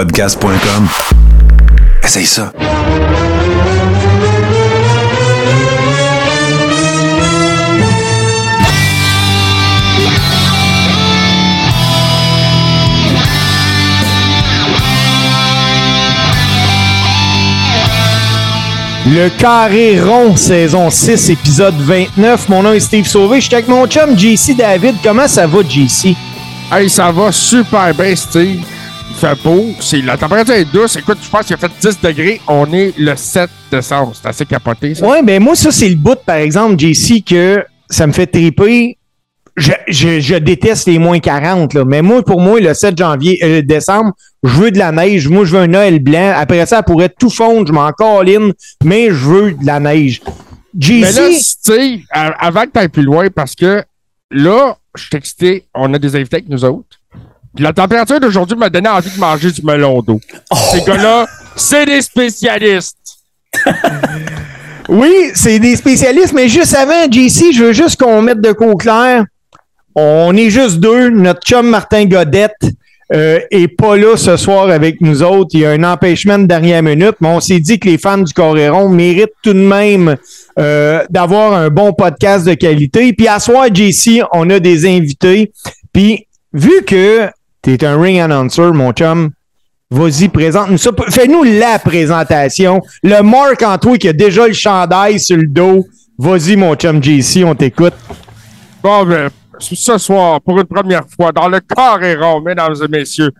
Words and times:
podcast.com. 0.00 0.88
Essaye 2.02 2.24
ça. 2.24 2.50
Le 19.06 19.28
Carré 19.36 20.00
Rond, 20.00 20.34
saison 20.36 20.88
6, 20.88 21.28
épisode 21.28 21.74
29. 21.78 22.48
Mon 22.48 22.62
nom 22.62 22.72
est 22.72 22.80
Steve 22.80 23.06
Sauvé. 23.06 23.42
Je 23.42 23.48
suis 23.48 23.54
avec 23.54 23.68
mon 23.68 23.86
chum 23.86 24.18
JC 24.18 24.56
David. 24.56 24.94
Comment 25.02 25.28
ça 25.28 25.46
va, 25.46 25.58
JC? 25.62 26.16
Hey, 26.72 26.88
ça 26.88 27.12
va 27.12 27.30
super 27.30 27.92
bien, 27.94 28.16
Steve. 28.16 28.64
Fait 29.16 29.34
beau. 29.42 29.66
C'est, 29.80 30.00
la 30.00 30.16
température 30.16 30.54
est 30.54 30.64
douce. 30.72 30.96
Écoute, 30.96 31.18
je 31.22 31.28
pense 31.28 31.44
qu'il 31.46 31.54
a 31.54 31.58
fait 31.58 31.70
10 31.80 32.00
degrés. 32.00 32.40
On 32.48 32.72
est 32.72 32.94
le 32.98 33.14
7 33.16 33.50
décembre. 33.70 34.12
C'est 34.14 34.28
assez 34.28 34.46
capoté, 34.46 34.94
ça. 34.94 35.06
Ouais, 35.06 35.22
ben 35.22 35.42
moi, 35.42 35.54
ça, 35.54 35.70
c'est 35.70 35.88
le 35.88 35.96
bout, 35.96 36.18
par 36.24 36.36
exemple, 36.36 36.78
JC, 36.78 37.22
que 37.22 37.62
ça 37.88 38.06
me 38.06 38.12
fait 38.12 38.26
triper. 38.26 38.96
Je, 39.56 39.72
je- 39.88 40.20
je 40.20 40.36
déteste 40.36 40.86
les 40.86 40.98
moins 40.98 41.18
40, 41.18 41.74
là. 41.74 41.84
mais 41.84 42.00
moi, 42.00 42.22
pour 42.24 42.40
moi, 42.40 42.60
le 42.60 42.72
7 42.72 42.96
janvier, 42.96 43.38
euh, 43.42 43.62
décembre, 43.62 44.12
je 44.42 44.50
veux 44.54 44.70
de 44.70 44.78
la 44.78 44.90
neige. 44.92 45.28
Moi, 45.28 45.44
je 45.44 45.54
veux 45.56 45.62
un 45.62 45.66
Noël 45.66 45.98
blanc. 45.98 46.32
Après 46.34 46.60
ça, 46.60 46.66
ça 46.76 46.82
pourrait 46.82 47.10
tout 47.18 47.28
fondre. 47.28 47.66
Je 47.66 47.72
m'en 47.72 47.90
colline, 47.92 48.52
mais 48.84 49.08
je 49.08 49.12
veux 49.14 49.52
de 49.52 49.66
la 49.66 49.80
neige. 49.80 50.22
JC, 50.78 51.00
Mais 51.02 51.12
là, 51.12 51.28
Steve, 51.38 52.00
a- 52.10 52.28
avant 52.46 52.62
que 52.62 52.70
tu 52.72 52.78
ailles 52.78 52.88
plus 52.88 53.02
loin, 53.02 53.28
parce 53.28 53.54
que 53.54 53.82
là, 54.30 54.76
je 54.94 55.02
suis 55.02 55.16
excité. 55.16 55.64
On 55.74 55.92
a 55.92 55.98
des 55.98 56.14
invités 56.16 56.36
avec 56.36 56.48
nous 56.48 56.64
autres. 56.64 56.99
La 57.58 57.72
température 57.72 58.20
d'aujourd'hui 58.20 58.56
m'a 58.56 58.70
donné 58.70 58.88
envie 58.88 59.10
de 59.10 59.18
manger 59.18 59.50
du 59.50 59.62
melon 59.62 60.02
d'eau. 60.02 60.20
Ces 60.72 60.82
gars-là, 60.82 61.26
c'est 61.56 61.86
des 61.86 62.02
spécialistes. 62.02 62.96
Oui, 64.90 65.30
c'est 65.34 65.60
des 65.60 65.76
spécialistes, 65.76 66.32
mais 66.32 66.48
juste 66.48 66.74
avant, 66.74 67.04
JC, 67.08 67.52
je 67.54 67.66
veux 67.66 67.72
juste 67.72 68.00
qu'on 68.00 68.22
mette 68.22 68.40
de 68.40 68.50
au 68.58 68.76
clair. 68.76 69.24
On 69.94 70.36
est 70.36 70.50
juste 70.50 70.80
deux. 70.80 71.10
Notre 71.10 71.42
chum 71.42 71.68
Martin 71.68 72.06
Godette 72.06 72.56
euh, 73.12 73.38
est 73.52 73.68
pas 73.68 73.96
là 73.96 74.16
ce 74.16 74.36
soir 74.36 74.68
avec 74.68 75.00
nous 75.00 75.22
autres. 75.22 75.50
Il 75.52 75.60
y 75.60 75.64
a 75.64 75.70
un 75.70 75.84
empêchement 75.84 76.40
de 76.40 76.46
dernière 76.46 76.82
minute, 76.82 77.14
mais 77.20 77.28
on 77.28 77.38
s'est 77.38 77.60
dit 77.60 77.78
que 77.78 77.88
les 77.88 77.98
fans 77.98 78.18
du 78.18 78.32
Coréron 78.32 78.88
méritent 78.88 79.30
tout 79.44 79.52
de 79.52 79.60
même 79.60 80.16
euh, 80.58 81.04
d'avoir 81.08 81.52
un 81.54 81.68
bon 81.68 81.92
podcast 81.92 82.44
de 82.44 82.54
qualité. 82.54 83.12
Puis 83.12 83.28
à 83.28 83.38
soir, 83.38 83.68
JC, 83.72 84.24
on 84.32 84.50
a 84.50 84.58
des 84.58 84.86
invités. 84.86 85.52
Puis 85.92 86.26
vu 86.52 86.82
que 86.84 87.28
tu 87.62 87.72
es 87.72 87.84
un 87.84 88.00
ring 88.00 88.20
announcer, 88.20 88.72
mon 88.72 88.92
chum, 88.92 89.30
Vas-y, 89.92 90.28
présente-nous 90.28 90.78
ça. 90.78 90.90
Fais-nous 91.08 91.42
la 91.42 91.80
présentation. 91.80 92.80
Le 93.02 93.22
Marc 93.22 93.60
en 93.62 93.76
toi 93.76 93.98
qui 93.98 94.06
a 94.06 94.12
déjà 94.12 94.46
le 94.46 94.52
chandail 94.52 95.18
sur 95.18 95.36
le 95.36 95.48
dos. 95.48 95.84
Vas-y, 96.16 96.54
mon 96.54 96.76
chum 96.76 97.02
JC, 97.02 97.42
on 97.44 97.56
t'écoute. 97.56 97.94
Bon, 98.84 99.04
ben, 99.04 99.30
ce 99.58 99.98
soir, 99.98 100.40
pour 100.42 100.60
une 100.60 100.66
première 100.66 101.02
fois, 101.08 101.32
dans 101.32 101.48
le 101.48 101.58
carré 101.58 102.14
rond, 102.14 102.40
mesdames 102.40 102.76
et 102.84 102.88
messieurs, 102.88 103.32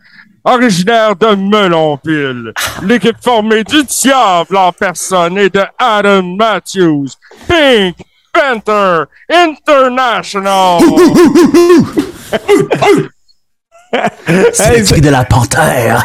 originaire 0.42 1.14
de 1.14 1.36
Melonville, 1.36 2.52
l'équipe 2.82 3.16
formée 3.22 3.62
du 3.62 3.84
Diable 3.84 4.56
en 4.56 4.72
personne 4.72 5.38
et 5.38 5.50
de 5.50 5.62
Adam 5.78 6.22
Matthews, 6.36 7.10
Pink 7.46 7.94
Panther 8.32 9.04
International. 9.30 10.80
C'est 14.52 14.72
l'esprit 14.72 15.00
de 15.00 15.10
la 15.10 15.24
panthère. 15.24 16.04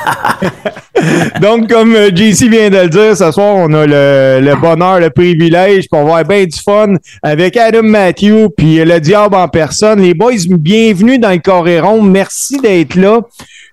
Donc, 1.41 1.69
comme 1.69 1.95
euh, 1.95 2.09
JC 2.09 2.49
vient 2.49 2.69
de 2.69 2.77
le 2.77 2.89
dire, 2.89 3.17
ce 3.17 3.31
soir, 3.31 3.55
on 3.55 3.71
a 3.73 3.85
le, 3.85 4.39
le 4.41 4.55
bonheur, 4.55 4.99
le 4.99 5.09
privilège 5.09 5.87
pour 5.89 5.99
avoir 5.99 6.23
bien 6.23 6.45
du 6.45 6.59
fun 6.59 6.95
avec 7.21 7.57
Adam 7.57 7.83
Matthew 7.83 8.49
puis 8.55 8.83
le 8.83 8.99
diable 8.99 9.35
en 9.35 9.47
personne. 9.47 10.01
Les 10.01 10.13
boys, 10.13 10.33
bienvenue 10.49 11.19
dans 11.19 11.31
le 11.31 11.39
Coréron. 11.39 12.01
Merci 12.01 12.57
d'être 12.59 12.95
là. 12.95 13.21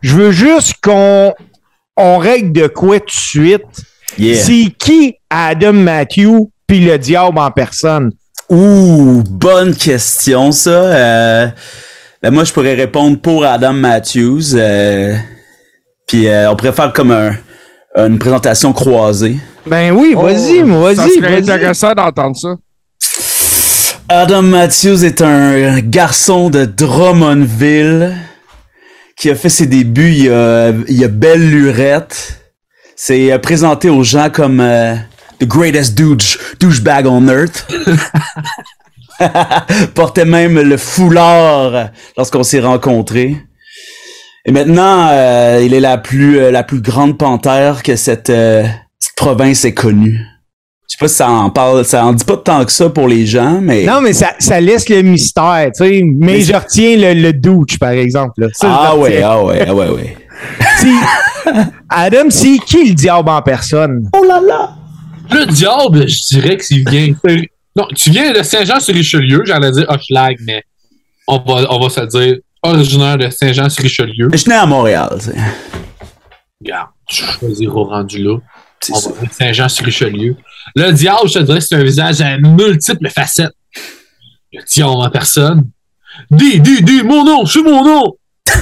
Je 0.03 0.15
veux 0.15 0.31
juste 0.33 0.75
qu'on 0.83 1.33
on 1.97 2.19
règle 2.19 2.53
de 2.53 2.67
quoi 2.67 2.99
tout 3.01 3.07
de 3.07 3.11
suite. 3.11 3.63
Yeah. 4.19 4.43
C'est 4.43 4.75
qui 4.79 5.17
Adam 5.31 5.73
Matthew 5.73 6.49
puis 6.67 6.81
le 6.81 6.99
diable 6.99 7.39
en 7.39 7.51
personne? 7.51 8.13
Ouh, 8.51 9.23
bonne 9.29 9.75
question, 9.75 10.53
ça. 10.53 10.71
Euh, 10.71 11.49
ben 12.23 12.31
moi, 12.33 12.45
je 12.45 12.53
pourrais 12.53 12.75
répondre 12.75 13.19
pour 13.21 13.45
Adam 13.45 13.73
Matthews. 13.73 14.55
euh, 14.55 15.17
puis 16.07 16.29
euh, 16.29 16.51
on 16.51 16.57
pourrait 16.57 16.73
faire 16.73 16.93
comme 16.93 17.11
un, 17.11 17.33
une 17.97 18.19
présentation 18.19 18.73
croisée. 18.73 19.37
Ben 19.67 19.93
oui, 19.93 20.15
vas-y, 20.15 20.63
Oh, 20.63 20.81
vas-y, 20.83 20.97
Ça 20.97 21.09
serait 21.09 21.41
vas-y. 21.41 21.51
intéressant 21.51 21.93
d'entendre 21.95 22.37
ça. 22.37 22.57
Adam 24.09 24.43
Matthews 24.43 25.05
est 25.05 25.23
un 25.23 25.79
garçon 25.81 26.51
de 26.51 26.65
Drummondville 26.65 28.15
qui 29.17 29.31
a 29.31 29.35
fait 29.35 29.49
ses 29.49 29.67
débuts 29.67 30.11
il 30.11 30.25
y 30.25 30.29
a, 30.29 30.71
il 30.89 30.97
y 31.01 31.05
a 31.05 31.09
belle 31.09 31.49
lurette. 31.49 32.41
C'est 32.97 33.33
euh, 33.33 33.39
présenté 33.39 33.89
aux 33.89 34.03
gens 34.05 34.29
comme 34.31 34.61
euh, 34.61 34.95
the 35.41 35.47
greatest 35.47 35.97
douche, 35.97 36.39
douchebag 36.61 37.07
on 37.07 37.27
earth. 37.29 37.67
Portait 39.95 40.25
même 40.25 40.59
le 40.61 40.77
foulard 40.77 41.91
lorsqu'on 42.17 42.43
s'est 42.43 42.61
rencontrés. 42.61 43.37
Et 44.45 44.51
maintenant, 44.53 45.09
euh, 45.11 45.61
il 45.65 45.73
est 45.75 45.81
la 45.81 45.99
plus 45.99 46.39
euh, 46.39 46.51
la 46.51 46.65
plus 46.65 46.81
grande 46.81 47.17
panthère 47.17 47.83
que 47.83 47.95
cette, 47.97 48.31
euh, 48.31 48.65
cette 48.99 49.15
province 49.15 49.65
ait 49.65 49.75
connue. 49.75 50.19
Je 50.89 50.97
sais 50.97 50.99
pas 50.99 51.09
si 51.09 51.15
ça 51.15 51.31
en 51.31 51.49
parle, 51.49 51.85
ça 51.85 52.05
en 52.05 52.13
dit 52.13 52.25
pas 52.25 52.37
tant 52.37 52.65
que 52.65 52.73
ça 52.73 52.91
pour 52.91 53.09
les 53.09 53.25
gens, 53.25 53.61
mais 53.63 53.85
Non, 53.85 54.01
mais 54.03 54.13
ça, 54.13 54.33
ça 54.39 54.61
laisse 54.61 54.89
le 54.89 55.01
mystère, 55.03 55.71
tu 55.75 55.85
sais. 55.85 56.03
Mais, 56.05 56.33
Mais 56.35 56.41
je 56.43 56.53
retiens 56.53 56.97
le, 56.97 57.15
le 57.15 57.33
douche, 57.33 57.79
par 57.79 57.91
exemple. 57.91 58.33
là. 58.43 58.49
Ça, 58.53 58.69
ah 58.71 58.97
ouais, 58.97 59.23
ah 59.23 59.43
ouais, 59.43 59.65
ah 59.67 59.75
ouais, 59.75 59.89
ouais. 59.89 60.17
Si- 60.79 60.89
Adam, 61.89 62.29
c'est 62.31 62.59
qui 62.67 62.89
le 62.89 62.95
diable 62.95 63.29
en 63.31 63.41
personne? 63.43 64.09
Oh 64.13 64.25
là 64.25 64.41
là! 64.47 64.75
Le 65.31 65.47
diable, 65.47 66.07
je 66.09 66.19
dirais 66.35 66.57
que 66.57 66.65
s'il 66.65 66.87
vient. 66.89 67.15
Non, 67.75 67.87
tu 67.95 68.11
viens 68.11 68.33
de 68.33 68.43
Saint-Jean-sur-Richelieu, 68.43 69.43
j'allais 69.47 69.71
dire 69.73 69.87
Hochelag, 69.89 70.37
mais 70.41 70.63
on 71.27 71.39
va, 71.39 71.67
on 71.73 71.81
va 71.81 71.89
se 71.89 72.01
dire 72.19 72.37
originaire 72.63 73.17
de 73.17 73.31
Saint-Jean-sur-Richelieu. 73.31 74.29
Je 74.33 74.37
suis 74.37 74.51
né 74.51 74.57
à 74.57 74.67
Montréal, 74.67 75.11
tu 75.19 75.27
sais. 75.27 75.37
Regarde, 76.61 76.89
tu 77.09 77.25
choisiras 77.25 77.73
au 77.73 77.85
rendu 77.85 78.23
là. 78.23 78.37
On 78.91 78.95
ça. 78.95 79.11
va 79.11 79.21
dire 79.21 79.33
Saint-Jean-sur-Richelieu. 79.33 80.37
Le 80.77 80.93
diable, 80.93 81.29
je 81.29 81.35
te 81.35 81.39
dirais, 81.41 81.61
c'est 81.61 81.75
un 81.75 81.83
visage 81.83 82.21
à 82.21 82.37
multiples 82.37 83.09
facettes. 83.09 83.55
Le 84.53 84.61
diable 84.65 84.91
en 84.91 85.11
personne. 85.11 85.71
Dis, 86.31 86.61
dis, 86.61 86.83
dis, 86.83 87.03
mon 87.03 87.25
nom, 87.25 87.47
c'est 87.47 87.63
mon 87.63 87.85
nom! 87.85 88.17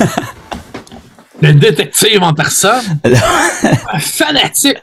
Le 1.42 1.54
détective 1.54 2.22
en 2.22 2.34
personne. 2.34 3.00
Un 3.02 3.98
fanatique. 3.98 4.76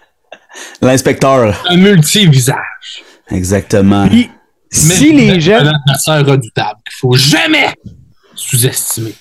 L'inspecteur. 0.82 1.64
Un 1.70 1.78
multi-visage. 1.78 3.04
Exactement. 3.30 4.08
Puis, 4.08 4.30
si 4.72 5.14
les 5.14 5.40
gens. 5.40 5.58
Un 5.60 5.72
adversaire 5.74 6.26
redoutable 6.26 6.80
qu'il 6.88 6.98
faut 7.00 7.16
jamais 7.16 7.74
sous-estimer. 8.36 9.16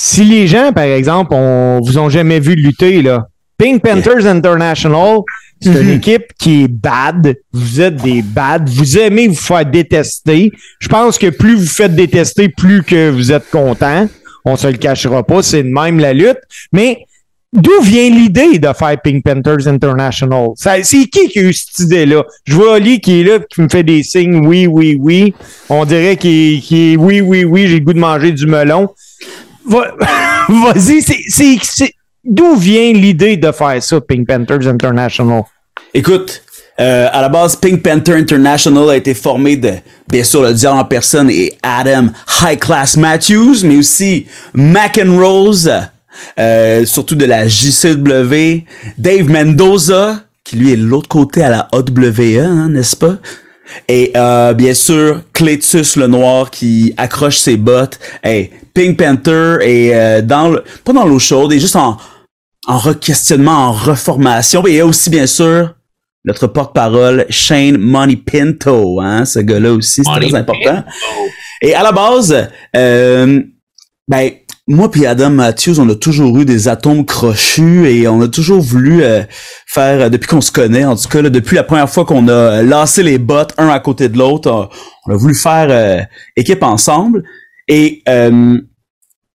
Si 0.00 0.24
les 0.24 0.46
gens, 0.46 0.72
par 0.72 0.84
exemple, 0.84 1.34
on 1.34 1.80
vous 1.82 1.98
ont 1.98 2.08
jamais 2.08 2.38
vu 2.38 2.54
lutter, 2.54 3.02
là, 3.02 3.26
Pink 3.58 3.82
Panthers 3.82 4.26
International, 4.26 5.18
c'est 5.60 5.82
une 5.82 5.90
équipe 5.90 6.32
qui 6.38 6.62
est 6.62 6.68
bad. 6.68 7.36
Vous 7.52 7.80
êtes 7.80 7.96
des 7.96 8.22
bad. 8.22 8.68
Vous 8.68 8.96
aimez 8.96 9.26
vous 9.26 9.34
faire 9.34 9.66
détester. 9.66 10.52
Je 10.78 10.88
pense 10.88 11.18
que 11.18 11.30
plus 11.30 11.56
vous 11.56 11.66
faites 11.66 11.96
détester, 11.96 12.48
plus 12.48 12.84
que 12.84 13.10
vous 13.10 13.32
êtes 13.32 13.50
content. 13.50 14.08
On 14.44 14.56
se 14.56 14.68
le 14.68 14.78
cachera 14.78 15.24
pas, 15.24 15.42
c'est 15.42 15.64
de 15.64 15.68
même 15.68 15.98
la 15.98 16.12
lutte. 16.12 16.38
Mais 16.72 17.04
d'où 17.52 17.80
vient 17.82 18.10
l'idée 18.10 18.58
de 18.58 18.68
faire 18.72 19.00
Pink 19.02 19.24
Panthers 19.24 19.66
International? 19.66 20.48
C'est 20.56 20.82
qui 21.06 21.28
qui 21.28 21.38
a 21.38 21.42
eu 21.42 21.52
cette 21.52 21.78
idée-là? 21.86 22.22
Je 22.44 22.54
vois 22.54 22.72
Oli 22.74 23.00
qui 23.00 23.20
est 23.20 23.24
là, 23.24 23.38
qui 23.40 23.60
me 23.62 23.68
fait 23.68 23.82
des 23.82 24.02
signes 24.02 24.46
oui, 24.46 24.66
oui, 24.66 24.96
oui. 25.00 25.34
On 25.68 25.84
dirait 25.84 26.16
qu'il 26.16 26.56
est, 26.70 26.96
oui, 26.96 27.20
oui, 27.20 27.44
oui, 27.44 27.66
j'ai 27.68 27.78
le 27.78 27.84
goût 27.84 27.92
de 27.94 27.98
manger 27.98 28.32
du 28.32 28.46
melon. 28.46 28.88
Va- 29.66 29.94
Vas-y, 30.48 31.02
c'est- 31.02 31.92
d'où 32.24 32.56
vient 32.56 32.92
l'idée 32.92 33.36
de 33.36 33.50
faire 33.52 33.82
ça, 33.82 34.00
Pink 34.00 34.26
Panthers 34.26 34.66
International? 34.66 35.42
Écoute, 35.94 36.42
euh, 36.80 37.08
à 37.10 37.22
la 37.22 37.28
base, 37.28 37.56
Pink 37.56 37.82
Panther 37.82 38.14
International 38.14 38.90
a 38.90 38.96
été 38.96 39.12
formé 39.14 39.56
de, 39.56 39.72
bien 40.08 40.22
sûr, 40.22 40.42
le 40.42 40.52
diable 40.54 40.78
en 40.78 40.84
personne 40.84 41.28
et 41.30 41.56
Adam 41.62 42.06
High 42.42 42.58
Class 42.58 42.96
Matthews, 42.96 43.56
mais 43.64 43.76
aussi 43.78 44.26
McEnrose, 44.54 45.70
euh, 46.38 46.84
surtout 46.84 47.14
de 47.14 47.24
la 47.24 47.46
JCW, 47.46 48.64
Dave 48.96 49.28
Mendoza, 49.28 50.22
qui 50.44 50.56
lui 50.56 50.72
est 50.72 50.76
de 50.76 50.84
l'autre 50.84 51.08
côté 51.08 51.42
à 51.42 51.50
la 51.50 51.68
AWE, 51.72 52.38
hein, 52.38 52.68
n'est-ce 52.70 52.96
pas? 52.96 53.16
Et 53.86 54.12
euh, 54.16 54.54
bien 54.54 54.72
sûr, 54.72 55.22
Cletus 55.34 55.96
le 55.96 56.06
Noir 56.06 56.50
qui 56.50 56.94
accroche 56.96 57.38
ses 57.38 57.56
bottes. 57.56 57.98
Hey, 58.22 58.50
Pink 58.72 58.96
Panther 58.96 59.58
est 59.60 59.94
euh, 59.94 60.22
dans 60.22 60.48
le, 60.48 60.64
pas 60.84 60.94
dans 60.94 61.04
l'eau 61.04 61.18
chaude, 61.18 61.52
est 61.52 61.60
juste 61.60 61.76
en 61.76 61.98
en 62.68 62.78
re-questionnement, 62.78 63.68
en 63.68 63.72
reformation. 63.72 64.64
Et 64.66 64.72
il 64.72 64.76
y 64.76 64.80
a 64.80 64.86
aussi, 64.86 65.10
bien 65.10 65.26
sûr, 65.26 65.74
notre 66.24 66.46
porte-parole, 66.46 67.24
Shane 67.30 67.78
Money 67.78 68.16
Pinto, 68.16 69.00
hein, 69.00 69.24
ce 69.24 69.38
gars-là 69.38 69.72
aussi, 69.72 70.02
c'est 70.04 70.20
très 70.20 70.34
important. 70.34 70.74
Pinto. 70.74 70.88
Et 71.62 71.74
à 71.74 71.82
la 71.82 71.92
base, 71.92 72.48
euh, 72.76 73.42
ben, 74.06 74.30
moi 74.68 74.90
puis 74.90 75.06
Adam 75.06 75.30
Matthews, 75.30 75.80
on 75.80 75.88
a 75.88 75.94
toujours 75.94 76.38
eu 76.38 76.44
des 76.44 76.68
atomes 76.68 77.04
crochus 77.06 77.86
et 77.88 78.06
on 78.06 78.20
a 78.20 78.28
toujours 78.28 78.60
voulu 78.60 79.02
euh, 79.02 79.22
faire, 79.66 80.02
euh, 80.02 80.08
depuis 80.10 80.28
qu'on 80.28 80.40
se 80.42 80.52
connaît, 80.52 80.84
en 80.84 80.94
tout 80.94 81.08
cas, 81.08 81.22
là, 81.22 81.30
depuis 81.30 81.56
la 81.56 81.64
première 81.64 81.88
fois 81.88 82.04
qu'on 82.04 82.28
a 82.28 82.62
lancé 82.62 83.02
les 83.02 83.18
bottes 83.18 83.54
un 83.58 83.68
à 83.68 83.80
côté 83.80 84.08
de 84.08 84.18
l'autre, 84.18 84.50
on, 84.50 84.68
on 85.06 85.14
a 85.14 85.16
voulu 85.16 85.34
faire 85.34 85.68
euh, 85.70 86.02
équipe 86.36 86.62
ensemble. 86.62 87.24
Et 87.66 88.02
euh, 88.08 88.58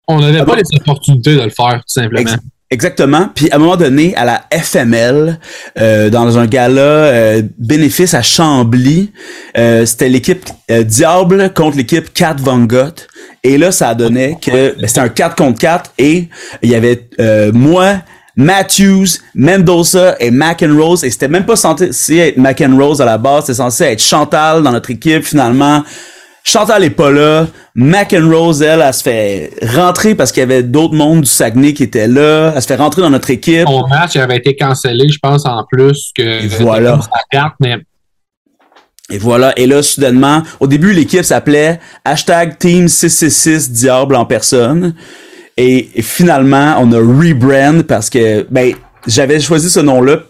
On 0.08 0.20
n'avait 0.22 0.46
pas 0.46 0.56
les 0.56 0.64
opportunités 0.80 1.36
de 1.36 1.42
le 1.42 1.50
faire, 1.50 1.78
tout 1.78 1.94
simplement. 1.94 2.20
Ex- 2.22 2.36
Exactement. 2.72 3.30
Puis 3.36 3.52
à 3.52 3.58
un 3.58 3.60
moment 3.60 3.78
donné, 3.78 4.16
à 4.16 4.26
la 4.26 4.46
FML, 4.52 5.40
euh, 5.80 6.10
dans 6.10 6.40
un 6.40 6.48
gala 6.48 6.82
euh, 6.82 7.42
bénéfice 7.60 8.16
à 8.16 8.24
Chambly, 8.24 9.12
euh, 9.58 9.86
c'était 9.86 10.10
l'équipe 10.10 10.44
euh, 10.72 10.82
Diable 10.84 11.54
contre 11.54 11.78
l'équipe 11.78 12.12
4 12.12 12.42
Van 12.42 12.58
Gogh. 12.66 12.94
Et 13.44 13.58
là, 13.58 13.72
ça 13.72 13.94
donnait 13.94 14.38
que 14.42 14.76
ben, 14.80 14.88
c'était 14.88 15.02
un 15.02 15.10
4 15.10 15.36
contre 15.36 15.60
4 15.60 15.92
et 15.98 16.30
il 16.62 16.70
y 16.70 16.76
avait 16.76 17.08
euh, 17.20 17.52
moi, 17.54 17.96
Matthews, 18.38 19.20
Mendoza 19.36 20.16
et 20.20 20.32
McEnrose. 20.32 21.04
Et 21.04 21.10
c'était 21.12 21.28
même 21.28 21.46
pas 21.46 21.58
censé 21.58 22.18
être 22.18 22.38
McEnrose 22.38 23.02
à 23.02 23.06
la 23.06 23.18
base, 23.18 23.46
c'était 23.46 23.58
censé 23.58 23.84
être 23.86 24.02
Chantal 24.02 24.64
dans 24.64 24.72
notre 24.72 24.92
équipe 24.92 25.24
finalement. 25.24 25.84
Chantal 26.46 26.84
est 26.84 26.90
pas 26.90 27.10
là. 27.12 27.48
McEnrose, 27.76 28.62
elle, 28.62 28.82
elle 28.82 28.94
se 28.94 29.02
fait 29.02 29.52
rentrer 29.76 30.14
parce 30.14 30.32
qu'il 30.32 30.42
y 30.42 30.44
avait 30.44 30.62
d'autres 30.64 30.94
mondes 30.94 31.22
du 31.22 31.30
Saguenay 31.30 31.74
qui 31.74 31.84
étaient 31.84 32.08
là. 32.08 32.52
Elle 32.56 32.62
se 32.62 32.68
fait 32.68 32.76
rentrer 32.76 33.02
dans 33.02 33.10
notre 33.10 33.30
équipe. 33.30 33.66
Mon 33.66 33.88
match 33.88 34.16
avait 34.18 34.38
été 34.38 34.56
cancellé, 34.56 35.08
je 35.10 35.20
pense, 35.20 35.46
en 35.46 35.64
plus 35.70 36.12
que 36.16 36.44
Et 36.44 36.48
voilà. 36.48 37.00
sa 37.02 37.22
carte, 37.32 37.56
mais 37.62 37.78
Et 39.10 39.18
voilà. 39.18 39.58
Et 39.58 39.68
là, 39.68 39.84
soudainement, 39.84 40.44
au 40.60 40.68
début, 40.68 40.94
l'équipe 40.94 41.24
s'appelait 41.24 41.80
hashtag 42.06 42.58
Team 42.58 42.88
666 42.88 43.72
Diable 43.72 44.16
en 44.16 44.26
personne. 44.26 44.96
Et, 45.58 45.90
finalement, 46.02 46.76
on 46.80 46.92
a 46.94 46.98
rebrand 46.98 47.84
parce 47.84 48.10
que, 48.10 48.46
ben, 48.50 48.74
j'avais 49.06 49.40
choisi 49.40 49.70
ce 49.70 49.80
nom-là 49.80 50.24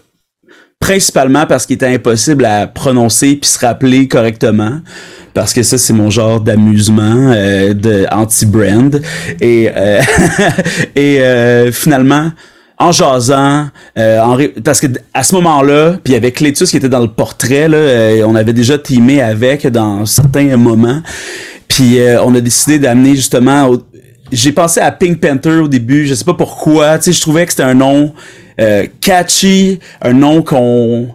principalement 0.79 1.45
parce 1.45 1.65
qu'il 1.65 1.75
était 1.75 1.87
impossible 1.87 2.43
à 2.43 2.67
prononcer 2.67 3.37
puis 3.37 3.49
se 3.49 3.59
rappeler 3.59 4.09
correctement. 4.09 4.81
Parce 5.33 5.53
que 5.53 5.63
ça, 5.63 5.77
c'est 5.77 5.93
mon 5.93 6.09
genre 6.09 6.41
d'amusement, 6.41 7.31
euh, 7.31 7.73
de 7.73 8.05
anti-brand. 8.11 9.01
Et, 9.39 9.69
euh, 9.73 10.01
et 10.95 11.21
euh, 11.21 11.71
finalement, 11.71 12.31
en 12.79 12.91
jasant, 12.91 13.67
euh, 13.97 14.19
en 14.19 14.33
ré- 14.35 14.53
parce 14.63 14.79
que 14.81 14.87
à 15.13 15.23
ce 15.23 15.35
moment-là, 15.35 15.97
puis 16.03 16.15
avait 16.15 16.31
Clétus 16.31 16.69
qui 16.69 16.77
était 16.77 16.89
dans 16.89 16.99
le 16.99 17.07
portrait, 17.07 17.67
là, 17.69 17.77
euh, 17.77 18.23
on 18.27 18.35
avait 18.35 18.53
déjà 18.53 18.77
teamé 18.77 19.21
avec 19.21 19.67
dans 19.67 20.05
certains 20.05 20.57
moments. 20.57 21.01
Puis 21.67 21.99
euh, 21.99 22.21
on 22.23 22.33
a 22.35 22.41
décidé 22.41 22.79
d'amener 22.79 23.15
justement 23.15 23.67
au- 23.67 23.81
j'ai 24.31 24.51
pensé 24.51 24.79
à 24.79 24.91
Pink 24.91 25.19
Panther 25.19 25.57
au 25.57 25.67
début, 25.67 26.07
je 26.07 26.13
sais 26.15 26.25
pas 26.25 26.33
pourquoi, 26.33 26.97
tu 26.97 27.05
sais, 27.05 27.13
je 27.13 27.21
trouvais 27.21 27.45
que 27.45 27.51
c'était 27.51 27.63
un 27.63 27.75
nom 27.75 28.13
euh, 28.59 28.85
catchy, 29.01 29.79
un 30.01 30.13
nom 30.13 30.41
qu'on 30.41 31.09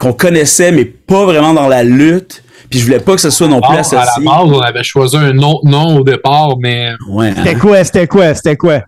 qu'on 0.00 0.12
connaissait 0.12 0.72
mais 0.72 0.84
pas 0.84 1.24
vraiment 1.24 1.54
dans 1.54 1.68
la 1.68 1.82
lutte. 1.84 2.42
Puis 2.70 2.80
je 2.80 2.84
voulais 2.86 2.98
pas 2.98 3.14
que 3.14 3.20
ce 3.20 3.30
soit 3.30 3.46
non 3.46 3.60
plus 3.60 3.68
bon, 3.68 3.72
à 3.74 3.74
la 3.76 3.80
associé. 3.80 4.24
base, 4.24 4.42
on 4.46 4.58
avait 4.60 4.82
choisi 4.82 5.16
un 5.16 5.38
autre 5.38 5.64
nom 5.64 5.98
au 5.98 6.02
départ, 6.02 6.56
mais 6.58 6.90
Ouais. 7.08 7.28
hein. 7.28 7.34
C'était 7.44 7.54
quoi, 7.54 7.84
c'était 7.84 8.06
quoi, 8.08 8.34
c'était 8.34 8.56
quoi? 8.56 8.80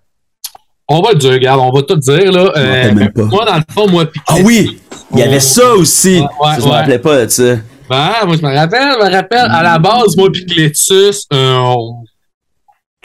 On 0.89 1.01
va 1.01 1.11
le 1.11 1.17
dire, 1.17 1.31
regarde, 1.31 1.59
on 1.59 1.71
va 1.71 1.81
tout 1.83 1.95
dire, 1.97 2.31
là. 2.31 2.51
Euh, 2.55 2.93
moi, 3.17 3.45
dans 3.45 3.55
le 3.57 3.63
fond, 3.73 3.89
moi, 3.89 4.05
Ah 4.27 4.35
oui, 4.43 4.79
il 5.13 5.19
y 5.19 5.23
avait 5.23 5.39
ça 5.39 5.73
aussi. 5.73 6.19
Ouais, 6.19 6.27
Ça, 6.55 6.59
je 6.59 6.65
me 6.65 6.69
rappelais 6.71 6.99
pas 6.99 7.25
de 7.25 7.29
ça. 7.29 7.55
Ben, 7.89 8.13
moi, 8.25 8.35
je 8.35 8.41
me 8.45 8.53
rappelle, 8.53 8.93
je 8.99 9.05
me 9.05 9.11
rappelle, 9.11 9.47
à 9.49 9.63
la 9.63 9.79
base, 9.79 10.15
moi, 10.17 10.29
puis 10.31 10.45
Clétus, 10.45 11.25
euh, 11.33 11.55
on, 11.57 12.03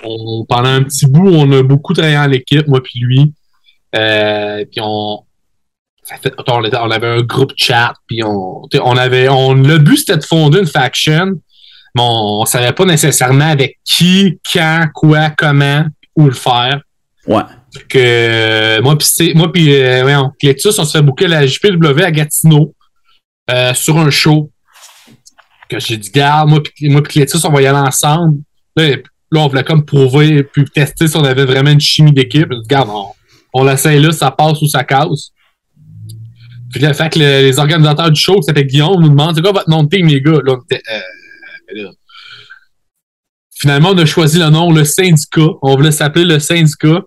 on- 0.04 0.44
pendant 0.48 0.70
un 0.70 0.82
petit 0.82 1.06
bout, 1.06 1.28
on 1.28 1.50
a 1.52 1.62
beaucoup 1.62 1.92
travaillé 1.92 2.18
en 2.18 2.30
équipe, 2.32 2.66
moi, 2.68 2.80
puis 2.82 3.00
lui. 3.00 3.32
Euh, 3.94 4.64
puis 4.70 4.80
on, 4.82 5.18
on, 6.48 6.90
avait 6.90 7.06
un 7.08 7.20
groupe 7.22 7.52
chat, 7.56 7.94
puis 8.06 8.22
on, 8.24 8.62
on 8.82 8.96
avait, 8.96 9.28
on, 9.28 9.54
le 9.54 9.78
but, 9.78 9.98
c'était 9.98 10.16
de 10.16 10.24
fonder 10.24 10.58
une 10.60 10.66
faction, 10.66 11.26
mais 11.94 12.02
on, 12.02 12.40
on 12.40 12.44
savait 12.44 12.72
pas 12.72 12.84
nécessairement 12.84 13.50
avec 13.50 13.78
qui, 13.84 14.38
quand, 14.52 14.86
quoi, 14.94 15.30
comment, 15.30 15.84
où 16.16 16.26
le 16.26 16.32
faire. 16.32 16.80
Ouais. 17.26 17.42
Que 17.88 17.98
euh, 17.98 18.82
moi 18.82 18.96
puis 18.98 19.34
moi 19.34 19.50
puis 19.52 19.74
euh, 19.74 20.18
on 20.18 20.30
se 20.84 20.84
fait 20.90 21.02
booker 21.02 21.26
la 21.28 21.46
JPW 21.46 22.02
à 22.02 22.10
Gatineau 22.10 22.74
euh, 23.50 23.72
sur 23.74 23.98
un 23.98 24.10
show 24.10 24.50
que 25.68 25.78
j'ai 25.80 25.96
dit 25.96 26.10
garde 26.10 26.48
moi 26.50 26.62
puis 26.62 26.88
moi 26.90 27.02
puis 27.02 27.14
Clétus 27.14 27.44
on 27.44 27.50
va 27.50 27.62
y 27.62 27.66
aller 27.66 27.78
ensemble 27.78 28.40
là, 28.76 28.96
on 29.34 29.48
voulait 29.48 29.64
comme 29.64 29.84
prouver 29.84 30.42
puis 30.44 30.64
tester 30.66 31.08
si 31.08 31.16
on 31.16 31.24
avait 31.24 31.46
vraiment 31.46 31.70
une 31.70 31.80
chimie 31.80 32.12
d'équipe 32.12 32.48
J'ai 32.50 32.58
dit, 32.60 32.68
garde 32.68 32.90
on, 32.90 33.06
on 33.54 33.64
l'essaye 33.64 34.00
là 34.00 34.12
ça 34.12 34.30
passe 34.30 34.60
ou 34.60 34.68
ça 34.68 34.84
casse 34.84 35.30
puis 36.70 36.80
là 36.80 36.92
fait 36.92 37.10
que 37.10 37.18
le- 37.18 37.40
les 37.42 37.58
organisateurs 37.58 38.10
du 38.10 38.20
show 38.20 38.40
c'était 38.42 38.64
Guillaume 38.64 39.00
nous 39.00 39.08
demandent 39.08 39.34
c'est 39.34 39.42
quoi 39.42 39.52
votre 39.52 39.70
nom 39.70 39.82
de 39.82 39.88
team 39.88 40.06
les 40.08 40.20
gars? 40.20 40.40
Ben. 40.70 40.80
Finalement, 43.54 43.90
on 43.90 43.98
a 43.98 44.04
choisi 44.06 44.40
le 44.40 44.48
nom, 44.50 44.72
le 44.72 44.84
syndicat. 44.84 45.46
On 45.62 45.76
voulait 45.76 45.92
s'appeler 45.92 46.24
le 46.24 46.40
syndicat. 46.40 47.00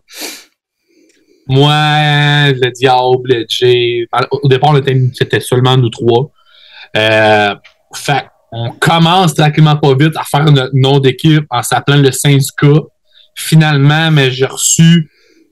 Moi, 1.47 2.51
le 2.51 2.71
diable, 2.71 3.21
le 3.25 3.45
Jay. 3.47 4.07
Au 4.31 4.47
départ, 4.47 4.75
c'était 5.13 5.39
seulement 5.39 5.77
nous 5.77 5.89
trois. 5.89 6.31
Euh, 6.97 7.55
fait 7.93 8.25
on 8.51 8.71
commence 8.71 9.33
tranquillement 9.33 9.75
pas 9.75 9.93
vite 9.95 10.15
à 10.15 10.23
faire 10.23 10.45
notre 10.45 10.73
nom 10.73 10.99
d'équipe 10.99 11.45
en 11.49 11.61
s'appelant 11.61 11.97
le 11.97 12.11
syndicat. 12.11 12.79
Finalement, 13.35 14.11
mais 14.11 14.31
j'ai 14.31 14.45
reçu 14.45 15.09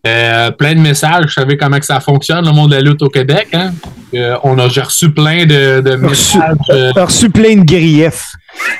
euh, 0.07 0.51
plein 0.51 0.73
de 0.73 0.79
messages. 0.79 1.25
Je 1.27 1.33
savais 1.33 1.57
comment 1.57 1.79
que 1.79 1.85
ça 1.85 1.99
fonctionne, 1.99 2.45
le 2.45 2.51
monde 2.51 2.71
de 2.71 2.75
la 2.75 2.81
lutte 2.81 3.01
au 3.01 3.09
Québec. 3.09 3.49
Hein? 3.51 3.73
Euh, 4.13 4.37
on 4.43 4.57
a, 4.57 4.69
j'ai 4.69 4.81
reçu 4.81 5.11
plein 5.11 5.45
de, 5.45 5.95
messages. 5.95 6.55
euh, 6.69 6.91
T'as 6.93 7.05
reçu 7.05 7.29
plein 7.29 7.57
de 7.57 7.65
griefs. 7.65 8.31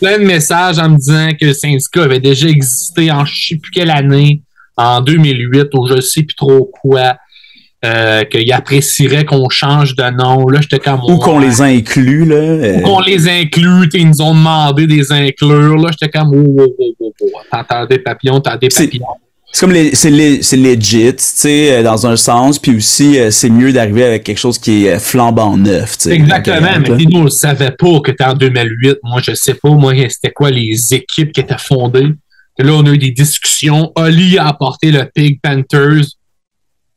plein 0.00 0.18
de 0.18 0.24
messages 0.24 0.78
en 0.78 0.88
me 0.90 0.96
disant 0.96 1.28
que 1.40 1.46
le 1.46 1.52
syndicat 1.54 2.02
avait 2.02 2.20
déjà 2.20 2.48
existé 2.48 3.12
en 3.12 3.24
je 3.24 3.48
sais 3.48 3.56
plus 3.56 3.70
quelle 3.70 3.90
année, 3.90 4.42
en 4.76 5.00
2008 5.00 5.68
ou 5.74 5.86
je 5.88 6.00
sais 6.00 6.22
plus 6.22 6.34
trop 6.34 6.70
quoi, 6.82 7.16
euh, 7.84 8.24
qu'il 8.24 8.50
apprécierait 8.52 9.24
qu'on 9.24 9.48
change 9.50 9.94
de 9.94 10.10
nom. 10.16 10.48
Là, 10.48 10.60
j'étais 10.62 10.78
comme... 10.78 11.00
Ou 11.06 11.18
qu'on 11.18 11.38
les 11.38 11.60
inclut, 11.60 12.24
là. 12.24 12.34
euh, 12.36 12.78
Ou 12.78 12.82
qu'on 12.82 13.00
les 13.00 13.28
inclue, 13.28 13.88
ils 13.92 14.08
nous 14.08 14.22
ont 14.22 14.34
demandé 14.34 14.86
des 14.86 15.12
inclure. 15.12 15.76
Là, 15.76 15.90
j'étais 15.92 16.10
comme... 16.18 16.30
Oh, 16.34 16.54
oh, 16.58 16.74
oh, 16.78 16.94
oh, 17.00 17.12
oh. 17.22 17.26
T'entends 17.52 17.86
des 17.86 17.98
papillons, 17.98 18.40
t'as 18.40 18.56
des 18.56 18.68
papillons. 18.68 19.04
C'est 19.52 19.60
comme 19.66 19.72
les, 19.72 19.94
c'est 19.94 20.10
les, 20.10 20.42
c'est 20.42 20.56
legit, 20.56 21.14
tu 21.14 21.14
sais, 21.18 21.72
euh, 21.78 21.82
dans 21.84 22.08
un 22.08 22.16
sens, 22.16 22.58
puis 22.58 22.74
aussi 22.74 23.20
euh, 23.20 23.30
c'est 23.30 23.50
mieux 23.50 23.72
d'arriver 23.72 24.02
avec 24.02 24.24
quelque 24.24 24.38
chose 24.40 24.58
qui 24.58 24.86
est 24.86 24.94
euh, 24.94 24.98
flambant 24.98 25.56
neuf, 25.56 25.96
tu 25.96 26.08
sais. 26.08 26.14
Exactement, 26.14 26.56
mais 26.80 26.90
euh, 26.90 26.96
nous, 27.08 27.20
on 27.20 27.24
ne 27.24 27.28
savait 27.28 27.70
pas 27.70 28.00
que 28.00 28.10
t'es 28.10 28.24
en 28.24 28.34
2008. 28.34 28.96
Moi, 29.04 29.20
je 29.22 29.32
sais 29.34 29.54
pas, 29.54 29.68
moi, 29.68 29.92
c'était 30.08 30.32
quoi 30.32 30.50
les 30.50 30.76
équipes 30.92 31.30
qui 31.30 31.38
étaient 31.40 31.54
fondées. 31.56 32.08
Là, 32.58 32.72
on 32.72 32.86
a 32.86 32.90
eu 32.90 32.98
des 32.98 33.10
discussions. 33.10 33.92
Oli 33.96 34.38
a 34.38 34.46
apporté 34.46 34.90
le 34.90 35.04
Pig 35.12 35.40
Panthers. 35.42 36.06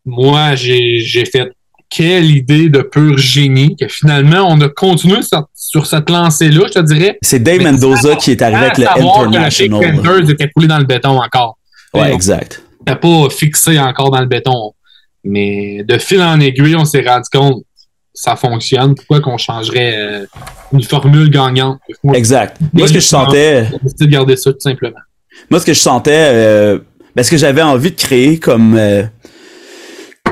Moi, 0.05 0.55
j'ai 0.55 0.99
j'ai 0.99 1.25
fait 1.25 1.51
quelle 1.89 2.29
idée 2.29 2.69
de 2.69 2.81
pur 2.81 3.17
génie 3.17 3.75
que 3.75 3.87
finalement, 3.87 4.47
on 4.47 4.59
a 4.61 4.69
continué 4.69 5.21
sur, 5.21 5.45
sur 5.55 5.85
cette 5.85 6.09
lancée-là, 6.09 6.65
je 6.67 6.73
te 6.73 6.79
dirais. 6.79 7.17
C'est 7.21 7.39
Dave 7.39 7.61
Mendoza 7.61 8.15
qui 8.17 8.31
est 8.31 8.41
arrivé 8.41 8.65
avec 8.65 8.77
le 8.77 8.83
savoir 8.85 9.19
que 9.19 9.25
le 9.25 9.29
Pig 9.29 9.37
International. 9.37 9.95
Panthers 9.95 10.29
était 10.29 10.49
coulé 10.49 10.67
dans 10.67 10.79
le 10.79 10.85
béton 10.85 11.19
encore. 11.19 11.57
Ouais, 11.93 12.13
exact. 12.13 12.61
C'était 12.79 12.99
pas 12.99 13.29
fixé 13.29 13.79
encore 13.79 14.11
dans 14.11 14.19
le 14.19 14.27
béton. 14.27 14.73
Mais 15.23 15.83
de 15.83 15.97
fil 15.97 16.21
en 16.21 16.39
aiguille, 16.39 16.75
on 16.75 16.85
s'est 16.85 17.03
rendu 17.05 17.27
compte 17.31 17.63
ça 18.17 18.35
fonctionne. 18.35 18.95
Pourquoi 18.95 19.21
qu'on 19.21 19.37
changerait 19.37 19.95
euh, 19.95 20.25
une 20.73 20.81
formule 20.81 21.29
gagnante? 21.29 21.79
Moi, 22.03 22.17
Exact. 22.17 22.57
Moi, 22.73 22.87
ce 22.87 22.93
que 22.93 22.99
je 22.99 23.05
sentais, 23.05 23.69
de 23.99 24.05
garder 24.05 24.35
ça, 24.35 24.51
tout 24.51 24.59
simplement. 24.59 24.97
Moi, 25.50 25.60
ce 25.60 25.65
que 25.65 25.74
je 25.74 25.79
sentais, 25.79 26.12
euh, 26.34 26.79
ben, 27.15 27.24
ce 27.24 27.32
que 27.32 27.38
j'avais 27.38 27.62
envie 27.62 27.91
de 27.91 27.96
créer 27.96 28.38
comme, 28.38 28.75
euh, 28.77 29.03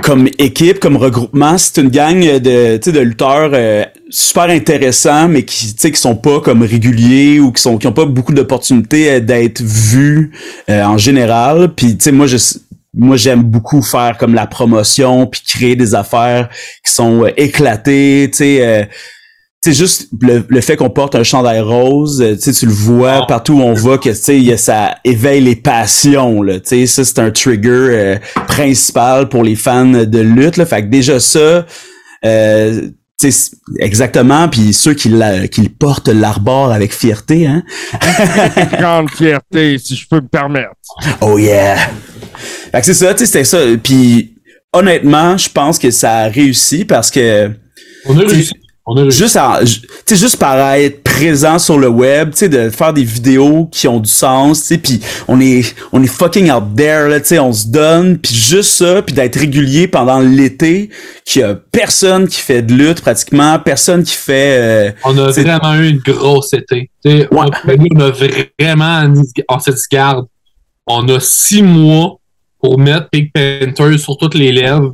comme 0.04 0.28
équipe, 0.38 0.80
comme 0.80 0.98
regroupement, 0.98 1.58
c'est 1.58 1.82
une 1.82 1.90
gang 1.90 2.20
de, 2.20 2.78
de 2.78 3.00
lutteurs 3.00 3.52
euh, 3.54 3.84
super 4.10 4.44
intéressants, 4.50 5.28
mais 5.28 5.44
qui, 5.44 5.74
qui 5.74 5.96
sont 5.96 6.16
pas 6.16 6.42
comme 6.42 6.62
réguliers 6.62 7.40
ou 7.40 7.52
qui 7.52 7.62
sont, 7.62 7.78
qui 7.78 7.88
ont 7.88 7.94
pas 7.94 8.06
beaucoup 8.06 8.34
d'opportunités 8.34 9.14
euh, 9.14 9.20
d'être 9.20 9.62
vus 9.62 10.32
euh, 10.70 10.84
en 10.84 10.98
général. 10.98 11.74
Puis, 11.76 11.98
tu 11.98 12.04
sais, 12.04 12.12
moi, 12.12 12.28
je, 12.28 12.38
moi, 12.94 13.18
j'aime 13.18 13.42
beaucoup 13.42 13.82
faire 13.82 14.18
comme 14.18 14.36
la 14.36 14.48
promotion, 14.48 15.28
puis 15.28 15.42
créer 15.46 15.76
des 15.76 15.96
affaires 15.96 16.50
qui 16.86 16.92
sont 16.92 17.24
euh, 17.24 17.32
éclatées, 17.38 18.30
tu 18.32 18.38
sais. 18.38 18.58
euh, 18.62 18.84
tu 19.66 19.72
sais, 19.74 19.78
juste 19.78 20.10
le, 20.22 20.44
le 20.48 20.62
fait 20.62 20.76
qu'on 20.76 20.90
porte 20.92 21.16
un 21.16 21.24
chandail 21.24 21.60
rose, 21.60 22.22
euh, 22.22 22.36
tu 22.36 22.42
sais, 22.42 22.54
tu 22.54 22.66
le 22.68 22.72
vois 22.72 23.22
Ah. 23.24 23.26
partout 23.28 23.54
où 23.54 23.62
on 23.62 23.74
va 23.74 23.98
que, 23.98 24.10
tu 24.10 24.16
sais, 24.16 24.38
il 24.38 24.44
y 24.44 24.52
a- 24.54 24.58
ça 24.58 24.96
éveille 25.04 25.42
les 25.42 25.56
passions, 25.56 26.44
là. 26.44 26.60
Tu 26.60 26.70
sais, 26.70 26.86
ça, 26.86 27.04
c'est 27.04 27.18
un 27.20 27.32
trigger 27.32 27.70
euh, 27.72 28.16
principal 28.48 29.28
pour 29.28 29.44
les 29.44 29.56
fans 29.56 29.86
de 29.86 30.20
lutte, 30.20 30.58
là. 30.58 30.66
Fait 30.66 30.84
que 30.84 30.88
déjà 30.90 31.20
ça, 31.20 31.66
euh, 32.26 32.82
tu 33.20 33.32
sais, 33.32 33.32
c'est- 33.32 33.56
exactement, 33.80 34.48
puis 34.50 34.72
ceux 34.74 34.94
qui, 34.94 35.10
la, 35.10 35.48
qui 35.48 35.62
le 35.62 35.70
portent 35.70 36.10
l'arborent 36.10 36.70
avec 36.70 36.94
fierté, 36.94 37.48
hein. 37.48 37.64
Grande 38.80 39.10
fierté, 39.10 39.78
si 39.80 39.96
je 39.96 40.08
peux 40.08 40.18
me 40.22 40.28
permettre. 40.28 40.70
Oh 41.22 41.38
yeah! 41.40 41.78
Fait 42.72 42.80
que 42.82 42.86
c'est 42.86 42.94
ça, 42.94 43.14
tu 43.14 43.20
sais, 43.20 43.26
c'était 43.26 43.44
ça. 43.44 43.60
Puis 43.82 44.36
honnêtement, 44.74 45.38
je 45.38 45.50
pense 45.50 45.80
que 45.80 45.92
ça 45.92 46.18
a 46.18 46.28
réussi 46.28 46.86
parce 46.86 47.10
que 47.10 47.50
On 48.06 48.18
a 48.18 48.22
réussi. 48.22 48.52
On 48.88 48.98
a 48.98 49.01
réussi. 49.01 49.18
juste 49.20 49.36
à, 49.36 49.62
juste 49.63 50.38
par 50.38 50.60
être 50.74 51.01
présent 51.04 51.58
sur 51.58 51.80
le 51.80 51.88
web, 51.88 52.32
tu 52.32 52.38
sais, 52.38 52.50
de 52.50 52.70
faire 52.70 52.94
des 52.94 53.04
vidéos 53.04 53.68
qui 53.72 53.88
ont 53.88 54.00
du 54.00 54.10
sens, 54.10 54.62
tu 54.62 54.65
sais, 54.68 54.77
puis 54.77 55.01
on 55.27 55.39
est, 55.39 55.75
on 55.92 56.04
est 56.04 56.08
fucking 56.08 56.51
out 56.51 56.63
there, 56.75 57.08
là, 57.08 57.20
tu 57.20 57.27
sais, 57.27 57.39
on 57.39 57.51
se 57.51 57.68
donne, 57.68 58.20
puis 58.20 58.36
juste 58.36 58.72
ça, 58.72 59.01
puis 59.01 59.15
d'être 59.15 59.39
régulier 59.39 59.88
pendant 59.88 60.20
l'été, 60.20 60.89
qu'il 61.25 61.42
y 61.42 61.44
a 61.44 61.56
personne 61.56 62.27
qui 62.27 62.39
fait 62.42 62.62
de 62.62 62.74
lutte 62.74 63.01
pratiquement, 63.01 63.58
personne 63.60 64.04
qui 64.04 64.15
fait, 64.15 64.58
euh, 64.60 64.92
On 65.04 65.18
a 65.18 65.32
vraiment 65.32 65.74
eu 65.75 65.89
une 65.89 66.00
grosse 66.00 66.54
été. 66.54 66.92
Tu 67.04 67.12
sais, 67.12 67.27
on, 67.32 67.44
nous, 67.44 67.88
on 67.96 68.00
a 68.01 68.12
vraiment, 68.12 69.04
on 69.06 69.22
dit, 69.22 69.34
garde, 69.92 70.27
on 70.86 71.08
a 71.10 71.20
six 71.20 71.63
mois 71.63 72.20
pour 72.62 72.77
mettre 72.80 73.10
Pink 73.10 73.32
Panther 73.34 73.98
sur 73.98 74.18
toutes 74.18 74.36
les 74.36 74.51
lèvres. 74.51 74.94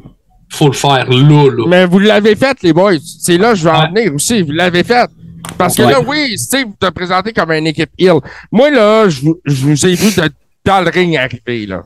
Faut 0.51 0.67
le 0.67 0.73
faire 0.73 1.09
là, 1.09 1.49
là. 1.49 1.63
Mais 1.67 1.85
vous 1.85 1.99
l'avez 1.99 2.35
fait, 2.35 2.57
les 2.61 2.73
boys. 2.73 2.97
C'est 3.19 3.37
là 3.37 3.51
que 3.51 3.55
je 3.55 3.63
vais 3.63 3.71
en 3.71 3.87
venir 3.91 4.13
aussi. 4.13 4.41
Vous 4.41 4.51
l'avez 4.51 4.83
fait. 4.83 5.09
Parce 5.57 5.75
que 5.75 5.81
Ouais. 5.83 5.91
là, 5.91 6.01
oui, 6.01 6.37
Steve, 6.37 6.67
vous 6.67 6.75
te 6.79 6.89
présentez 6.91 7.33
comme 7.33 7.51
une 7.51 7.67
équipe 7.67 7.89
Hill. 7.97 8.19
Moi, 8.51 8.69
là, 8.69 9.09
je, 9.09 9.21
vous- 9.21 9.39
je 9.45 9.65
vous 9.65 9.85
ai 9.85 9.95
vu 9.95 10.13
de- 10.13 10.29
dans 10.65 10.81
le 10.81 10.89
ring 10.89 11.15
arriver, 11.17 11.65
là. 11.65 11.83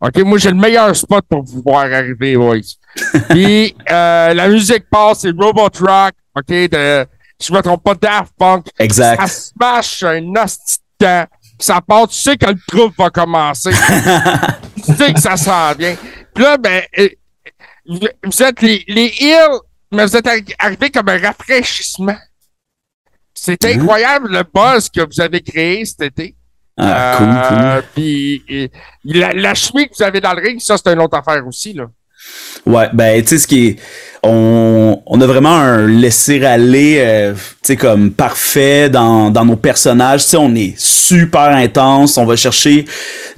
OK? 0.00 0.16
Moi, 0.24 0.38
j'ai 0.38 0.50
le 0.50 0.56
meilleur 0.56 0.94
spot 0.96 1.24
pour 1.28 1.42
vous 1.44 1.62
voir 1.64 1.84
arriver, 1.92 2.36
boys. 2.36 2.56
Puis, 3.30 3.74
euh, 3.90 4.34
la 4.34 4.48
musique 4.48 4.84
passe, 4.90 5.20
c'est 5.20 5.30
Robot 5.36 5.68
Rock, 5.80 6.12
OK? 6.36 6.46
De, 6.48 7.06
je 7.40 7.52
me 7.52 7.60
trompe 7.60 7.82
pas, 7.82 7.94
Daft 7.94 8.32
Punk. 8.38 8.66
exact. 8.78 9.20
Ça 9.20 9.26
smash 9.28 10.02
un 10.04 10.34
hostie 10.42 10.78
temps. 10.98 11.24
Ça 11.60 11.80
part, 11.80 12.06
tu 12.08 12.16
sais 12.16 12.36
quand 12.36 12.50
le 12.50 12.58
trouble 12.68 12.94
va 12.96 13.10
commencer. 13.10 13.70
tu 14.84 14.94
sais 14.94 15.12
que 15.12 15.20
ça 15.20 15.36
sent 15.36 15.74
bien. 15.78 15.96
Puis 16.34 16.44
là, 16.44 16.56
ben, 16.56 16.82
euh, 16.98 17.08
vous, 17.88 18.42
êtes 18.42 18.60
les, 18.62 18.84
les 18.88 19.12
Hills, 19.20 19.58
mais 19.92 20.04
vous 20.06 20.16
êtes 20.16 20.26
arri- 20.26 20.54
arrivés 20.58 20.90
comme 20.90 21.08
un 21.08 21.18
rafraîchissement. 21.18 22.16
C'est 23.34 23.62
Mhm. 23.64 23.80
incroyable 23.80 24.32
le 24.32 24.42
buzz 24.42 24.88
que 24.90 25.00
vous 25.00 25.20
avez 25.20 25.40
créé 25.40 25.84
cet 25.84 26.02
été. 26.02 26.34
Ah, 26.76 27.14
cool, 27.18 27.26
cool. 27.48 27.58
Euh, 27.66 27.82
Puis 27.94 28.44
euh, 28.50 28.68
la, 29.04 29.32
la 29.32 29.54
chimie 29.54 29.88
que 29.88 29.94
vous 29.98 30.02
avez 30.04 30.20
dans 30.20 30.32
le 30.34 30.42
ring, 30.42 30.60
ça, 30.60 30.76
c'est 30.76 30.92
une 30.92 31.00
autre 31.00 31.16
affaire 31.16 31.44
aussi. 31.46 31.72
Là. 31.72 31.86
Ouais, 32.66 32.88
ben 32.92 33.22
tu 33.22 33.28
sais 33.30 33.38
ce 33.38 33.46
qui 33.46 33.66
est 33.68 33.76
on, 34.24 35.00
on 35.06 35.20
a 35.20 35.26
vraiment 35.26 35.54
un 35.54 35.86
laisser 35.86 36.44
aller 36.44 36.96
euh, 36.98 37.32
tu 37.34 37.40
sais 37.62 37.76
comme 37.76 38.12
parfait 38.12 38.90
dans, 38.90 39.30
dans 39.30 39.44
nos 39.44 39.56
personnages, 39.56 40.24
tu 40.24 40.30
sais 40.30 40.36
on 40.36 40.52
est 40.56 40.74
super 40.78 41.50
intense, 41.50 42.18
on 42.18 42.26
va 42.26 42.34
chercher 42.34 42.84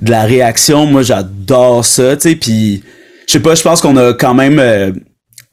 de 0.01 0.11
la 0.11 0.23
réaction, 0.23 0.87
moi 0.87 1.03
j'adore 1.03 1.85
ça, 1.85 2.17
tu 2.17 2.31
sais 2.31 2.37
puis 2.37 2.83
je 3.31 3.35
sais 3.35 3.43
pas, 3.43 3.55
je 3.55 3.63
pense 3.63 3.81
qu'on 3.81 3.97
a 3.97 4.13
quand 4.13 4.35
même 4.35 4.59
euh, 4.59 4.91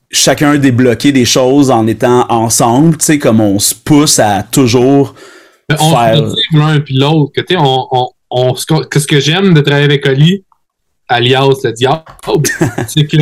chacun 0.10 0.58
débloqué 0.58 1.12
des 1.12 1.26
choses 1.26 1.70
en 1.70 1.86
étant 1.86 2.26
ensemble, 2.30 2.98
tu 2.98 3.06
sais 3.06 3.20
comme 3.20 3.40
on 3.40 3.60
se 3.60 3.76
pousse 3.76 4.18
à 4.18 4.42
toujours 4.42 5.14
Mais 5.70 5.76
on 5.80 5.92
faire- 5.92 6.28
se 6.32 6.58
l'un 6.58 6.80
puis 6.80 6.96
l'autre. 6.98 7.32
Que, 7.36 7.42
tu 7.42 7.54
sais, 7.54 7.60
on, 7.60 7.88
on, 7.92 8.08
on, 8.32 8.56
ce 8.56 8.66
que 8.66 9.00
ce 9.00 9.06
que 9.06 9.20
j'aime 9.20 9.54
de 9.54 9.62
travailler 9.62 9.86
avec 9.86 10.08
Oli, 10.08 10.44
alias 11.08 11.46
le 11.64 11.72
diable, 11.74 12.02
c'est 12.88 13.06
que 13.06 13.18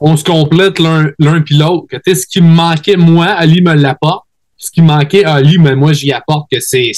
on 0.00 0.18
se 0.18 0.24
complète 0.24 0.78
l'un 0.80 1.10
l'un 1.18 1.40
puis 1.40 1.56
l'autre. 1.56 1.86
Que, 1.90 1.96
tu 1.96 2.14
sais, 2.14 2.20
ce 2.20 2.26
qui 2.26 2.42
me 2.42 2.48
manquait, 2.54 2.96
moi, 2.98 3.24
Ali 3.26 3.62
me 3.62 3.72
l'apporte. 3.74 4.24
Ce 4.58 4.70
qui 4.70 4.82
me 4.82 4.88
manquait 4.88 5.24
à 5.24 5.34
Ali, 5.36 5.56
mais 5.56 5.74
moi, 5.76 5.94
j'y 5.94 6.12
apporte 6.12 6.50
que 6.52 6.60
c'est. 6.60 6.92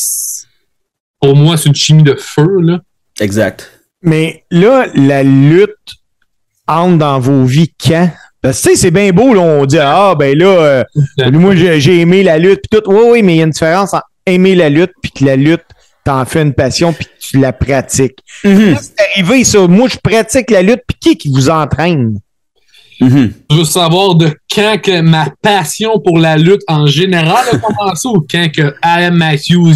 Pour 1.21 1.37
moi, 1.37 1.57
c'est 1.57 1.69
une 1.69 1.75
chimie 1.77 2.03
de 2.03 2.15
feu, 2.19 2.49
là. 2.63 2.81
exact. 3.21 3.71
Mais 4.03 4.45
là, 4.51 4.87
la 4.95 5.23
lutte 5.23 6.00
entre 6.71 6.99
dans 6.99 7.19
vos 7.19 7.45
vies 7.45 7.73
quand? 7.85 8.11
Parce 8.43 8.63
que 8.63 8.69
tu 8.71 8.75
sais, 8.75 8.81
c'est 8.83 8.91
bien 8.91 9.11
beau, 9.11 9.35
là, 9.35 9.41
on 9.41 9.67
dit 9.67 9.79
Ah 9.79 10.15
ben 10.19 10.37
là, 10.39 10.47
euh, 10.47 10.85
moi 11.33 11.55
j'ai 11.55 12.01
aimé 12.01 12.23
la 12.23 12.39
lutte 12.39 12.63
puis 12.71 12.81
tout. 12.81 12.91
Oui, 12.91 13.03
oui, 13.11 13.23
mais 13.23 13.35
il 13.35 13.39
y 13.39 13.41
a 13.43 13.45
une 13.45 13.51
différence 13.51 13.93
entre 13.93 14.05
aimer 14.27 14.55
la 14.55 14.69
lutte 14.71 14.93
puis 15.03 15.13
que 15.13 15.25
la 15.25 15.37
lutte 15.37 15.65
t'en 16.05 16.25
fait 16.25 16.41
une 16.43 16.55
passion 16.55 16.93
puis 16.95 17.05
que 17.05 17.11
tu 17.21 17.39
la 17.39 17.53
pratiques. 17.53 18.19
Mhm, 18.45 18.73
Là, 18.73 18.79
C'est 18.81 18.95
arrivé 19.13 19.45
ça? 19.45 19.67
Moi, 19.67 19.89
je 19.89 19.97
pratique 20.03 20.51
la 20.51 20.63
lutte 20.63 20.81
puis 20.87 20.97
qui 20.99 21.17
qui 21.19 21.29
vous 21.29 21.51
entraîne? 21.51 22.19
mhm. 23.01 23.33
Je 23.51 23.57
veux 23.57 23.65
savoir 23.65 24.15
de 24.15 24.31
quand 24.55 24.79
que 24.83 25.01
ma 25.03 25.27
passion 25.43 26.01
pour 26.01 26.19
la 26.19 26.37
lutte 26.39 26.63
en 26.69 26.87
général 26.87 27.45
a 27.53 27.59
commencé 27.59 28.09
ou 28.09 28.25
quand 28.31 28.49
que 28.55 28.75
Adam 28.83 29.17
Matthews 29.17 29.75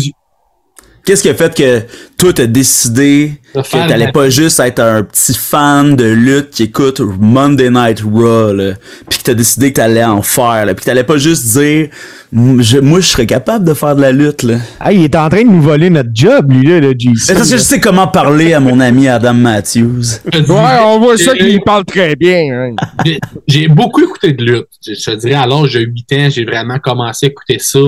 Qu'est-ce 1.05 1.23
qui 1.23 1.29
a 1.29 1.35
fait 1.35 1.55
que 1.55 1.83
toi 2.17 2.33
t'as 2.33 2.47
décidé 2.47 3.33
que 3.53 3.59
t'allais 3.89 4.11
pas 4.13 4.31
juste 4.31 4.59
être 4.61 4.81
un 4.81 5.03
petit 5.03 5.35
fan 5.35 5.95
de 5.97 6.05
lutte 6.07 6.51
qui 6.51 6.63
écoute 6.65 7.01
Monday 7.01 7.69
Night 7.71 8.01
Raw, 8.01 8.53
là, 8.55 8.73
puis 9.09 9.19
que 9.19 9.25
t'as 9.25 9.35
décidé 9.35 9.71
que 9.71 9.77
t'allais 9.77 10.03
en 10.05 10.23
faire, 10.23 10.65
là, 10.65 10.75
puis 10.75 10.83
que 10.83 10.87
t'allais 10.87 11.05
pas 11.05 11.19
juste 11.19 11.47
dire, 11.59 11.89
je- 12.33 12.79
moi 12.81 13.01
je 13.01 13.07
serais 13.09 13.27
capable 13.27 13.65
de 13.67 13.75
faire 13.75 13.95
de 13.95 14.01
la 14.01 14.13
lutte, 14.13 14.43
là. 14.45 14.57
Ah, 14.81 14.93
il 14.93 15.05
est 15.05 15.15
en 15.15 15.29
train 15.29 15.43
de 15.43 15.51
nous 15.51 15.61
voler 15.61 15.91
notre 15.91 16.09
job, 16.15 16.51
lui, 16.51 16.67
là, 16.67 16.81
le 16.81 16.95
GC. 16.99 17.13
C'est 17.17 17.35
parce 17.35 17.51
que 17.51 17.57
je 17.59 17.63
sais 17.63 17.81
comment 17.81 18.09
parler 18.09 18.55
à 18.55 18.61
mon 18.61 18.81
ami 18.81 19.07
Adam 19.07 19.35
Matthews. 19.35 20.03
Ouais, 20.35 20.79
on 20.87 21.01
voit 21.01 21.19
ça 21.19 21.35
qu'il 21.37 21.61
parle 21.61 21.85
très 21.85 22.17
bien. 22.17 22.49
hein. 22.51 22.77
J'ai- 23.05 23.21
J'ai 23.47 23.69
beaucoup 23.69 24.03
écouté 24.03 24.33
de 24.33 24.43
lutte. 24.43 24.69
Je, 24.87 24.95
je 24.95 25.05
te 25.05 25.17
dirais, 25.17 25.35
à 25.35 25.47
l'âge 25.47 25.75
de 25.75 25.81
8 25.81 26.13
ans, 26.15 26.29
j'ai 26.31 26.45
vraiment 26.47 26.79
commencé 26.79 27.27
à 27.27 27.29
écouter 27.29 27.59
ça 27.61 27.81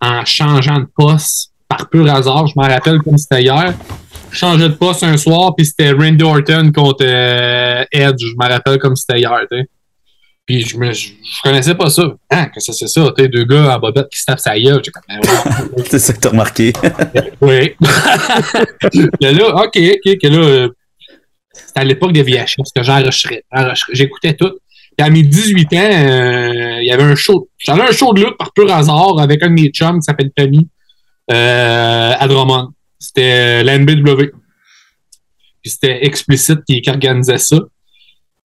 en 0.00 0.24
changeant 0.24 0.78
de 0.80 0.86
poste 0.96 1.50
par 1.68 1.88
pur 1.88 2.10
hasard. 2.12 2.46
Je 2.46 2.54
m'en 2.56 2.66
rappelle 2.66 2.98
comme 3.00 3.18
c'était 3.18 3.42
hier. 3.42 3.74
Je 4.30 4.38
changeais 4.38 4.68
de 4.68 4.74
poste 4.74 5.02
un 5.02 5.16
soir, 5.16 5.54
puis 5.56 5.64
c'était 5.66 5.92
Randy 5.92 6.22
Orton 6.22 6.70
contre 6.74 7.04
euh, 7.06 7.84
Edge. 7.90 8.20
Je 8.20 8.34
m'en 8.36 8.48
rappelle 8.48 8.78
comme 8.78 8.96
c'était 8.96 9.20
hier. 9.20 9.38
tu 9.50 9.58
sais. 9.58 9.68
Puis 10.46 10.60
je, 10.60 10.76
me, 10.78 10.92
je, 10.92 11.08
je 11.08 11.42
connaissais 11.42 11.74
pas 11.74 11.90
ça. 11.90 12.14
Hein, 12.30 12.46
que 12.46 12.60
ça, 12.60 12.72
c'est 12.72 12.86
ça? 12.86 13.12
tu 13.16 13.22
sais, 13.22 13.28
Deux 13.28 13.44
gars 13.44 13.76
en 13.76 13.80
bobette 13.80 14.08
qui 14.08 14.20
se 14.20 14.26
tapent 14.26 14.38
sa 14.38 14.56
gueule. 14.58 14.80
Ben. 15.08 15.20
C'est 15.90 15.98
ça 15.98 16.12
que 16.12 16.20
t'as 16.20 16.30
remarqué. 16.30 16.72
Oui. 17.40 17.74
que 18.92 19.26
là, 19.26 19.56
OK, 19.56 19.76
OK, 19.76 20.18
que 20.22 20.26
là, 20.28 20.38
euh, 20.38 20.68
c'était 21.52 21.80
à 21.80 21.84
l'époque 21.84 22.12
de 22.12 22.22
VHS 22.22 22.70
que. 22.74 22.82
J'enregistrais. 22.82 23.42
J'écoutais 23.92 24.34
tout. 24.34 24.52
Puis 24.96 25.06
à 25.06 25.10
mes 25.10 25.24
18 25.24 25.72
ans, 25.72 25.76
euh, 25.78 26.78
il 26.80 26.86
y 26.86 26.92
avait 26.92 27.02
un 27.02 27.16
show. 27.16 27.48
J'avais 27.58 27.82
un 27.82 27.92
show 27.92 28.14
de 28.14 28.20
lutte 28.20 28.38
par 28.38 28.52
pur 28.52 28.72
hasard 28.72 29.18
avec 29.18 29.42
un 29.42 29.48
de 29.48 29.54
mes 29.54 29.68
chums 29.70 29.98
qui 29.98 30.04
s'appelle 30.04 30.30
Tommy 30.34 30.68
euh, 31.32 32.12
à 32.18 32.28
Drummond. 32.28 32.70
C'était 32.98 33.62
euh, 33.62 33.62
l'NBW. 33.62 34.32
Puis 35.62 35.70
c'était 35.70 36.04
Explicit 36.06 36.58
qui, 36.64 36.82
organisait 36.88 37.38
ça. 37.38 37.56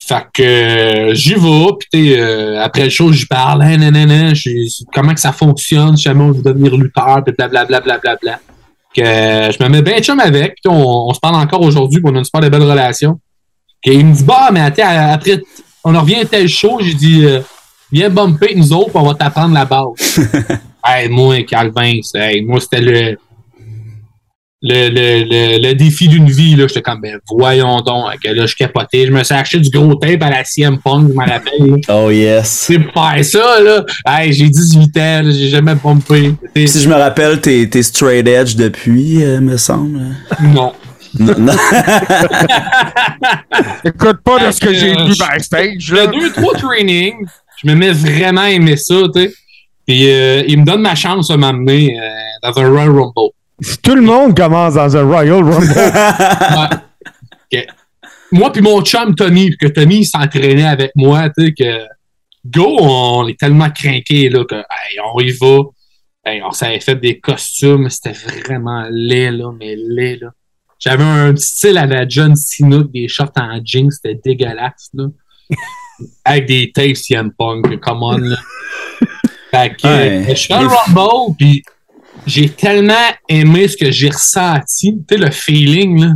Fait 0.03 0.25
que 0.33 0.41
euh, 0.41 1.13
j'y 1.13 1.35
vais, 1.35 1.67
puis 1.91 2.19
euh, 2.19 2.59
après 2.59 2.85
le 2.85 2.89
show, 2.89 3.11
j'y 3.11 3.27
parle, 3.27 3.61
hein, 3.61 3.77
nan, 3.77 3.93
nan, 3.93 4.07
nan, 4.07 4.33
comment 4.91 5.13
que 5.13 5.19
ça 5.19 5.31
fonctionne, 5.31 5.95
si 5.95 6.03
jamais 6.03 6.23
on 6.23 6.31
veut 6.31 6.41
devenir 6.41 6.75
lutteur, 6.75 7.23
puis 7.23 7.35
blablabla, 7.37 7.81
blablabla. 7.81 8.39
Que 8.95 9.01
euh, 9.01 9.51
je 9.51 9.63
me 9.63 9.69
mets 9.69 9.83
bien 9.83 9.99
chum 9.99 10.19
avec, 10.19 10.55
puis 10.55 10.73
on, 10.73 11.13
se 11.13 11.19
parle 11.19 11.35
encore 11.35 11.61
aujourd'hui, 11.61 12.01
on 12.03 12.15
a 12.15 12.17
une 12.17 12.25
super 12.25 12.41
de 12.41 12.49
belle 12.49 12.63
relation. 12.63 13.19
Puis 13.83 13.93
il 13.93 14.05
me 14.07 14.13
dit, 14.15 14.23
bah, 14.23 14.49
mais 14.51 14.61
attends, 14.61 15.13
après, 15.13 15.39
on 15.83 15.93
en 15.93 16.01
revient 16.01 16.15
à 16.15 16.25
tel 16.25 16.49
show, 16.49 16.79
j'ai 16.81 16.95
dit, 16.95 17.23
viens 17.91 18.09
bumper 18.09 18.55
nous 18.55 18.73
autres, 18.73 18.91
on 18.95 19.03
va 19.03 19.13
t'apprendre 19.13 19.53
la 19.53 19.65
base. 19.65 20.19
hey, 20.85 21.09
moi, 21.09 21.41
Calvin, 21.43 21.99
c'est- 22.03 22.19
hey, 22.19 22.41
moi, 22.41 22.59
c'était 22.59 22.81
le, 22.81 23.17
le, 24.63 24.89
le, 24.89 25.23
le, 25.23 25.67
le 25.67 25.73
défi 25.73 26.07
d'une 26.07 26.29
vie, 26.29 26.55
là. 26.55 26.67
J'étais 26.67 26.83
comme, 26.83 27.01
ben, 27.01 27.17
voyons 27.29 27.81
donc, 27.81 28.05
que 28.23 28.29
là, 28.29 28.45
je 28.45 28.55
capotais. 28.55 29.07
Je 29.07 29.11
me 29.11 29.23
suis 29.23 29.33
acheté 29.33 29.59
du 29.59 29.69
gros 29.71 29.95
tape 29.95 30.21
à 30.21 30.29
la 30.29 30.43
CM 30.43 30.77
Punk, 30.79 31.07
je 31.09 31.13
m'en 31.13 31.25
rappelle, 31.25 31.59
là. 31.59 31.77
Oh 31.89 32.11
yes. 32.11 32.47
C'est 32.47 32.77
pour 32.79 33.09
faire 33.09 33.25
ça, 33.25 33.59
là. 33.61 33.83
Hey, 34.05 34.31
j'ai 34.33 34.49
18 34.49 34.97
ans, 34.97 35.21
là, 35.23 35.31
j'ai 35.31 35.49
jamais 35.49 35.75
pompé. 35.75 36.35
Si 36.55 36.79
je 36.81 36.87
me 36.89 36.93
rappelle, 36.95 37.41
t'es, 37.41 37.67
t'es 37.67 37.81
straight 37.81 38.27
edge 38.27 38.55
depuis, 38.55 39.23
euh, 39.23 39.41
me 39.41 39.57
semble. 39.57 39.99
Non. 40.41 40.73
Non, 41.19 41.33
non. 41.39 41.53
Écoute 43.83 44.17
pas 44.23 44.45
de 44.45 44.51
ce 44.51 44.59
que 44.61 44.73
j'ai 44.73 44.91
vu 44.93 45.15
backstage. 45.17 45.91
Le 45.91 45.95
Là. 45.97 46.07
deux, 46.07 46.31
trois 46.31 46.53
trainings, 46.55 47.25
je 47.61 47.67
me 47.69 47.75
mets 47.75 47.91
vraiment 47.91 48.41
à 48.41 48.49
aimer 48.51 48.77
ça, 48.77 48.95
tu 49.13 49.21
sais. 49.23 49.33
Puis 49.91 50.09
euh, 50.09 50.41
il 50.47 50.57
me 50.61 50.65
donne 50.65 50.83
ma 50.83 50.95
chance 50.95 51.27
de 51.27 51.35
m'amener 51.35 51.99
euh, 51.99 52.09
dans 52.41 52.57
un 52.57 52.69
Royal 52.69 52.91
Rumble. 52.91 53.33
Si 53.59 53.77
tout 53.79 53.93
le 53.93 54.01
monde 54.01 54.37
commence 54.37 54.75
dans 54.75 54.95
un 54.95 55.03
Royal 55.03 55.43
Rumble. 55.43 55.67
Ouais. 57.53 57.67
Moi 58.31 58.49
puis 58.53 58.61
mon 58.61 58.81
chum 58.81 59.13
Tommy, 59.13 59.51
que 59.57 59.67
Tommy 59.67 60.05
s'entraînait 60.05 60.63
avec 60.63 60.91
moi, 60.95 61.29
tu 61.31 61.47
sais, 61.47 61.53
que 61.53 61.85
Go, 62.45 62.77
on 62.79 63.27
est 63.27 63.37
tellement 63.37 63.69
craqués 63.69 64.29
là, 64.29 64.45
que 64.45 64.55
hey, 64.55 64.99
on 65.13 65.19
y 65.19 65.31
va. 65.31 65.63
Hey, 66.23 66.41
on 66.41 66.51
s'avait 66.51 66.79
fait 66.79 66.95
des 66.95 67.19
costumes, 67.19 67.89
c'était 67.89 68.13
vraiment 68.13 68.87
laid, 68.89 69.31
là, 69.31 69.51
mais 69.59 69.75
laid, 69.75 70.19
là. 70.21 70.29
J'avais 70.79 71.03
un 71.03 71.33
petit 71.33 71.47
style 71.47 71.77
à 71.77 71.85
la 71.85 72.07
John 72.07 72.33
Cena, 72.37 72.83
des 72.93 73.09
shorts 73.09 73.33
en 73.35 73.59
jeans, 73.61 73.91
c'était 73.91 74.17
dégueulasse, 74.23 74.89
là. 74.93 75.07
Avec 76.23 76.45
des 76.45 76.71
tapes 76.71 76.95
CM 76.95 77.33
Punk, 77.37 77.77
come 77.81 78.03
on, 78.03 78.17
là. 78.17 78.37
Fait 79.63 79.75
que, 79.75 79.87
Ouais. 79.87 80.25
je 80.29 80.33
suis 80.35 80.49
dans 80.49 80.61
le 80.61 80.67
Rumble, 80.67 81.35
puis 81.37 81.63
j'ai 82.27 82.49
tellement 82.49 82.93
aimé 83.29 83.67
ce 83.67 83.77
que 83.77 83.91
j'ai 83.91 84.09
ressenti, 84.09 84.97
tu 85.07 85.15
sais, 85.15 85.17
le 85.17 85.31
feeling, 85.31 86.01
là. 86.01 86.11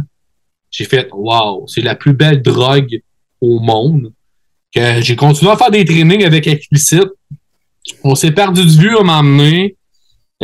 J'ai 0.72 0.86
fait, 0.86 1.08
wow, 1.14 1.66
c'est 1.68 1.82
la 1.82 1.96
plus 1.96 2.14
belle 2.14 2.42
drogue 2.42 3.00
au 3.42 3.60
monde. 3.60 4.12
Que 4.74 5.02
j'ai 5.02 5.16
continué 5.16 5.52
à 5.52 5.56
faire 5.58 5.72
des 5.72 5.86
trainings 5.86 6.26
avec 6.26 6.48
Explicit. 6.48 7.06
On 8.04 8.14
s'est 8.16 8.32
perdu 8.32 8.66
de 8.66 8.72
vue 8.72 8.98
à 8.98 9.00
un 9.00 9.04
moment 9.04 9.24
donné. 9.24 9.78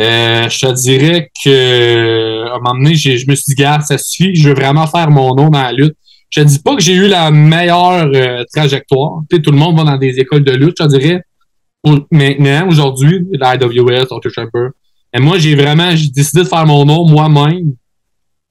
Euh, 0.00 0.48
je 0.48 0.58
te 0.66 0.72
dirais 0.72 1.30
que 1.44 2.46
à 2.48 2.54
un 2.54 2.58
moment 2.60 2.74
donné, 2.82 2.94
je 2.94 3.28
me 3.28 3.34
suis 3.34 3.44
dit, 3.48 3.54
garde, 3.54 3.82
ça 3.82 3.98
suffit, 3.98 4.34
je 4.34 4.48
veux 4.48 4.54
vraiment 4.54 4.86
faire 4.86 5.10
mon 5.10 5.34
nom 5.34 5.50
dans 5.50 5.60
la 5.62 5.72
lutte. 5.72 5.94
Je 6.30 6.40
te 6.40 6.46
dis 6.46 6.58
pas 6.60 6.74
que 6.76 6.80
j'ai 6.80 6.94
eu 6.94 7.08
la 7.08 7.30
meilleure 7.30 8.10
euh, 8.14 8.42
trajectoire. 8.54 9.20
Tout 9.28 9.50
le 9.50 9.58
monde 9.58 9.76
va 9.76 9.84
dans 9.84 9.98
des 9.98 10.18
écoles 10.18 10.44
de 10.44 10.52
lutte, 10.52 10.76
je 10.80 10.84
te 10.84 10.88
dirais. 10.98 11.22
Maintenant, 12.10 12.68
aujourd'hui, 12.68 13.26
la 13.32 13.54
IWS, 13.56 14.06
Ultra 14.10 14.20
Chamber. 14.34 14.68
Et 15.14 15.20
moi, 15.20 15.38
j'ai 15.38 15.54
vraiment 15.54 15.94
j'ai 15.96 16.08
décidé 16.08 16.42
de 16.44 16.48
faire 16.48 16.64
mon 16.66 16.84
nom 16.84 17.06
moi-même. 17.08 17.74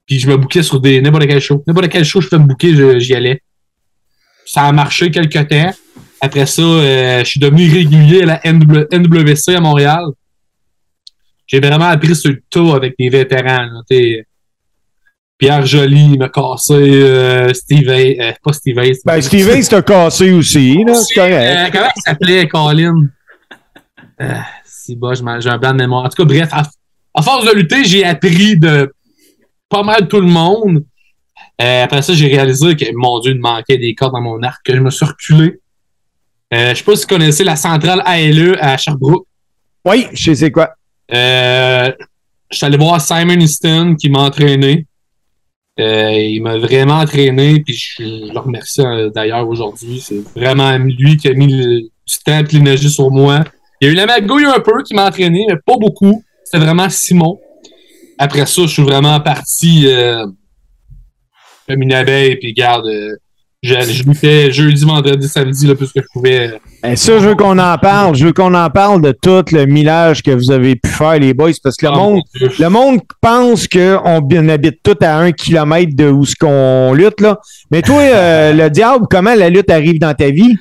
Puis 0.06 0.18
je 0.18 0.28
me 0.28 0.36
bouquais 0.36 0.62
sur 0.62 0.80
des 0.80 1.00
n'importe 1.00 1.26
quel 1.26 1.40
show. 1.40 1.62
N'importe 1.66 1.88
quel 1.88 2.04
show 2.04 2.20
je 2.20 2.28
fais 2.28 2.38
me 2.38 2.44
bouquer, 2.44 3.00
j'y 3.00 3.14
allais. 3.14 3.40
Ça 4.44 4.62
a 4.62 4.72
marché 4.72 5.10
quelques 5.10 5.48
temps. 5.48 5.72
Après 6.20 6.46
ça, 6.46 6.62
euh, 6.62 7.20
je 7.20 7.24
suis 7.24 7.40
devenu 7.40 7.70
régulier 7.70 8.22
à 8.22 8.26
la 8.26 8.40
NW 8.52 8.86
NWC 8.92 9.54
à 9.56 9.60
Montréal. 9.60 10.04
J'ai 11.46 11.60
vraiment 11.60 11.86
appris 11.86 12.14
sur 12.14 12.30
le 12.30 12.40
tas 12.50 12.74
avec 12.76 12.94
des 12.98 13.08
vétérans. 13.08 13.64
là, 13.64 13.80
t'sais. 13.88 14.24
Pierre 15.38 15.66
Joly 15.66 16.16
m'a 16.18 16.28
cassé, 16.28 16.72
euh, 16.74 17.52
Steve 17.52 17.88
Hay- 17.90 18.16
euh, 18.20 18.32
pas 18.44 18.52
Steve 18.52 18.78
Hay, 18.78 18.92
Ben, 19.04 19.20
Steve 19.20 19.48
Ace 19.48 19.68
t'a 19.68 19.82
cassé 19.82 20.30
aussi, 20.30 20.84
là. 20.86 20.94
C'est 20.94 21.14
correct. 21.14 21.32
euh, 21.34 21.68
comment 21.72 21.88
il 21.96 22.00
s'appelait, 22.02 22.46
Colin? 22.46 22.94
Euh, 24.22 24.34
c'est 24.64 24.94
bas, 24.94 25.12
j'ai 25.14 25.48
un 25.50 25.58
blanc 25.58 25.72
de 25.72 25.78
mémoire. 25.78 26.04
En 26.04 26.08
tout 26.08 26.22
cas, 26.22 26.24
bref, 26.24 26.48
à, 26.52 26.62
à 27.14 27.22
force 27.22 27.44
de 27.44 27.52
lutter, 27.52 27.84
j'ai 27.84 28.04
appris 28.04 28.56
de 28.56 28.92
pas 29.68 29.82
mal 29.82 30.08
tout 30.08 30.20
le 30.20 30.26
monde. 30.26 30.84
Euh, 31.60 31.84
après 31.84 32.02
ça, 32.02 32.14
j'ai 32.14 32.28
réalisé 32.28 32.76
que, 32.76 32.84
mon 32.94 33.18
Dieu, 33.20 33.32
il 33.32 33.38
me 33.38 33.42
manquait 33.42 33.78
des 33.78 33.94
cordes 33.94 34.12
dans 34.12 34.20
mon 34.20 34.42
arc, 34.42 34.60
que 34.64 34.74
je 34.74 34.80
me 34.80 34.90
suis 34.90 35.06
reculé. 35.06 35.60
Euh, 36.54 36.70
je 36.70 36.74
sais 36.76 36.84
pas 36.84 36.96
si 36.96 37.02
vous 37.02 37.08
connaissez 37.08 37.44
la 37.44 37.56
centrale 37.56 38.02
ALE 38.04 38.58
à 38.60 38.76
Sherbrooke. 38.76 39.26
Oui, 39.84 40.06
je 40.12 40.34
sais 40.34 40.50
quoi. 40.50 40.70
Euh, 41.12 41.90
je 42.50 42.56
suis 42.56 42.66
allé 42.66 42.76
voir 42.76 43.00
Simon 43.00 43.40
Easton 43.40 43.96
qui 43.98 44.10
m'a 44.10 44.20
entraîné. 44.20 44.86
Euh, 45.80 46.12
il 46.12 46.42
m'a 46.42 46.58
vraiment 46.58 46.98
entraîné, 46.98 47.60
puis 47.60 47.74
je, 47.74 48.02
je 48.02 48.32
le 48.32 48.38
remercie 48.38 48.82
euh, 48.82 49.10
d'ailleurs 49.10 49.48
aujourd'hui. 49.48 50.00
C'est 50.00 50.22
vraiment 50.36 50.76
lui 50.76 51.16
qui 51.16 51.28
a 51.28 51.32
mis 51.32 51.50
le, 51.50 51.80
du 51.80 52.18
temps 52.24 52.38
et 52.38 52.52
l'énergie 52.52 52.90
sur 52.90 53.10
moi. 53.10 53.44
Il 53.82 53.86
y 53.86 53.88
a 53.88 53.92
eu 53.94 53.96
la 53.96 54.06
magouille 54.06 54.44
un 54.44 54.60
peu 54.60 54.80
qui 54.84 54.94
m'a 54.94 55.06
entraîné, 55.08 55.44
mais 55.48 55.56
pas 55.56 55.74
beaucoup. 55.76 56.22
C'était 56.44 56.64
vraiment 56.64 56.88
Simon. 56.88 57.40
Après 58.16 58.46
ça, 58.46 58.62
je 58.62 58.68
suis 58.68 58.82
vraiment 58.84 59.18
parti 59.18 59.86
euh, 59.88 60.24
comme 61.68 61.82
une 61.82 61.92
abeille, 61.92 62.36
puis 62.36 62.52
garde, 62.52 62.86
euh, 62.86 63.16
je, 63.60 63.74
je 63.80 64.04
luttais 64.04 64.52
jeudi, 64.52 64.84
vendredi, 64.84 65.26
samedi, 65.28 65.66
le 65.66 65.74
plus 65.74 65.92
que 65.92 66.00
je 66.00 66.06
pouvais. 66.12 66.60
euh, 66.84 66.94
ça, 66.94 67.18
je 67.18 67.26
veux 67.28 67.34
qu'on 67.34 67.58
en 67.58 67.76
parle. 67.76 68.14
Je 68.14 68.26
veux 68.26 68.32
qu'on 68.32 68.54
en 68.54 68.70
parle 68.70 69.02
de 69.02 69.10
tout 69.20 69.42
le 69.50 69.64
millage 69.66 70.22
que 70.22 70.30
vous 70.30 70.52
avez 70.52 70.76
pu 70.76 70.88
faire, 70.88 71.18
les 71.18 71.34
boys, 71.34 71.50
parce 71.60 71.76
que 71.76 71.86
le 71.86 71.92
Ah, 71.92 71.96
monde, 71.96 72.20
le 72.60 72.68
monde 72.68 73.00
pense 73.20 73.66
qu'on 73.66 74.00
on 74.04 74.48
habite 74.48 74.80
tout 74.84 74.98
à 75.00 75.16
un 75.16 75.32
kilomètre 75.32 75.96
de 75.96 76.08
où 76.08 76.24
ce 76.24 76.36
qu'on 76.36 76.92
lutte, 76.94 77.20
là. 77.20 77.40
Mais 77.72 77.82
toi, 77.82 78.00
euh, 78.00 78.52
le 78.52 78.70
diable, 78.70 79.06
comment 79.10 79.34
la 79.34 79.48
lutte 79.50 79.70
arrive 79.70 79.98
dans 79.98 80.14
ta 80.14 80.30
vie? 80.30 80.56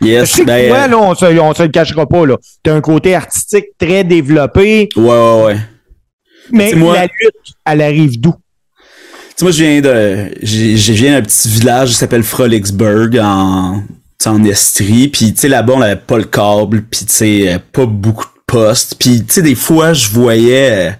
Je 0.00 0.06
Yes, 0.06 0.36
que 0.36 0.44
ben, 0.44 0.68
toi, 0.68 0.78
euh, 0.78 0.86
là, 0.88 0.98
on 0.98 1.14
se, 1.14 1.40
on 1.40 1.54
se 1.54 1.62
le 1.62 1.68
cachera 1.68 2.06
pas, 2.06 2.26
là. 2.26 2.36
T'as 2.62 2.74
un 2.74 2.80
côté 2.80 3.14
artistique 3.14 3.66
très 3.78 4.04
développé, 4.04 4.88
ouais, 4.96 5.02
ouais, 5.02 5.44
ouais. 5.44 5.56
mais 6.52 6.72
moi. 6.74 6.94
la 6.94 7.04
lutte, 7.04 7.54
elle 7.66 7.82
arrive 7.82 8.20
d'où? 8.20 8.34
Tu 9.36 9.44
moi, 9.44 9.50
je 9.50 9.64
viens 9.64 9.80
de, 9.80 10.30
je 10.42 10.92
viens 10.92 11.12
d'un 11.12 11.22
petit 11.22 11.48
village 11.48 11.88
qui 11.90 11.94
s'appelle 11.96 12.22
Frolicsburg 12.22 13.18
en, 13.20 13.82
en 14.26 14.44
Estrie. 14.44 15.08
Puis, 15.08 15.34
tu 15.34 15.40
sais, 15.40 15.48
là-bas, 15.48 15.74
on 15.76 15.80
avait 15.80 15.96
pas 15.96 16.18
le 16.18 16.24
câble. 16.24 16.84
Puis, 16.88 17.06
tu 17.06 17.12
sais, 17.12 17.52
euh, 17.52 17.58
pas 17.72 17.86
beaucoup 17.86 18.26
de 18.26 18.42
postes. 18.46 18.94
Puis, 18.98 19.24
tu 19.24 19.34
sais, 19.34 19.42
des 19.42 19.56
fois, 19.56 19.92
je 19.92 20.08
voyais, 20.08 20.88
euh, 20.88 20.90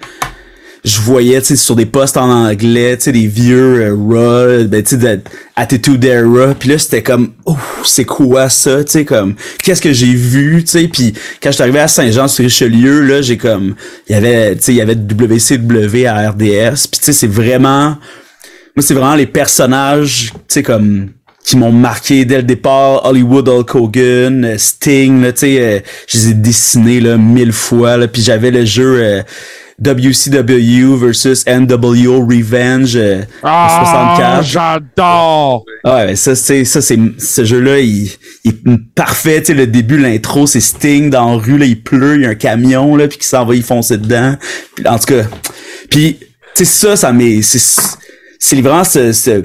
je 0.84 1.00
voyais, 1.00 1.40
tu 1.40 1.48
sais, 1.48 1.56
sur 1.56 1.76
des 1.76 1.86
postes 1.86 2.18
en 2.18 2.30
anglais, 2.30 2.96
tu 2.98 3.04
sais, 3.04 3.12
des 3.12 3.26
vieux 3.26 3.82
euh, 3.82 3.94
Raw, 3.94 4.68
ben, 4.68 4.82
tu 4.82 4.90
sais, 4.90 4.96
de 4.98 5.20
Attitude. 5.56 6.06
Puis 6.58 6.68
là, 6.68 6.78
c'était 6.78 7.02
comme, 7.02 7.32
oh, 7.46 7.56
c'est 7.84 8.04
quoi 8.04 8.50
ça, 8.50 8.84
tu 8.84 8.92
sais, 8.92 9.04
comme, 9.06 9.34
qu'est-ce 9.62 9.80
que 9.80 9.94
j'ai 9.94 10.12
vu, 10.14 10.62
tu 10.62 10.70
sais. 10.72 10.88
Puis, 10.88 11.14
quand 11.42 11.50
je 11.50 11.54
suis 11.54 11.62
arrivé 11.62 11.78
à 11.78 11.88
Saint-Jean-sur-Richelieu, 11.88 13.00
là, 13.00 13.22
j'ai 13.22 13.38
comme, 13.38 13.74
il 14.08 14.12
y 14.12 14.14
avait, 14.14 14.56
tu 14.56 14.62
sais, 14.62 14.72
il 14.72 14.76
y 14.76 14.82
avait 14.82 14.94
WCW 14.94 16.06
à 16.06 16.30
RDS. 16.30 16.86
Puis, 16.90 17.00
tu 17.00 17.04
sais, 17.04 17.12
c'est 17.14 17.30
vraiment, 17.30 17.96
moi, 18.76 18.82
c'est 18.82 18.94
vraiment 18.94 19.14
les 19.14 19.26
personnages, 19.26 20.32
tu 20.32 20.38
sais, 20.48 20.62
comme, 20.62 21.08
qui 21.44 21.56
m'ont 21.56 21.72
marqué 21.72 22.24
dès 22.24 22.38
le 22.38 22.42
départ. 22.42 23.06
Hollywood 23.06 23.48
Hulk 23.48 23.74
Hogan, 23.74 24.44
euh, 24.44 24.58
Sting, 24.58 25.22
là, 25.22 25.32
tu 25.32 25.40
sais, 25.40 25.60
euh, 25.60 25.80
je 26.08 26.18
les 26.18 26.28
ai 26.28 26.34
dessinés, 26.34 27.00
là, 27.00 27.16
mille 27.16 27.52
fois, 27.52 27.96
là. 27.96 28.08
Puis 28.08 28.22
j'avais 28.22 28.50
le 28.50 28.64
jeu 28.64 28.98
euh, 29.02 29.22
WCW 29.82 30.94
versus 30.96 31.44
NWO 31.46 32.20
Revenge 32.26 32.96
euh, 32.96 33.22
Ah, 33.42 33.80
en 33.80 33.84
64. 34.44 34.44
j'adore! 34.44 35.64
Ah 35.84 35.96
ouais, 36.06 36.16
ça, 36.16 36.34
c'est, 36.34 36.64
ça, 36.64 36.80
c'est, 36.80 36.98
ce 37.18 37.44
jeu-là, 37.44 37.80
il, 37.80 38.08
il 38.44 38.50
est 38.50 38.94
parfait, 38.94 39.40
tu 39.40 39.46
sais, 39.46 39.54
le 39.54 39.66
début, 39.66 39.98
l'intro, 39.98 40.46
c'est 40.46 40.60
Sting 40.60 41.10
dans 41.10 41.32
la 41.32 41.42
rue, 41.42 41.58
là, 41.58 41.66
il 41.66 41.82
pleut, 41.82 42.16
il 42.16 42.22
y 42.22 42.26
a 42.26 42.30
un 42.30 42.34
camion, 42.34 42.96
là, 42.96 43.08
puis 43.08 43.18
qui 43.18 43.26
s'en 43.26 43.44
va 43.44 43.54
y 43.56 43.62
foncer 43.62 43.98
dedans. 43.98 44.36
Puis, 44.76 44.86
en 44.86 44.98
tout 44.98 45.06
cas, 45.06 45.24
puis, 45.90 46.18
tu 46.56 46.64
sais, 46.64 46.64
ça, 46.64 46.96
ça 46.96 47.12
m'est, 47.12 47.42
c'est, 47.42 47.60
c'est 48.38 48.60
vraiment 48.60 48.84
ce, 48.84 49.12
ce- 49.12 49.42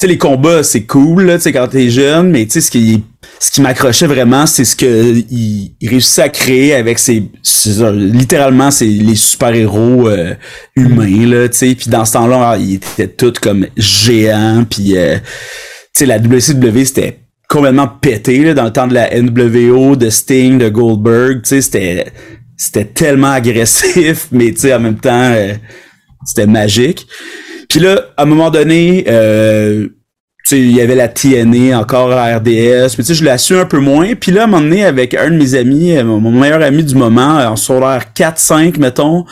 sais, 0.00 0.06
les 0.06 0.18
combats, 0.18 0.62
c'est 0.62 0.82
cool, 0.82 1.24
là, 1.24 1.36
tu 1.36 1.42
sais, 1.44 1.52
quand 1.52 1.68
t'es 1.68 1.88
jeune, 1.90 2.30
mais 2.30 2.44
tu 2.46 2.52
sais, 2.52 2.60
ce 2.60 2.70
qui, 2.70 3.02
ce 3.38 3.50
qui 3.50 3.60
m'accrochait 3.60 4.06
vraiment, 4.06 4.46
c'est 4.46 4.64
ce 4.64 4.74
que 4.76 5.14
il, 5.30 5.74
réussissait 5.82 6.22
à 6.22 6.28
créer 6.28 6.74
avec 6.74 6.98
ses, 6.98 7.30
ses- 7.42 7.92
littéralement, 7.92 8.70
c'est 8.70 8.86
les 8.86 9.14
super-héros 9.14 10.08
euh, 10.08 10.34
humains, 10.76 11.26
là, 11.26 11.48
tu 11.48 11.58
sais, 11.58 11.74
puis 11.74 11.90
dans 11.90 12.04
ce 12.04 12.12
temps-là, 12.14 12.56
ils 12.58 12.74
étaient 12.74 13.08
tous 13.08 13.38
comme 13.40 13.66
géants, 13.76 14.64
puis, 14.68 14.96
euh, 14.96 15.16
tu 15.16 16.00
sais, 16.00 16.06
la 16.06 16.18
WCW, 16.18 16.84
c'était 16.84 17.20
complètement 17.48 17.86
pété, 17.86 18.38
là, 18.38 18.54
dans 18.54 18.64
le 18.64 18.72
temps 18.72 18.88
de 18.88 18.94
la 18.94 19.10
NWO, 19.20 19.94
de 19.94 20.10
Sting, 20.10 20.58
de 20.58 20.68
Goldberg, 20.68 21.42
tu 21.42 21.50
sais, 21.50 21.60
c'était, 21.60 22.06
c'était 22.56 22.84
tellement 22.86 23.32
agressif, 23.32 24.26
mais 24.32 24.50
tu 24.52 24.62
sais, 24.62 24.74
en 24.74 24.80
même 24.80 24.98
temps, 24.98 25.30
euh, 25.32 25.54
c'était 26.26 26.46
magique. 26.46 27.06
Puis 27.74 27.82
là, 27.82 28.02
à 28.16 28.22
un 28.22 28.26
moment 28.26 28.52
donné, 28.52 29.04
euh, 29.08 29.88
il 30.52 30.70
y 30.70 30.80
avait 30.80 30.94
la 30.94 31.08
TNA 31.08 31.76
encore 31.76 32.12
à 32.12 32.30
la 32.30 32.38
RDS, 32.38 32.46
mais 32.46 32.88
tu 32.98 33.02
sais, 33.02 33.14
je 33.14 33.24
l'ai 33.24 33.36
su 33.36 33.56
un 33.56 33.64
peu 33.64 33.80
moins. 33.80 34.14
Puis 34.14 34.30
là, 34.30 34.42
à 34.42 34.44
un 34.44 34.46
moment 34.46 34.62
donné, 34.62 34.84
avec 34.84 35.12
un 35.12 35.28
de 35.28 35.36
mes 35.36 35.56
amis, 35.56 35.96
euh, 35.96 36.04
mon 36.04 36.30
meilleur 36.30 36.62
ami 36.62 36.84
du 36.84 36.94
moment, 36.94 37.38
en 37.38 37.56
solaire 37.56 38.04
4-5, 38.14 38.78
mettons, 38.78 39.24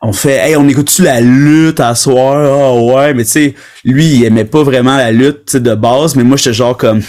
on 0.00 0.12
fait, 0.12 0.36
hey, 0.36 0.54
on 0.54 0.68
écoute-tu 0.68 1.02
la 1.02 1.20
lutte 1.20 1.80
à 1.80 1.96
soir? 1.96 2.36
Ah 2.36 2.80
ouais, 2.80 3.14
mais 3.14 3.24
tu 3.24 3.30
sais, 3.30 3.54
lui, 3.88 4.06
il 4.06 4.24
aimait 4.24 4.44
pas 4.44 4.62
vraiment 4.62 4.96
la 4.96 5.10
lutte 5.12 5.56
de 5.56 5.74
base, 5.74 6.14
mais 6.16 6.24
moi, 6.24 6.36
j'étais 6.36 6.52
genre 6.52 6.76
comme, 6.76 7.00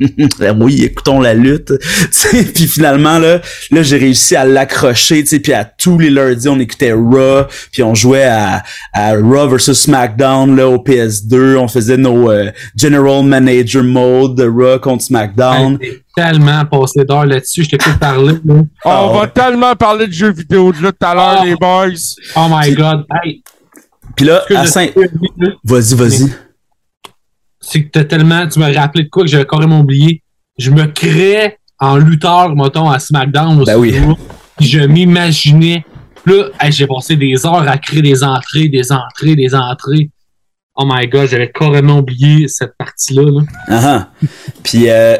oui, 0.60 0.82
écoutons 0.84 1.20
la 1.20 1.34
lutte. 1.34 1.72
Puis 2.54 2.66
finalement, 2.66 3.18
là, 3.18 3.40
là 3.70 3.82
j'ai 3.82 3.96
réussi 3.98 4.36
à 4.36 4.44
l'accrocher, 4.44 5.22
tu 5.22 5.28
sais, 5.28 5.40
puis 5.40 5.52
à 5.52 5.64
tous 5.64 5.98
les 5.98 6.10
lundis, 6.10 6.48
on 6.48 6.58
écoutait 6.60 6.92
Raw, 6.92 7.44
puis 7.72 7.82
on 7.82 7.94
jouait 7.94 8.24
à, 8.24 8.62
à 8.92 9.12
Raw 9.14 9.48
versus 9.48 9.80
SmackDown, 9.80 10.54
là, 10.56 10.68
au 10.68 10.76
PS2, 10.76 11.56
on 11.56 11.68
faisait 11.68 11.96
nos 11.96 12.30
euh, 12.30 12.50
General 12.76 13.24
Manager 13.24 13.82
mode 13.82 14.34
de 14.36 14.44
Raw 14.48 14.78
contre 14.78 15.04
SmackDown. 15.04 15.78
Hey, 15.80 15.98
tellement 16.16 16.64
passé 16.66 17.04
d'heures 17.04 17.26
là-dessus, 17.26 17.64
je 17.64 17.70
t'écoute 17.70 17.98
parler, 17.98 18.34
là. 18.44 18.54
Ah 18.84 19.04
On 19.06 19.14
ouais. 19.14 19.20
va 19.20 19.26
tellement 19.28 19.74
parler 19.74 20.06
de 20.06 20.12
jeux 20.12 20.32
vidéo 20.32 20.72
de 20.72 20.82
là 20.82 20.92
tout 20.92 21.06
à 21.06 21.14
l'heure, 21.14 21.38
Ah. 21.40 21.44
les 21.44 21.56
boys. 21.56 21.98
Oh 22.36 22.46
my 22.50 22.72
god. 22.74 23.04
Hey, 23.22 23.42
Puis 24.16 24.26
là, 24.26 24.42
à 24.56 24.66
Saint... 24.66 24.88
Vas-y, 25.64 25.94
vas-y. 25.94 26.32
c'est 27.60 27.84
que 27.84 27.90
t'as 27.90 28.04
tellement, 28.04 28.46
tu 28.46 28.58
m'as 28.58 28.72
rappelé 28.72 29.04
de 29.04 29.08
quoi 29.08 29.24
que 29.24 29.30
j'avais 29.30 29.46
carrément 29.46 29.80
oublié. 29.80 30.22
Je 30.58 30.70
me 30.70 30.86
crée 30.86 31.58
en 31.78 31.96
lutteur, 31.96 32.54
mettons, 32.54 32.90
à 32.90 32.98
SmackDown 32.98 33.64
Ben 33.64 33.76
oui. 33.76 33.94
puis 34.56 34.66
je 34.66 34.80
m'imaginais. 34.80 35.84
Là, 36.24 36.44
j'ai 36.68 36.86
passé 36.86 37.16
des 37.16 37.44
heures 37.44 37.68
à 37.68 37.78
créer 37.78 38.02
des 38.02 38.22
entrées, 38.22 38.68
des 38.68 38.92
entrées, 38.92 39.34
des 39.34 39.54
entrées. 39.54 40.10
Oh 40.76 40.84
my 40.86 41.06
god, 41.08 41.28
j'avais 41.28 41.50
carrément 41.50 41.98
oublié 41.98 42.46
cette 42.48 42.76
partie-là. 42.78 43.24
Là. 43.24 43.40
Ah 43.68 43.80
ah. 43.84 44.26
Puis, 44.62 44.88
euh, 44.88 45.16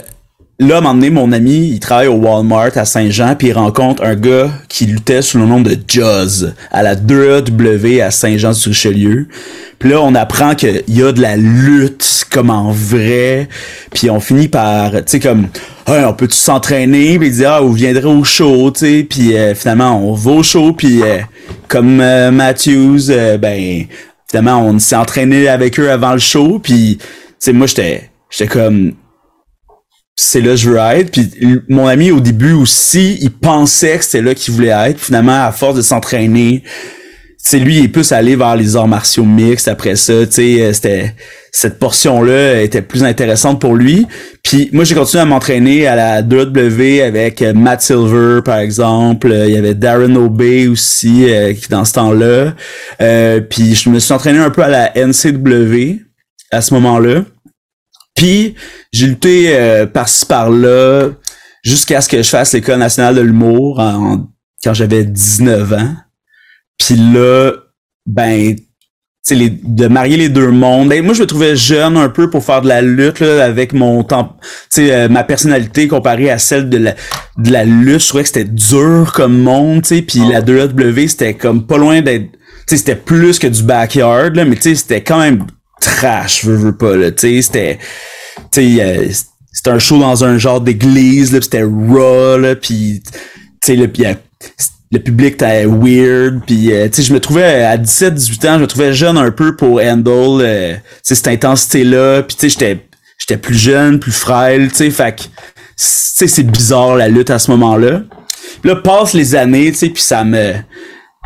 là, 0.58 0.76
à 0.76 0.78
un 0.78 0.80
moment 0.80 0.94
donné, 0.94 1.10
mon 1.10 1.32
ami, 1.32 1.70
il 1.72 1.80
travaille 1.80 2.06
au 2.08 2.14
Walmart 2.14 2.76
à 2.76 2.84
Saint-Jean, 2.84 3.34
puis 3.36 3.48
il 3.48 3.52
rencontre 3.52 4.04
un 4.04 4.14
gars 4.14 4.50
qui 4.68 4.86
luttait 4.86 5.22
sous 5.22 5.38
le 5.38 5.46
nom 5.46 5.60
de 5.60 5.76
Juzz 5.86 6.54
à 6.70 6.82
la 6.82 6.94
2AW 6.94 8.02
à 8.02 8.10
Saint-Jean-sur-Richelieu. 8.10 9.26
Puis 9.78 9.90
là, 9.90 10.00
on 10.00 10.14
apprend 10.14 10.54
qu'il 10.54 10.82
y 10.88 11.02
a 11.02 11.12
de 11.12 11.20
la 11.20 11.36
lutte 11.36 12.26
comme 12.30 12.50
en 12.50 12.70
vrai, 12.70 13.48
puis 13.92 14.10
on 14.10 14.20
finit 14.20 14.48
par, 14.48 14.92
tu 14.92 15.02
sais, 15.06 15.20
comme, 15.20 15.48
Ah, 15.86 16.08
on 16.08 16.12
peut-tu 16.14 16.36
s'entraîner? 16.36 17.18
Puis 17.18 17.28
il 17.28 17.34
dit, 17.34 17.44
ah, 17.44 17.60
vous 17.60 17.72
viendrez 17.72 18.06
au 18.06 18.22
show, 18.22 18.70
tu 18.70 18.80
sais, 18.80 19.06
puis 19.08 19.36
euh, 19.36 19.54
finalement, 19.54 20.00
on 20.08 20.14
va 20.14 20.30
au 20.30 20.42
show, 20.42 20.72
puis 20.72 21.02
euh, 21.02 21.18
comme 21.66 22.00
euh, 22.00 22.30
Matthews, 22.30 23.10
euh, 23.10 23.36
ben, 23.36 23.84
finalement, 24.30 24.64
on 24.64 24.78
s'est 24.78 24.96
entraîné 24.96 25.48
avec 25.48 25.80
eux 25.80 25.90
avant 25.90 26.12
le 26.12 26.18
show, 26.18 26.60
puis, 26.62 26.98
tu 26.98 27.06
sais, 27.38 27.52
moi, 27.52 27.66
j'étais, 27.66 28.10
j'étais 28.30 28.46
comme, 28.46 28.92
c'est 30.22 30.40
là 30.40 30.50
que 30.50 30.56
je 30.56 30.70
veux 30.70 30.76
être. 30.76 31.10
Puis 31.10 31.30
mon 31.68 31.86
ami 31.86 32.10
au 32.10 32.20
début 32.20 32.52
aussi, 32.52 33.18
il 33.20 33.30
pensait 33.30 33.98
que 33.98 34.04
c'était 34.04 34.22
là 34.22 34.34
qu'il 34.34 34.54
voulait 34.54 34.68
être. 34.68 34.98
Finalement, 34.98 35.44
à 35.44 35.52
force 35.52 35.76
de 35.76 35.82
s'entraîner, 35.82 36.62
c'est 37.44 37.58
lui 37.58 37.78
il 37.78 37.84
est 37.86 37.88
plus 37.88 38.12
allé 38.12 38.36
vers 38.36 38.54
les 38.54 38.76
arts 38.76 38.86
martiaux 38.86 39.24
mixtes 39.24 39.66
après 39.66 39.96
ça. 39.96 40.26
Tu 40.26 40.60
euh, 40.60 40.72
c'était 40.72 41.14
cette 41.50 41.78
portion-là 41.78 42.62
était 42.62 42.82
plus 42.82 43.02
intéressante 43.02 43.60
pour 43.60 43.74
lui. 43.74 44.06
Puis 44.44 44.70
moi, 44.72 44.84
j'ai 44.84 44.94
continué 44.94 45.22
à 45.22 45.26
m'entraîner 45.26 45.86
à 45.86 45.96
la 45.96 46.20
WWE 46.22 47.02
avec 47.04 47.42
euh, 47.42 47.52
Matt 47.52 47.82
Silver, 47.82 48.40
par 48.44 48.58
exemple. 48.58 49.30
Euh, 49.30 49.48
Il 49.48 49.54
y 49.54 49.56
avait 49.56 49.74
Darren 49.74 50.14
Obey 50.14 50.68
aussi 50.68 51.26
qui 51.60 51.68
dans 51.68 51.84
ce 51.84 51.94
temps-là. 51.94 52.54
Puis 53.50 53.74
je 53.74 53.90
me 53.90 53.98
suis 53.98 54.12
entraîné 54.12 54.38
un 54.38 54.50
peu 54.50 54.62
à 54.62 54.68
la 54.68 54.92
NCW 54.94 55.98
à 56.52 56.60
ce 56.60 56.74
moment-là. 56.74 57.24
Puis 58.22 58.54
j'ai 58.92 59.08
lutté 59.08 59.46
euh, 59.56 59.84
par-ci 59.84 60.24
par-là 60.26 61.08
jusqu'à 61.64 62.00
ce 62.00 62.08
que 62.08 62.18
je 62.22 62.28
fasse 62.28 62.52
l'école 62.52 62.78
nationale 62.78 63.16
de 63.16 63.20
l'humour 63.20 63.80
en- 63.80 64.28
quand 64.62 64.74
j'avais 64.74 65.02
19 65.04 65.72
ans. 65.72 65.96
Puis 66.78 66.94
là, 66.94 67.50
ben, 68.06 68.54
tu 68.54 68.62
sais, 69.24 69.34
les- 69.34 69.50
de 69.50 69.88
marier 69.88 70.16
les 70.16 70.28
deux 70.28 70.52
mondes. 70.52 70.88
Ben, 70.90 71.04
moi, 71.04 71.14
je 71.14 71.22
me 71.22 71.26
trouvais 71.26 71.56
jeune 71.56 71.96
un 71.96 72.08
peu 72.08 72.30
pour 72.30 72.44
faire 72.44 72.62
de 72.62 72.68
la 72.68 72.80
lutte 72.80 73.18
là, 73.18 73.44
avec 73.44 73.72
mon 73.72 74.04
temps, 74.04 74.36
tu 74.40 74.48
sais, 74.70 74.94
euh, 74.94 75.08
ma 75.08 75.24
personnalité 75.24 75.88
comparée 75.88 76.30
à 76.30 76.38
celle 76.38 76.68
de 76.70 76.78
la, 76.78 76.94
de 77.38 77.50
la 77.50 77.64
lutte. 77.64 78.02
Je 78.02 78.06
trouvais 78.06 78.22
que 78.22 78.28
c'était 78.28 78.44
dur 78.44 79.10
comme 79.12 79.36
monde, 79.36 79.82
tu 79.82 79.96
sais. 79.96 80.02
Puis 80.02 80.20
la 80.30 80.42
2AW, 80.42 81.08
c'était 81.08 81.34
comme 81.34 81.66
pas 81.66 81.76
loin 81.76 82.02
d'être, 82.02 82.30
tu 82.30 82.38
sais, 82.68 82.76
c'était 82.76 82.94
plus 82.94 83.40
que 83.40 83.48
du 83.48 83.64
backyard 83.64 84.32
là, 84.36 84.44
mais 84.44 84.54
tu 84.54 84.62
sais, 84.62 84.74
c'était 84.76 85.02
quand 85.02 85.18
même 85.18 85.44
trash, 85.82 86.44
veux, 86.44 86.56
veux 86.56 86.76
pas 86.76 86.96
là. 86.96 87.10
Tu 87.10 87.20
sais, 87.36 87.42
c'était, 87.42 87.78
tu 88.52 88.78
sais, 88.78 89.10
c'était 89.52 89.70
un 89.70 89.78
show 89.78 89.98
dans 89.98 90.24
un 90.24 90.38
genre 90.38 90.60
d'église 90.60 91.32
là, 91.32 91.40
c'était 91.42 91.62
raw 91.62 92.38
là, 92.38 92.56
puis 92.56 93.02
tu 93.04 93.18
sais, 93.64 93.76
le, 93.76 93.86
public 94.98 95.34
était 95.34 95.66
weird, 95.66 96.40
puis 96.46 96.72
euh, 96.72 96.88
tu 96.88 96.96
sais, 96.96 97.02
je 97.02 97.12
me 97.12 97.20
trouvais 97.20 97.64
à 97.64 97.76
17-18 97.76 98.48
ans, 98.48 98.54
je 98.56 98.62
me 98.62 98.66
trouvais 98.66 98.92
jeune 98.92 99.18
un 99.18 99.30
peu 99.30 99.56
pour 99.56 99.80
handle 99.80 100.42
euh, 100.42 100.74
cette 101.02 101.28
intensité-là, 101.28 102.22
puis 102.22 102.36
tu 102.36 102.40
sais, 102.42 102.48
j'étais 102.48 102.86
j'étais 103.18 103.36
plus 103.36 103.54
jeune, 103.54 104.00
plus 104.00 104.12
frêle, 104.12 104.70
tu 104.70 104.76
sais, 104.76 104.90
fait 104.90 105.16
tu 105.16 106.28
c'est 106.28 106.42
bizarre 106.44 106.96
la 106.96 107.08
lutte 107.08 107.30
à 107.30 107.38
ce 107.38 107.50
moment-là. 107.52 108.02
Puis 108.60 108.70
Là, 108.70 108.76
passent 108.76 109.14
les 109.14 109.34
années, 109.34 109.72
tu 109.72 109.78
sais, 109.78 109.88
puis 109.88 110.02
ça 110.02 110.24
me 110.24 110.54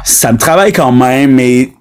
ça 0.04 0.32
me 0.32 0.38
travaille 0.38 0.72
quand 0.72 0.92
même, 0.92 1.32
mais 1.32 1.72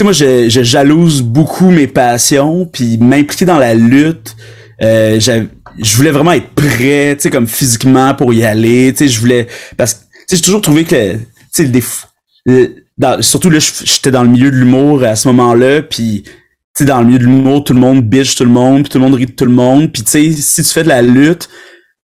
sais, 0.00 0.04
moi, 0.04 0.12
je, 0.12 0.48
je 0.48 0.62
jalouse 0.62 1.22
beaucoup 1.22 1.70
mes 1.70 1.86
passions, 1.86 2.66
puis 2.66 2.98
m'impliquer 2.98 3.44
dans 3.44 3.58
la 3.58 3.74
lutte. 3.74 4.36
Euh, 4.82 5.18
je 5.20 5.96
voulais 5.96 6.10
vraiment 6.10 6.32
être 6.32 6.48
prêt, 6.50 7.14
tu 7.16 7.22
sais, 7.22 7.30
comme 7.30 7.46
physiquement 7.46 8.14
pour 8.14 8.34
y 8.34 8.44
aller. 8.44 8.92
Tu 8.92 8.98
sais, 9.04 9.08
je 9.08 9.20
voulais... 9.20 9.46
Parce 9.76 9.94
que, 9.94 9.98
tu 10.00 10.04
sais, 10.26 10.36
j'ai 10.36 10.42
toujours 10.42 10.60
trouvé 10.60 10.84
que, 10.84 11.12
tu 11.14 11.18
sais, 11.52 11.62
le 11.64 11.70
déf- 11.70 12.06
le- 12.46 12.74
dans- 12.98 13.22
surtout 13.22 13.50
là, 13.50 13.58
j'étais 13.60 14.10
dans 14.10 14.22
le 14.22 14.28
milieu 14.28 14.50
de 14.50 14.56
l'humour 14.56 15.04
à 15.04 15.16
ce 15.16 15.28
moment-là, 15.28 15.82
puis 15.82 16.22
tu 16.24 16.32
sais, 16.74 16.84
dans 16.84 17.00
le 17.00 17.06
milieu 17.06 17.18
de 17.18 17.24
l'humour, 17.24 17.64
tout 17.64 17.72
le 17.72 17.80
monde 17.80 18.02
bitch 18.02 18.34
tout 18.36 18.44
le 18.44 18.50
monde, 18.50 18.82
puis 18.82 18.90
tout 18.90 18.98
le 18.98 19.04
monde 19.04 19.14
rit 19.14 19.26
de 19.26 19.32
tout 19.32 19.44
le 19.46 19.52
monde. 19.52 19.92
Puis 19.92 20.02
tu 20.02 20.10
sais, 20.10 20.32
si 20.32 20.62
tu 20.62 20.68
fais 20.68 20.82
de 20.82 20.88
la 20.88 21.02
lutte, 21.02 21.48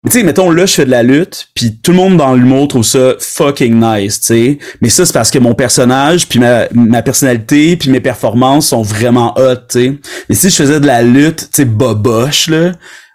mais 0.06 0.12
tu 0.12 0.20
sais, 0.20 0.24
mettons 0.24 0.52
là, 0.52 0.66
je 0.66 0.72
fais 0.72 0.84
de 0.84 0.90
la 0.92 1.02
lutte, 1.02 1.48
puis 1.52 1.80
tout 1.82 1.90
le 1.90 1.96
monde 1.96 2.16
dans 2.16 2.36
l'humour 2.36 2.68
trouve 2.68 2.84
ça 2.84 3.14
fucking 3.18 3.74
nice, 3.74 4.20
tu 4.20 4.26
sais. 4.28 4.58
Mais 4.80 4.88
ça, 4.88 5.04
c'est 5.04 5.12
parce 5.12 5.32
que 5.32 5.40
mon 5.40 5.52
personnage, 5.52 6.28
puis 6.28 6.38
ma, 6.38 6.68
ma 6.72 7.02
personnalité, 7.02 7.76
puis 7.76 7.90
mes 7.90 7.98
performances 7.98 8.68
sont 8.68 8.82
vraiment 8.82 9.34
hot, 9.36 9.56
tu 9.68 9.80
sais. 9.80 9.92
Mais 10.28 10.36
si 10.36 10.48
je 10.48 10.54
faisais 10.54 10.78
de 10.78 10.86
la 10.86 11.02
lutte, 11.02 11.48
tu 11.50 11.56
sais, 11.56 11.64
boboche, 11.64 12.48
là, 12.48 12.74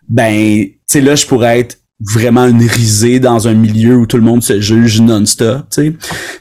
ben, 0.10 0.66
tu 0.66 0.80
sais, 0.86 1.00
là, 1.00 1.16
je 1.16 1.26
pourrais 1.26 1.62
être 1.62 1.78
vraiment 2.02 2.46
une 2.46 2.68
risée 2.68 3.22
dans 3.22 3.48
un 3.48 3.54
milieu 3.54 3.96
où 3.96 4.06
tout 4.06 4.18
le 4.18 4.24
monde 4.24 4.44
se 4.44 4.60
juge 4.60 5.00
non-stop, 5.00 5.68
tu 5.74 5.84
sais. 5.84 5.94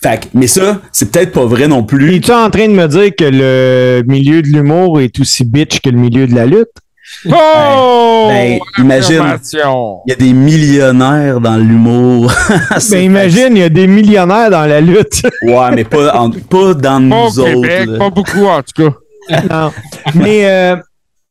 Fait 0.02 0.18
que, 0.18 0.26
mais 0.34 0.48
ça, 0.48 0.82
c'est 0.90 1.12
peut-être 1.12 1.30
pas 1.30 1.46
vrai 1.46 1.68
non 1.68 1.84
plus. 1.84 2.16
Es-tu 2.16 2.32
en 2.32 2.50
train 2.50 2.66
de 2.66 2.74
me 2.74 2.88
dire 2.88 3.14
que 3.16 3.22
le 3.24 4.02
milieu 4.08 4.42
de 4.42 4.48
l'humour 4.48 5.00
est 5.00 5.20
aussi 5.20 5.44
bitch 5.44 5.80
que 5.80 5.90
le 5.90 5.98
milieu 5.98 6.26
de 6.26 6.34
la 6.34 6.46
lutte? 6.46 6.70
Oh! 7.30 8.26
Ben, 8.28 8.58
imagine. 8.78 9.20
Affirmation. 9.20 10.00
Il 10.06 10.10
y 10.10 10.12
a 10.12 10.16
des 10.16 10.32
millionnaires 10.32 11.40
dans 11.40 11.56
l'humour. 11.56 12.32
Ben 12.90 13.02
imagine, 13.04 13.48
il 13.56 13.58
y 13.58 13.62
a 13.62 13.68
des 13.68 13.86
millionnaires 13.86 14.50
dans 14.50 14.66
la 14.66 14.80
lutte. 14.80 15.22
Ouais, 15.42 15.70
mais 15.74 15.84
pas, 15.84 16.14
en- 16.16 16.30
pas 16.30 16.74
dans 16.74 16.80
Pas 16.82 16.98
nous 17.00 17.40
au 17.40 17.42
autres. 17.42 17.52
Québec, 17.68 17.88
pas 17.98 18.10
beaucoup 18.10 18.46
en 18.46 18.62
tout 18.62 18.82
cas. 19.30 19.38
non. 19.50 19.72
Mais, 20.14 20.48
euh, 20.48 20.76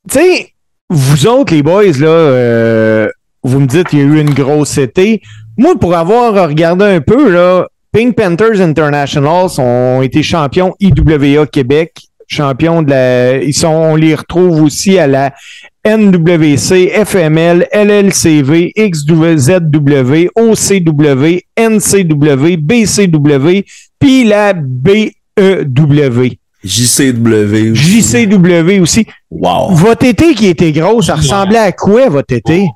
tu 0.10 0.20
sais, 0.20 0.54
vous 0.90 1.28
autres, 1.28 1.54
les 1.54 1.62
boys, 1.64 1.84
là, 2.00 2.08
euh, 2.08 3.08
vous 3.44 3.60
me 3.60 3.66
dites 3.68 3.88
qu'il 3.90 4.00
y 4.00 4.02
a 4.02 4.06
eu 4.06 4.20
une 4.20 4.34
grosse 4.34 4.78
été. 4.78 5.22
Moi, 5.58 5.76
pour 5.80 5.96
avoir 5.96 6.34
regardé 6.48 6.86
un 6.86 7.02
peu, 7.02 7.30
là, 7.30 7.66
Pink 7.92 8.16
Panthers 8.16 8.62
International 8.62 9.48
ont 9.58 10.02
été 10.02 10.22
champions 10.24 10.74
IWA 10.80 11.46
Québec, 11.48 11.94
champions 12.28 12.82
de 12.84 12.92
la. 12.92 13.38
Ils 13.38 13.54
sont, 13.54 13.68
on 13.68 13.96
les 13.96 14.16
retrouve 14.16 14.62
aussi 14.64 14.98
à 15.00 15.08
la 15.08 15.34
NWC, 15.86 16.92
FML, 17.06 17.68
LLCV, 17.72 18.74
XZW, 18.76 20.28
OCW, 20.36 21.40
NCW, 21.58 22.58
BCW, 22.58 23.66
puis 23.98 24.24
la 24.26 24.54
BEW. 24.54 25.12
JCW. 26.64 27.72
aussi. 27.72 28.02
JCW 28.02 28.82
aussi. 28.82 29.06
Wow. 29.32 29.72
Votre 29.72 30.06
été 30.06 30.34
qui 30.34 30.48
était 30.48 30.74
gros, 30.74 31.02
ça 31.02 31.16
ressemblait 31.16 31.60
à 31.60 31.72
quoi, 31.72 32.10
votre 32.10 32.34
été? 32.34 32.68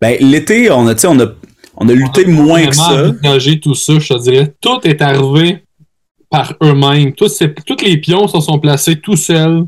Ben, 0.00 0.16
l'été, 0.20 0.70
on 0.70 0.86
a, 0.86 0.94
tu 0.94 1.00
sais, 1.00 1.06
on 1.08 1.18
a, 1.18 1.26
on 1.76 1.88
a 1.88 1.92
lutté 1.92 2.26
moins 2.26 2.64
que 2.66 2.76
ça. 2.76 3.10
Nager, 3.22 3.58
tout 3.58 3.74
ça, 3.74 3.98
je 3.98 4.14
te 4.14 4.22
dirais. 4.22 4.54
Tout 4.60 4.78
est 4.84 5.02
arrivé 5.02 5.64
par 6.30 6.54
eux-mêmes. 6.62 7.12
Tous 7.14 7.40
les 7.82 7.96
pions 7.98 8.28
se 8.28 8.40
sont 8.40 8.58
placés 8.58 8.96
tout 9.00 9.16
seuls. 9.16 9.64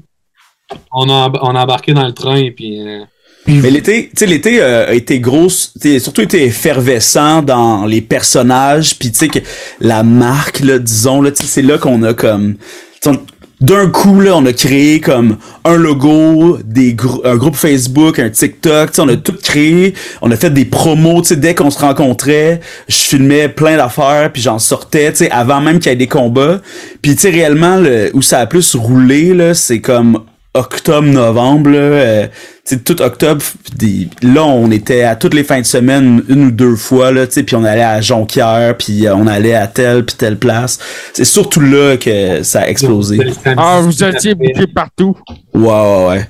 On 0.92 1.08
a, 1.08 1.30
on 1.42 1.54
a 1.54 1.62
embarqué 1.62 1.92
dans 1.94 2.06
le 2.06 2.12
train 2.12 2.36
et 2.36 2.50
puis. 2.50 2.80
euh, 2.80 3.00
Mais 3.46 3.70
l'été, 3.70 4.06
tu 4.08 4.10
sais, 4.16 4.26
l'été 4.26 4.60
euh, 4.60 4.88
a 4.88 4.94
été 4.94 5.20
gros, 5.20 5.46
tu 5.46 5.80
sais, 5.80 5.98
surtout 6.00 6.22
été 6.22 6.44
effervescent 6.44 7.42
dans 7.42 7.86
les 7.86 8.00
personnages, 8.00 8.98
puis 8.98 9.12
tu 9.12 9.18
sais 9.18 9.28
que 9.28 9.38
la 9.80 10.02
marque, 10.02 10.60
là, 10.60 10.78
disons, 10.78 11.22
là, 11.22 11.30
tu 11.30 11.42
sais, 11.44 11.48
c'est 11.48 11.62
là 11.62 11.78
qu'on 11.78 12.02
a 12.02 12.14
comme, 12.14 12.54
tu 12.56 12.60
sais, 13.00 13.10
on- 13.10 13.20
d'un 13.58 13.88
coup, 13.88 14.20
là, 14.20 14.36
on 14.36 14.44
a 14.44 14.52
créé 14.52 15.00
comme 15.00 15.38
un 15.64 15.76
logo, 15.76 16.58
des 16.62 16.92
grou- 16.92 17.22
un 17.24 17.36
groupe 17.36 17.54
Facebook, 17.56 18.18
un 18.18 18.28
TikTok, 18.28 18.90
tu 18.90 18.96
sais, 18.96 19.00
on 19.02 19.08
a 19.08 19.16
tout 19.16 19.32
créé, 19.40 19.94
on 20.20 20.30
a 20.30 20.36
fait 20.36 20.50
des 20.50 20.64
promos, 20.66 21.22
tu 21.22 21.28
sais, 21.28 21.36
dès 21.36 21.54
qu'on 21.54 21.70
se 21.70 21.78
rencontrait, 21.78 22.60
je 22.88 22.96
filmais 22.96 23.48
plein 23.48 23.76
d'affaires, 23.76 24.30
puis 24.32 24.42
j'en 24.42 24.58
sortais, 24.58 25.12
tu 25.12 25.18
sais, 25.18 25.30
avant 25.30 25.60
même 25.60 25.78
qu'il 25.78 25.90
y 25.90 25.92
ait 25.94 25.96
des 25.96 26.06
combats, 26.08 26.60
puis 27.00 27.14
tu 27.14 27.22
sais, 27.22 27.30
réellement, 27.30 27.76
le, 27.76 28.10
où 28.12 28.20
ça 28.20 28.40
a 28.40 28.46
plus 28.46 28.74
roulé, 28.74 29.32
là, 29.32 29.54
c'est 29.54 29.80
comme 29.80 30.20
octobre-novembre, 30.56 31.70
là, 31.70 31.78
euh, 31.78 32.26
tu 32.66 32.74
sais, 32.74 32.80
tout 32.80 33.00
octobre, 33.02 33.42
des, 33.76 34.08
là, 34.22 34.44
on 34.44 34.70
était 34.70 35.02
à 35.02 35.16
toutes 35.16 35.34
les 35.34 35.44
fins 35.44 35.60
de 35.60 35.66
semaine, 35.66 36.22
une 36.28 36.46
ou 36.46 36.50
deux 36.50 36.76
fois, 36.76 37.12
là, 37.12 37.26
tu 37.26 37.34
sais, 37.34 37.42
puis 37.42 37.56
on 37.56 37.64
allait 37.64 37.82
à 37.82 38.00
Jonquière, 38.00 38.76
puis 38.76 39.06
euh, 39.06 39.14
on 39.14 39.26
allait 39.26 39.54
à 39.54 39.66
telle 39.66 40.04
puis 40.04 40.16
telle 40.16 40.38
place. 40.38 40.78
C'est 41.12 41.24
surtout 41.24 41.60
là 41.60 41.96
que 41.96 42.42
ça 42.42 42.62
a 42.62 42.68
explosé. 42.68 43.18
Ah, 43.56 43.80
vous 43.82 44.02
étiez 44.02 44.34
bouqués 44.34 44.66
partout. 44.66 45.16
Ouais, 45.54 45.62
ouais, 45.62 46.06
ouais. 46.08 46.28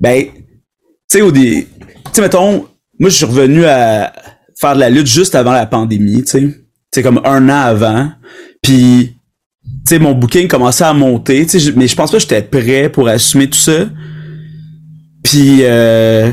Ben, 0.00 0.24
tu 0.24 0.32
sais, 1.08 1.22
au 1.22 1.30
dé... 1.30 1.68
Tu 2.06 2.10
sais, 2.12 2.20
mettons, 2.22 2.66
moi, 2.98 3.10
je 3.10 3.16
suis 3.16 3.26
revenu 3.26 3.64
à 3.66 4.12
faire 4.58 4.74
de 4.74 4.80
la 4.80 4.90
lutte 4.90 5.06
juste 5.06 5.34
avant 5.34 5.52
la 5.52 5.66
pandémie, 5.66 6.24
tu 6.24 6.30
sais. 6.30 6.40
Tu 6.40 6.54
sais, 6.92 7.02
comme 7.02 7.20
un 7.24 7.48
an 7.48 7.60
avant. 7.60 8.10
Puis, 8.62 9.15
sais, 9.88 9.98
mon 9.98 10.12
booking 10.12 10.48
commençait 10.48 10.84
à 10.84 10.92
monter, 10.92 11.46
tu 11.46 11.60
sais, 11.60 11.72
mais 11.76 11.88
je 11.88 11.96
pense 11.96 12.10
pas 12.10 12.16
que 12.18 12.22
j'étais 12.22 12.42
prêt 12.42 12.88
pour 12.88 13.08
assumer 13.08 13.48
tout 13.48 13.58
ça. 13.58 13.88
Puis, 15.22 15.58
euh, 15.62 16.30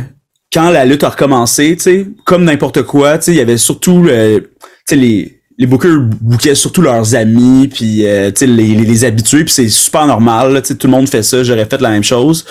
quand 0.52 0.70
la 0.70 0.86
lutte 0.86 1.04
a 1.04 1.10
recommencé, 1.10 1.76
tu 1.76 1.84
sais, 1.84 2.08
comme 2.26 2.44
n'importe 2.44 2.84
quoi, 2.84 3.18
tu 3.18 3.26
sais, 3.26 3.32
il 3.32 3.38
y 3.38 3.42
avait 3.42 3.58
surtout, 3.58 4.06
euh, 4.08 4.40
tu 4.40 4.48
sais, 4.86 4.96
les, 4.96 5.42
les 5.58 5.68
bookers 5.68 6.00
bookaient 6.22 6.56
surtout 6.56 6.82
leurs 6.82 7.16
amis, 7.16 7.68
puis, 7.68 8.06
euh, 8.06 8.32
tu 8.32 8.40
sais, 8.40 8.48
les, 8.48 8.76
les, 8.76 9.06
habitués, 9.06 9.44
puis 9.44 9.54
c'est 9.54 9.70
super 9.70 10.06
normal, 10.08 10.62
tu 10.62 10.70
sais, 10.70 10.76
tout 10.76 10.88
le 10.88 10.92
monde 10.92 11.10
fait 11.10 11.24
ça, 11.24 11.44
j'aurais 11.44 11.66
fait 11.66 11.82
la 11.82 11.90
même 11.90 12.04
chose. 12.04 12.46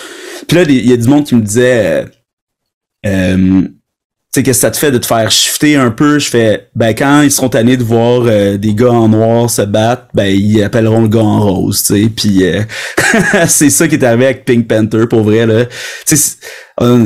Puis 0.47 0.57
là, 0.57 0.63
il 0.63 0.87
y 0.89 0.93
a 0.93 0.97
du 0.97 1.07
monde 1.07 1.25
qui 1.25 1.35
me 1.35 1.41
disait, 1.41 1.85
euh, 1.85 2.05
euh, 3.05 3.61
tu 4.33 4.39
sais, 4.39 4.43
qu'est-ce 4.43 4.57
que 4.57 4.61
ça 4.61 4.71
te 4.71 4.77
fait 4.77 4.89
de 4.91 4.97
te 4.97 5.05
faire 5.05 5.29
shifter 5.29 5.75
un 5.75 5.91
peu? 5.91 6.17
Je 6.17 6.27
fais, 6.27 6.67
ben, 6.75 6.95
quand 6.95 7.21
ils 7.21 7.31
seront 7.31 7.49
tannés 7.49 7.77
de 7.77 7.83
voir 7.83 8.23
euh, 8.25 8.57
des 8.57 8.73
gars 8.73 8.91
en 8.91 9.07
noir 9.07 9.47
se 9.47 9.61
battre, 9.61 10.07
ben, 10.15 10.25
ils 10.25 10.63
appelleront 10.63 11.01
le 11.03 11.07
gars 11.07 11.19
en 11.19 11.39
rose, 11.39 11.83
tu 11.83 12.03
sais. 12.03 12.09
Puis, 12.09 12.43
euh, 12.43 12.63
c'est 13.47 13.69
ça 13.69 13.87
qui 13.87 13.93
est 13.93 14.03
arrivé 14.03 14.25
avec 14.25 14.43
Pink 14.43 14.67
Panther, 14.67 15.05
pour 15.07 15.21
vrai, 15.21 15.45
là. 15.45 15.65
Tu 16.07 16.17
sais, 16.17 16.37
on 16.79 17.05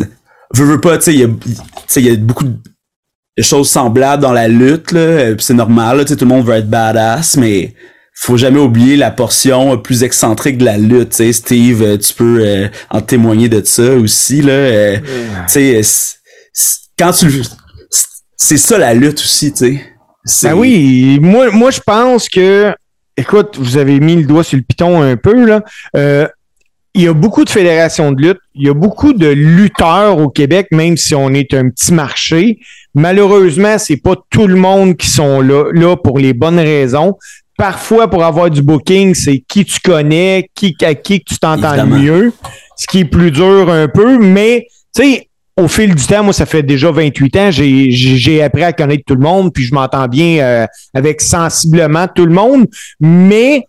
veut, 0.54 0.66
veut 0.66 0.80
pas, 0.80 0.98
tu 0.98 1.04
sais, 1.04 1.14
il 1.16 1.20
y 1.20 2.10
a, 2.10 2.14
y 2.14 2.18
beaucoup 2.18 2.46
de 2.46 3.44
choses 3.44 3.70
semblables 3.70 4.24
dans 4.24 4.32
la 4.32 4.48
lutte, 4.48 4.94
là. 4.94 5.00
euh, 5.02 5.36
c'est 5.38 5.54
normal, 5.54 5.98
là, 5.98 6.06
tu 6.06 6.14
sais, 6.14 6.16
tout 6.16 6.24
le 6.24 6.30
monde 6.34 6.46
veut 6.46 6.56
être 6.56 6.70
badass, 6.70 7.36
mais 7.36 7.74
faut 8.14 8.38
jamais 8.38 8.60
oublier 8.60 8.96
la 8.96 9.12
portion 9.12 9.78
plus 9.78 10.04
excentrique 10.04 10.58
de 10.58 10.66
la 10.66 10.78
lutte, 10.78 11.10
tu 11.10 11.18
sais. 11.18 11.34
Steve, 11.34 11.84
euh, 11.84 11.98
tu 11.98 12.14
peux 12.14 12.40
euh, 12.42 12.68
en 12.90 13.02
témoigner 13.02 13.50
de 13.50 13.62
ça 13.66 13.96
aussi, 13.96 14.42
là. 14.42 14.54
euh, 14.54 14.98
Tu 15.54 15.84
sais, 15.84 16.17
quand 16.98 17.12
tu 17.12 17.28
c'est 18.40 18.58
ça 18.58 18.78
la 18.78 18.94
lutte 18.94 19.20
aussi, 19.20 19.52
tu 19.52 19.82
sais. 20.28 20.48
Ben 20.48 20.54
oui, 20.54 21.20
moi, 21.22 21.50
moi 21.52 21.72
je 21.72 21.80
pense 21.80 22.30
que, 22.30 22.74
écoute, 23.16 23.58
vous 23.58 23.78
avez 23.78 24.00
mis 24.00 24.16
le 24.16 24.24
doigt 24.24 24.44
sur 24.44 24.58
le 24.58 24.64
piton 24.64 25.02
un 25.02 25.18
peu, 25.18 25.46
là. 25.46 25.64
Euh, 25.96 26.28
il 26.94 27.04
y 27.04 27.08
a 27.08 27.14
beaucoup 27.14 27.46
de 27.46 27.50
fédérations 27.50 28.12
de 28.12 28.22
lutte, 28.22 28.40
il 28.56 28.66
y 28.66 28.70
a 28.70 28.74
beaucoup 28.74 29.14
de 29.14 29.28
lutteurs 29.28 30.18
au 30.18 30.30
Québec, 30.30 30.68
même 30.72 30.98
si 30.98 31.14
on 31.14 31.30
est 31.30 31.54
un 31.54 31.70
petit 31.70 31.94
marché. 31.94 32.60
Malheureusement, 32.96 33.78
c'est 33.78 33.98
pas 33.98 34.16
tout 34.32 34.48
le 34.48 34.56
monde 34.56 34.98
qui 34.98 35.08
sont 35.08 35.42
là, 35.42 35.66
là 35.72 35.96
pour 35.96 36.18
les 36.18 36.34
bonnes 36.34 36.60
raisons. 36.60 37.16
Parfois, 37.56 38.10
pour 38.10 38.24
avoir 38.24 38.50
du 38.50 38.64
booking, 38.64 39.14
c'est 39.14 39.44
qui 39.48 39.64
tu 39.66 39.80
connais, 39.80 40.50
qui, 40.56 40.76
à 40.82 40.96
qui 40.96 41.20
que 41.20 41.34
tu 41.34 41.38
t'entends 41.38 41.76
le 41.76 41.86
mieux, 41.86 42.34
ce 42.76 42.88
qui 42.88 43.00
est 43.00 43.06
plus 43.06 43.30
dur 43.30 43.70
un 43.70 43.88
peu, 43.88 44.18
mais, 44.18 44.68
tu 44.96 45.04
sais, 45.04 45.27
au 45.58 45.68
fil 45.68 45.94
du 45.96 46.06
temps, 46.06 46.24
moi, 46.24 46.34
ça 46.34 46.46
fait 46.46 46.64
déjà 46.64 46.92
28 46.92 47.36
ans, 47.38 47.50
j'ai- 47.52 48.42
appris 48.44 48.64
à 48.64 48.74
connaître 48.74 49.04
tout 49.06 49.16
le 49.16 49.22
monde, 49.22 49.52
puis 49.54 49.64
je 49.64 49.74
m'entends 49.74 50.08
bien 50.08 50.40
euh, 50.44 50.66
avec 50.94 51.20
sensiblement 51.22 52.08
tout 52.08 52.26
le 52.26 52.34
monde, 52.34 52.68
mais 53.00 53.64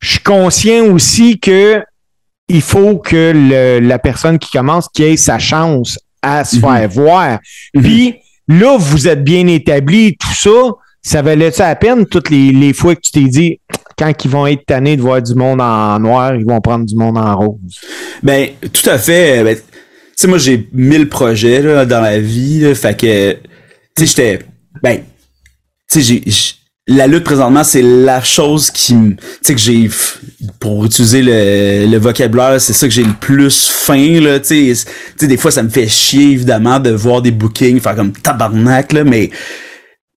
je 0.00 0.12
suis 0.12 0.20
conscient 0.20 0.86
aussi 0.86 1.38
que 1.38 1.82
il 2.48 2.62
faut 2.62 2.96
que 2.98 3.32
le- 3.34 3.86
la 3.86 3.98
personne 3.98 4.38
qui 4.38 4.50
commence 4.50 4.88
qui 4.92 5.02
ait 5.02 5.16
sa 5.16 5.38
chance 5.38 5.98
à 6.22 6.44
se 6.44 6.56
Mhm. 6.56 6.62
faire 6.62 6.88
voir. 6.88 7.38
Puis 7.74 8.16
là, 8.48 8.76
vous 8.78 9.06
êtes 9.08 9.22
bien 9.24 9.46
établi, 9.46 10.16
tout 10.16 10.34
ça, 10.34 10.50
ça 11.02 11.20
valait 11.22 11.50
ça 11.50 11.68
à 11.68 11.74
peine 11.74 12.06
toutes 12.06 12.30
les, 12.30 12.52
les 12.52 12.72
fois 12.72 12.94
que 12.94 13.00
tu 13.02 13.10
t'es 13.12 13.24
dit 13.28 13.60
quand 13.98 14.12
ils 14.24 14.30
vont 14.30 14.46
être 14.46 14.64
tannés 14.66 14.96
de 14.96 15.02
voir 15.02 15.20
du 15.22 15.34
monde 15.34 15.60
en 15.60 15.98
noir, 16.00 16.34
ils 16.34 16.44
vont 16.44 16.60
prendre 16.60 16.84
du 16.86 16.96
monde 16.96 17.16
en 17.18 17.36
rose. 17.36 17.58
Ben, 18.22 18.48
tout 18.72 18.88
à 18.90 18.98
fait. 18.98 19.44
Ben, 19.44 19.56
sais, 20.16 20.26
moi, 20.26 20.38
j'ai 20.38 20.68
mille 20.72 21.08
projets 21.08 21.62
là, 21.62 21.84
dans 21.86 22.00
la 22.00 22.18
vie. 22.18 22.60
là, 22.60 22.74
fait 22.74 22.98
que, 22.98 23.32
tu 23.32 23.38
sais, 23.98 24.06
j'étais. 24.06 24.38
Ben, 24.82 25.00
tu 25.90 26.02
sais, 26.02 26.22
j'ai. 26.24 26.24
La 26.86 27.06
lutte 27.06 27.24
présentement, 27.24 27.64
c'est 27.64 27.82
la 27.82 28.22
chose 28.22 28.70
qui. 28.70 28.94
Tu 28.94 29.16
sais, 29.42 29.54
que 29.54 29.60
j'ai. 29.60 29.88
Pour 30.60 30.84
utiliser 30.84 31.22
le, 31.22 31.90
le 31.90 31.98
vocabulaire, 31.98 32.60
c'est 32.60 32.74
ça 32.74 32.86
que 32.86 32.92
j'ai 32.92 33.04
le 33.04 33.14
plus 33.18 33.68
faim, 33.68 34.20
là. 34.20 34.38
Tu 34.38 34.74
tu 34.74 34.74
sais, 34.74 35.26
des 35.26 35.36
fois, 35.36 35.50
ça 35.50 35.62
me 35.62 35.70
fait 35.70 35.88
chier, 35.88 36.32
évidemment, 36.32 36.80
de 36.80 36.90
voir 36.90 37.22
des 37.22 37.30
bookings, 37.30 37.80
faire 37.80 37.96
comme 37.96 38.12
tabarnak, 38.12 38.92
là, 38.92 39.04
mais. 39.04 39.30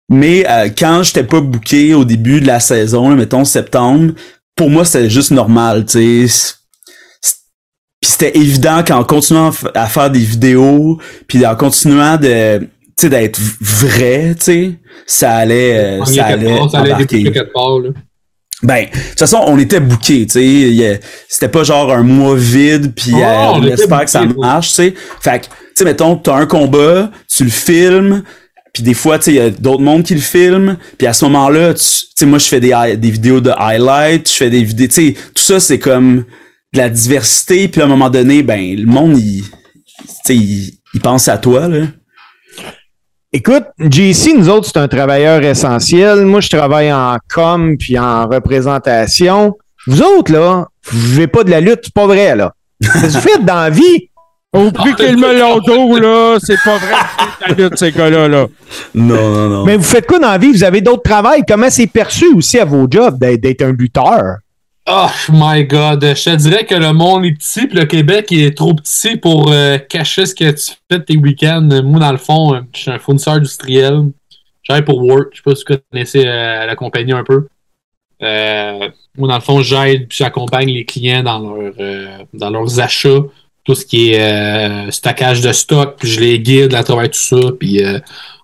Mais 0.09 0.45
euh, 0.49 0.69
quand 0.69 1.03
j'étais 1.03 1.23
pas 1.23 1.41
booké 1.41 1.93
au 1.93 2.05
début 2.05 2.39
de 2.39 2.47
la 2.47 2.61
saison, 2.61 3.09
là, 3.09 3.15
mettons 3.15 3.43
septembre, 3.43 4.13
pour 4.55 4.69
moi, 4.69 4.85
c'était 4.85 5.09
juste 5.09 5.31
normal, 5.31 5.85
tu 5.85 6.27
sais. 6.27 6.55
Puis 8.07 8.13
c'était 8.13 8.37
évident 8.37 8.85
qu'en 8.87 9.03
continuant 9.03 9.51
à 9.75 9.87
faire 9.87 10.09
des 10.09 10.21
vidéos, 10.21 10.97
puis 11.27 11.45
en 11.45 11.57
continuant 11.57 12.15
de, 12.15 12.65
tu 12.97 13.09
d'être 13.09 13.37
vrai, 13.59 14.33
tu 14.39 14.45
sais, 14.45 14.71
ça 15.05 15.33
allait, 15.33 15.77
euh, 15.77 16.05
ça 16.05 16.27
allait 16.27 16.57
part, 16.57 16.71
ça 16.71 16.79
allait 16.79 16.93
embarquer. 16.93 17.17
déboucher 17.17 17.33
quelque 17.33 17.53
part, 17.53 17.79
là. 17.79 17.89
Ben, 18.63 18.85
de 18.85 19.09
toute 19.09 19.19
façon, 19.19 19.43
on 19.45 19.59
était 19.59 19.81
bookés, 19.81 20.25
tu 20.25 20.39
sais. 20.39 21.01
C'était 21.27 21.49
pas 21.49 21.65
genre 21.65 21.91
un 21.91 22.03
mois 22.03 22.37
vide, 22.37 22.93
puis 22.95 23.11
Oh, 23.13 23.17
euh, 23.17 23.51
on 23.55 23.63
espère 23.65 24.05
que 24.05 24.09
ça 24.09 24.23
marche, 24.23 24.69
tu 24.69 24.75
sais. 24.75 24.93
Fait 25.19 25.41
que, 25.41 25.45
tu 25.47 25.51
sais, 25.75 25.83
mettons, 25.83 26.15
t'as 26.15 26.35
un 26.35 26.45
combat, 26.45 27.11
tu 27.27 27.43
le 27.43 27.49
filmes, 27.49 28.23
puis 28.73 28.83
des 28.83 28.93
fois, 28.93 29.19
tu 29.19 29.25
sais, 29.25 29.31
il 29.31 29.35
y 29.35 29.41
a 29.41 29.49
d'autres 29.49 29.83
mondes 29.83 30.03
qui 30.03 30.15
le 30.15 30.21
filment, 30.21 30.77
puis 30.97 31.07
à 31.07 31.11
ce 31.11 31.25
moment-là, 31.25 31.73
tu 31.73 31.83
tu 31.83 32.05
sais, 32.15 32.25
moi, 32.25 32.39
je 32.39 32.45
fais 32.45 32.61
des, 32.61 32.95
des 32.95 33.11
vidéos 33.11 33.41
de 33.41 33.51
highlights, 33.51 34.29
je 34.31 34.35
fais 34.37 34.49
des 34.49 34.63
vidéos, 34.63 34.87
tu 34.87 34.93
sais, 34.93 35.15
tout 35.35 35.43
ça, 35.43 35.59
c'est 35.59 35.77
comme 35.77 36.23
de 36.73 36.77
la 36.79 36.89
diversité, 36.89 37.67
puis 37.67 37.81
à 37.81 37.85
un 37.85 37.87
moment 37.87 38.09
donné, 38.09 38.43
ben, 38.43 38.75
le 38.75 38.85
monde, 38.85 39.17
il, 39.17 39.43
il, 40.29 40.73
il 40.93 41.01
pense 41.01 41.27
à 41.27 41.37
toi, 41.37 41.67
là. 41.67 41.85
Écoute, 43.33 43.65
JC, 43.79 44.33
nous 44.37 44.49
autres, 44.49 44.67
c'est 44.67 44.79
un 44.79 44.87
travailleur 44.87 45.43
essentiel. 45.43 46.25
Moi, 46.25 46.39
je 46.39 46.49
travaille 46.49 46.91
en 46.91 47.17
com 47.29 47.75
puis 47.77 47.99
en 47.99 48.27
représentation. 48.27 49.57
Vous 49.85 50.01
autres, 50.01 50.31
là, 50.31 50.67
vous 50.89 50.99
vivez 50.99 51.27
pas 51.27 51.43
de 51.43 51.51
la 51.51 51.59
lutte, 51.59 51.81
c'est 51.83 51.93
pas 51.93 52.07
vrai, 52.07 52.35
là. 52.35 52.53
Vous 52.81 53.19
faites 53.19 53.43
dans 53.43 53.55
la 53.55 53.69
vie? 53.69 54.09
Au 54.53 54.71
prix 54.71 54.95
qu'il 54.95 55.11
le 55.11 55.17
melon 55.17 55.59
d'eau, 55.59 55.97
là, 55.99 56.37
c'est 56.41 56.57
pas 56.63 56.77
vrai 56.77 56.93
que 56.93 57.25
c'est 57.39 57.47
la 57.47 57.63
lutte, 57.63 57.77
ces 57.77 57.91
gars-là, 57.91 58.27
là. 58.29 58.47
Non, 58.95 59.29
non, 59.29 59.49
non. 59.49 59.65
Mais 59.65 59.75
vous 59.75 59.83
faites 59.83 60.07
quoi 60.07 60.19
dans 60.19 60.31
la 60.31 60.37
vie? 60.37 60.53
Vous 60.53 60.63
avez 60.63 60.79
d'autres 60.79 61.03
travails? 61.03 61.43
Comment 61.47 61.69
c'est 61.69 61.87
perçu 61.87 62.25
aussi 62.33 62.57
à 62.57 62.65
vos 62.65 62.87
jobs 62.89 63.19
d'être 63.19 63.41
d'être 63.41 63.61
un 63.61 63.73
lutteur? 63.73 64.37
Oh 64.89 65.09
my 65.33 65.65
god, 65.65 66.01
je 66.01 66.23
te 66.23 66.35
dirais 66.37 66.65
que 66.65 66.73
le 66.73 66.93
monde 66.93 67.25
est 67.25 67.33
petit, 67.33 67.67
puis 67.67 67.77
le 67.77 67.83
Québec 67.83 68.31
est 68.31 68.55
trop 68.55 68.73
petit 68.73 69.17
pour 69.17 69.51
euh, 69.51 69.77
cacher 69.77 70.25
ce 70.25 70.33
que 70.33 70.49
tu 70.49 70.75
fais 70.89 71.03
tes 71.03 71.17
week-ends. 71.17 71.67
Moi, 71.83 71.99
dans 71.99 72.13
le 72.13 72.17
fond, 72.17 72.55
euh, 72.55 72.61
je 72.73 72.83
suis 72.83 72.91
un 72.91 72.97
fournisseur 72.97 73.33
industriel. 73.33 74.11
Je 74.61 74.69
travaille 74.69 74.85
pour 74.85 75.03
Work. 75.03 75.31
Je 75.33 75.37
sais 75.37 75.43
pas 75.43 75.55
si 75.55 75.65
vous 75.67 75.77
connaissez 75.91 76.25
euh, 76.25 76.65
la 76.65 76.75
compagnie 76.77 77.11
un 77.11 77.25
peu. 77.25 77.47
Euh, 78.23 78.89
moi, 79.17 79.27
dans 79.27 79.35
le 79.35 79.41
fond, 79.41 79.61
j'aide 79.61 80.07
puis 80.07 80.19
j'accompagne 80.19 80.69
les 80.69 80.85
clients 80.85 81.21
dans, 81.21 81.39
leur, 81.39 81.73
euh, 81.81 82.19
dans 82.33 82.49
leurs 82.49 82.79
achats, 82.79 83.23
tout 83.65 83.75
ce 83.75 83.85
qui 83.85 84.13
est 84.13 84.21
euh, 84.21 84.89
stockage 84.89 85.41
de 85.41 85.51
stock, 85.51 85.97
puis 85.99 86.07
je 86.07 86.21
les 86.21 86.39
guide 86.39 86.73
à 86.73 86.85
travers 86.85 87.11
tout 87.11 87.19
ça, 87.19 87.51
puis 87.59 87.81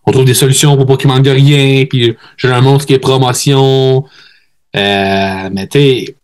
on 0.05 0.11
trouve 0.11 0.25
des 0.25 0.33
solutions 0.33 0.75
pour 0.75 0.85
pas 0.87 0.97
qu'ils 0.97 1.07
manquent 1.07 1.23
de 1.23 1.31
rien, 1.31 1.85
puis 1.85 2.17
je 2.35 2.47
leur 2.49 2.61
montre 2.61 2.81
ce 2.81 2.87
qui 2.87 2.93
est 2.93 2.99
promotion. 2.99 4.03
Mais 4.73 5.67
tu 5.71 6.15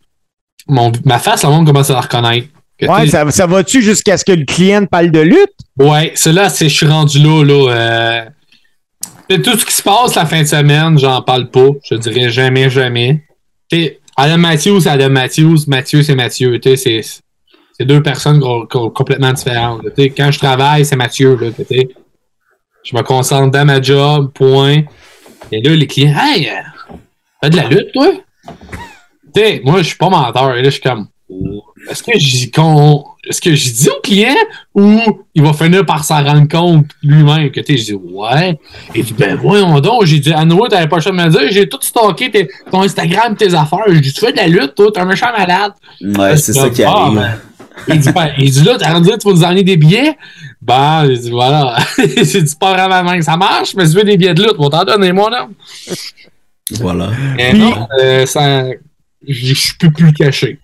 mon, 0.70 0.92
ma 1.04 1.18
face, 1.18 1.44
le 1.44 1.50
monde 1.50 1.66
commence 1.66 1.90
à 1.90 1.94
la 1.94 2.00
reconnaître. 2.00 2.48
Ouais, 2.82 3.06
ça, 3.08 3.30
ça 3.30 3.46
va-tu 3.46 3.82
jusqu'à 3.82 4.16
ce 4.16 4.24
que 4.24 4.32
le 4.32 4.46
client 4.46 4.86
parle 4.86 5.10
de 5.10 5.20
lutte? 5.20 5.52
Ouais, 5.78 6.12
c'est 6.14 6.32
là, 6.32 6.48
c'est, 6.48 6.68
je 6.68 6.74
suis 6.74 6.86
rendu 6.86 7.18
là, 7.18 7.44
là. 7.44 7.72
Euh, 7.72 8.24
t'sais, 9.28 9.42
tout 9.42 9.58
ce 9.58 9.66
qui 9.66 9.72
se 9.72 9.82
passe 9.82 10.14
la 10.14 10.24
fin 10.24 10.40
de 10.40 10.46
semaine, 10.46 10.98
j'en 10.98 11.20
parle 11.20 11.50
pas. 11.50 11.68
Je 11.84 11.96
dirais 11.96 12.30
jamais, 12.30 12.70
jamais. 12.70 13.22
T'sais, 13.70 14.00
Adam 14.16 14.38
Matthews, 14.38 14.80
c'est 14.80 14.88
Adam 14.88 15.10
Matthews. 15.10 15.58
Mathieu, 15.66 16.02
c'est 16.02 16.14
Mathieu. 16.14 16.58
C'est, 16.62 17.02
c'est 17.02 17.84
deux 17.84 18.02
personnes 18.02 18.40
complètement 18.40 19.32
différentes. 19.32 19.82
T'sais, 19.92 20.10
quand 20.10 20.30
je 20.30 20.38
travaille, 20.38 20.86
c'est 20.86 20.96
Mathieu. 20.96 21.36
Là, 21.36 21.50
t'sais. 21.50 21.88
je 22.82 22.96
me 22.96 23.02
concentre 23.02 23.50
dans 23.50 23.66
ma 23.66 23.82
job, 23.82 24.32
point. 24.32 24.82
Et 25.52 25.60
là, 25.60 25.74
les 25.74 25.86
clients, 25.86 26.14
hey, 26.18 26.48
euh, 26.48 26.94
fais 27.42 27.50
de 27.50 27.56
la 27.56 27.68
lutte, 27.68 27.92
toi? 27.92 28.12
T'sais, 29.34 29.60
moi, 29.64 29.78
je 29.78 29.82
suis 29.88 29.96
pas 29.96 30.08
menteur. 30.08 30.54
Et 30.56 30.62
là, 30.62 30.64
je 30.64 30.70
suis 30.70 30.80
comme, 30.80 31.06
est-ce 31.88 32.02
que 32.02 32.12
j'y 32.18 32.50
con... 32.50 33.04
est-ce 33.28 33.40
que 33.40 33.54
j'y 33.54 33.72
dis 33.72 33.88
au 33.88 34.00
client 34.02 34.34
ou 34.74 34.98
il 35.34 35.42
va 35.42 35.52
finir 35.52 35.86
par 35.86 36.04
s'en 36.04 36.22
rendre 36.24 36.48
compte 36.48 36.86
lui-même 37.02 37.50
que 37.50 37.60
tu 37.60 37.72
sais, 37.72 37.78
je 37.78 37.84
dis 37.84 37.94
ouais. 37.94 38.58
Il 38.94 39.04
dit 39.04 39.14
ben 39.16 39.36
voyons 39.36 39.78
donc, 39.80 40.04
j'ai 40.04 40.18
dit 40.18 40.32
à 40.32 40.44
t'avais 40.68 40.88
pas 40.88 40.96
le 40.96 41.02
choix 41.02 41.12
de 41.12 41.16
me 41.16 41.28
dire, 41.28 41.40
j'ai 41.50 41.68
tout 41.68 41.78
stocké 41.80 42.30
tes- 42.30 42.48
ton 42.70 42.82
Instagram, 42.82 43.36
tes 43.36 43.54
affaires. 43.54 43.78
Je 43.88 43.98
dis 44.00 44.12
tu 44.12 44.20
fais 44.20 44.32
de 44.32 44.36
la 44.38 44.48
lutte, 44.48 44.74
toi, 44.74 44.90
t'es 44.92 45.00
un 45.00 45.04
méchant 45.04 45.30
malade. 45.36 45.72
Ouais, 46.02 46.36
c'est 46.36 46.52
ça 46.52 46.68
qui 46.68 46.82
Ah, 46.82 46.90
arrive. 46.90 47.14
ben, 47.18 47.30
il 47.88 48.00
dit, 48.00 48.12
ben, 48.12 48.28
il 48.38 48.50
dit 48.50 48.62
là, 48.64 48.76
t'as 48.78 48.92
rendu, 48.92 49.10
tu 49.18 49.28
vas 49.28 49.34
nous 49.34 49.44
emmener 49.44 49.62
des 49.62 49.76
billets? 49.76 50.16
Ben, 50.60 51.06
il 51.08 51.18
dit 51.18 51.30
voilà. 51.30 51.76
J'ai 51.98 52.42
dit 52.42 52.56
pas 52.58 52.74
vraiment 52.88 53.14
que 53.16 53.22
ça 53.22 53.36
marche, 53.36 53.74
mais 53.76 53.86
si 53.86 53.92
tu 53.92 53.98
veux 53.98 54.04
des 54.04 54.16
billets 54.16 54.34
de 54.34 54.42
lutte, 54.42 54.56
on 54.58 54.68
t'en 54.68 54.84
donner 54.84 55.12
moi, 55.12 55.30
non? 55.30 55.48
Voilà. 56.80 57.10
Puis- 57.38 57.58
non, 57.58 57.86
euh, 58.00 58.26
ça, 58.26 58.64
je 59.26 59.54
je 59.54 59.72
peux 59.78 59.90
plus 59.90 60.06
le 60.06 60.12
cacher. 60.12 60.58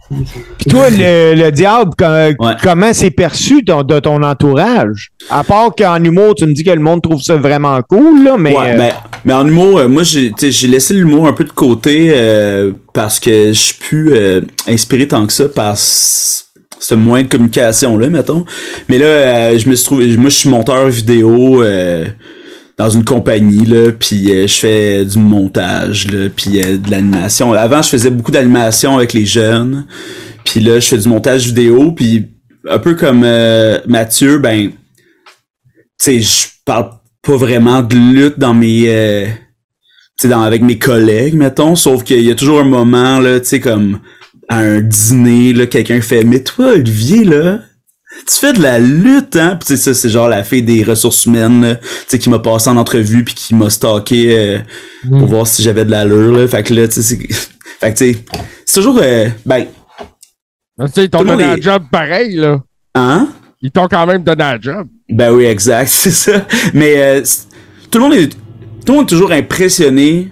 Puis 0.59 0.71
toi, 0.71 0.89
le, 0.91 1.35
le 1.35 1.51
diable, 1.53 1.91
Ouais. 2.01 2.55
comment 2.63 2.93
c'est 2.93 3.11
perçu 3.11 3.63
ton- 3.65 3.83
de 3.83 3.99
ton 4.01 4.23
entourage? 4.23 5.11
À 5.31 5.45
part 5.45 5.75
qu'en 5.77 6.03
humour, 6.03 6.35
tu 6.35 6.47
me 6.47 6.53
dis 6.53 6.65
que 6.65 6.71
le 6.71 6.81
monde 6.81 7.03
trouve 7.03 7.21
ça 7.21 7.37
vraiment 7.37 7.81
cool, 7.83 8.25
là, 8.25 8.37
mais. 8.39 8.57
ouais, 8.57 8.73
euh, 8.75 8.77
ben, 8.79 8.93
mais 9.25 9.33
en 9.35 9.47
humour, 9.47 9.79
euh, 9.79 9.89
moi, 9.89 10.03
j'ai, 10.05 10.33
laissé 10.69 10.95
l'humour 10.95 11.27
un 11.29 11.33
peu 11.33 11.45
de 11.45 11.51
côté 11.53 12.13
euh, 12.15 12.73
parce 12.95 13.21
que 13.21 13.49
je 13.49 13.59
suis 13.61 13.75
plus 13.75 14.13
euh, 14.15 14.41
inspiré 14.69 15.07
tant 15.09 15.27
que 15.27 15.33
ça 15.33 15.49
par 15.49 15.77
ce 15.77 16.95
moyen 16.95 17.25
de 17.25 17.29
communication-là, 17.31 18.09
mettons. 18.09 18.45
Mais 18.89 18.99
là, 18.99 19.07
euh, 19.07 19.59
je 19.59 19.69
me 19.69 19.75
suis 19.75 19.85
trouvé, 19.85 20.17
moi, 20.17 20.31
je 20.31 20.37
suis 20.37 20.49
monteur 20.49 20.89
vidéo 20.89 21.63
euh, 21.63 22.05
dans 22.79 22.91
une 22.91 23.05
compagnie, 23.05 23.65
là, 23.65 23.93
puis 23.93 24.31
euh, 24.31 24.47
je 24.47 24.55
fais 24.55 25.05
du 25.05 25.19
montage, 25.19 26.11
là, 26.11 26.29
puis 26.35 26.63
euh, 26.63 26.77
de 26.77 26.91
l'animation. 26.91 27.53
Avant, 27.53 27.81
je 27.81 27.89
faisais 27.89 28.11
beaucoup 28.11 28.33
d'animation 28.33 28.97
avec 28.97 29.13
les 29.15 29.25
jeunes, 29.25 29.87
puis 30.45 30.61
là, 30.61 30.79
je 30.79 30.89
fais 30.89 30.99
du 30.99 31.09
montage 31.09 31.47
vidéo, 31.47 31.93
puis 31.93 32.27
un 32.69 32.79
peu 32.79 32.95
comme 32.95 33.23
euh, 33.25 33.79
Mathieu, 33.87 34.39
ben, 34.39 34.69
tu 34.69 34.75
sais, 35.99 36.21
je 36.21 36.49
parle 36.67 36.91
pas 37.27 37.37
vraiment 37.37 37.83
de 37.83 37.97
lutte 37.97 38.39
dans 38.39 38.55
mes 38.55 38.85
euh, 38.87 39.27
tu 40.19 40.29
sais 40.29 40.35
avec 40.35 40.63
mes 40.63 40.79
collègues 40.79 41.35
mettons 41.35 41.75
sauf 41.75 42.05
qu'il 42.05 42.23
y 42.23 42.31
a 42.31 42.35
toujours 42.35 42.61
un 42.61 42.65
moment 42.65 43.19
là 43.19 43.41
tu 43.41 43.47
sais 43.47 43.61
comme 43.61 43.99
à 44.49 44.59
un 44.59 44.81
dîner 44.81 45.53
là 45.53 45.67
quelqu'un 45.67 46.01
fait 46.01 46.23
mais 46.23 46.43
toi 46.43 46.73
Olivier 46.73 47.25
là 47.25 47.61
tu 48.29 48.37
fais 48.37 48.53
de 48.53 48.63
la 48.63 48.79
lutte 48.79 49.37
hein? 49.37 49.57
Puis 49.61 49.67
tu 49.69 49.77
sais 49.77 49.83
ça 49.83 49.95
c'est 49.95 50.09
genre 50.09 50.29
la 50.29 50.43
fille 50.45 50.63
des 50.63 50.83
ressources 50.85 51.27
humaines 51.27 51.79
tu 51.83 51.89
sais 52.09 52.19
qui 52.19 52.31
m'a 52.31 52.39
passé 52.39 52.69
en 52.71 52.77
entrevue 52.77 53.25
puis 53.25 53.35
qui 53.35 53.55
m'a 53.55 53.71
stalké 53.71 54.39
euh, 54.39 54.59
Mm. 55.05 55.19
pour 55.21 55.29
voir 55.29 55.47
si 55.47 55.63
j'avais 55.63 55.85
de 55.85 55.91
l'allure 55.91 56.33
là 56.37 56.49
fait 56.49 56.63
que 56.65 56.75
là 56.75 56.89
tu 56.89 56.95
sais 56.95 57.03
c'est 57.03 57.19
fait 57.81 57.93
que 57.93 57.99
tu 57.99 58.13
sais 58.15 58.19
c'est 58.65 58.75
toujours 58.81 58.99
euh, 59.03 59.29
ben 59.45 59.67
Tu 60.81 60.87
sais, 60.93 61.05
ils 61.05 61.11
t'ont 61.11 61.23
donné 61.25 61.45
un 61.45 61.57
job 61.61 61.85
pareil, 61.93 62.35
là. 62.37 62.61
hein? 62.95 63.29
Ils 63.63 63.71
t'ont 63.71 63.87
quand 63.89 64.07
même 64.07 64.23
donné 64.23 64.43
un 64.45 64.61
job. 64.61 64.87
Ben 65.09 65.33
oui, 65.33 65.45
exact, 65.45 65.87
c'est 65.91 66.11
ça. 66.11 66.47
Mais 66.75 66.95
euh, 66.99 67.23
tout 67.91 67.99
le 67.99 68.05
monde 68.05 68.15
est 68.15 68.29
tout 68.29 68.93
le 68.93 68.95
monde 68.95 69.07
est 69.07 69.09
toujours 69.15 69.33
impressionné 69.33 70.31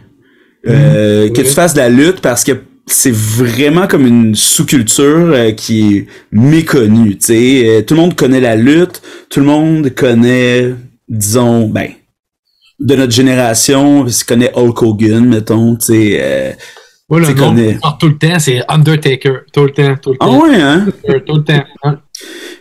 euh, 0.68 1.28
que 1.30 1.38
Oui. 1.40 1.46
tu 1.46 1.52
fasses 1.54 1.74
de 1.74 1.78
la 1.78 1.88
lutte 1.88 2.20
parce 2.20 2.42
que 2.44 2.52
c'est 2.86 3.12
vraiment 3.14 3.86
comme 3.86 4.06
une 4.06 4.34
sous-culture 4.34 5.30
euh, 5.32 5.52
qui 5.52 5.96
est 5.96 6.06
méconnue, 6.32 7.16
tu 7.16 7.26
sais. 7.26 7.62
Euh, 7.68 7.82
tout 7.82 7.94
le 7.94 8.00
monde 8.00 8.14
connaît 8.14 8.40
la 8.40 8.56
lutte, 8.56 9.00
tout 9.30 9.40
le 9.40 9.46
monde 9.46 9.90
connaît, 9.94 10.74
disons, 11.08 11.68
ben, 11.68 11.88
de 12.80 12.94
notre 12.96 13.12
génération, 13.12 14.06
se 14.08 14.24
connaît 14.24 14.50
Hulk 14.54 14.82
Hogan, 14.82 15.24
mettons, 15.26 15.76
tu 15.76 15.86
sais. 15.86 16.18
euh, 16.20 16.52
Moi, 17.08 17.20
le 17.20 17.26
Tu 17.26 17.34
nom 17.34 17.56
sort 17.82 17.98
tout 17.98 18.08
le 18.08 18.18
temps, 18.18 18.38
c'est 18.38 18.62
Undertaker. 18.68 19.38
Tout 19.52 19.64
le 19.64 19.70
temps, 19.70 19.94
tout 20.02 20.10
le 20.12 20.16
Ah 20.20 20.26
temps. 20.26 20.42
ouais, 20.42 20.54
hein? 20.60 20.86
Tout 21.26 21.34
le 21.36 21.44
temps. 21.44 21.64
hein. 21.84 22.00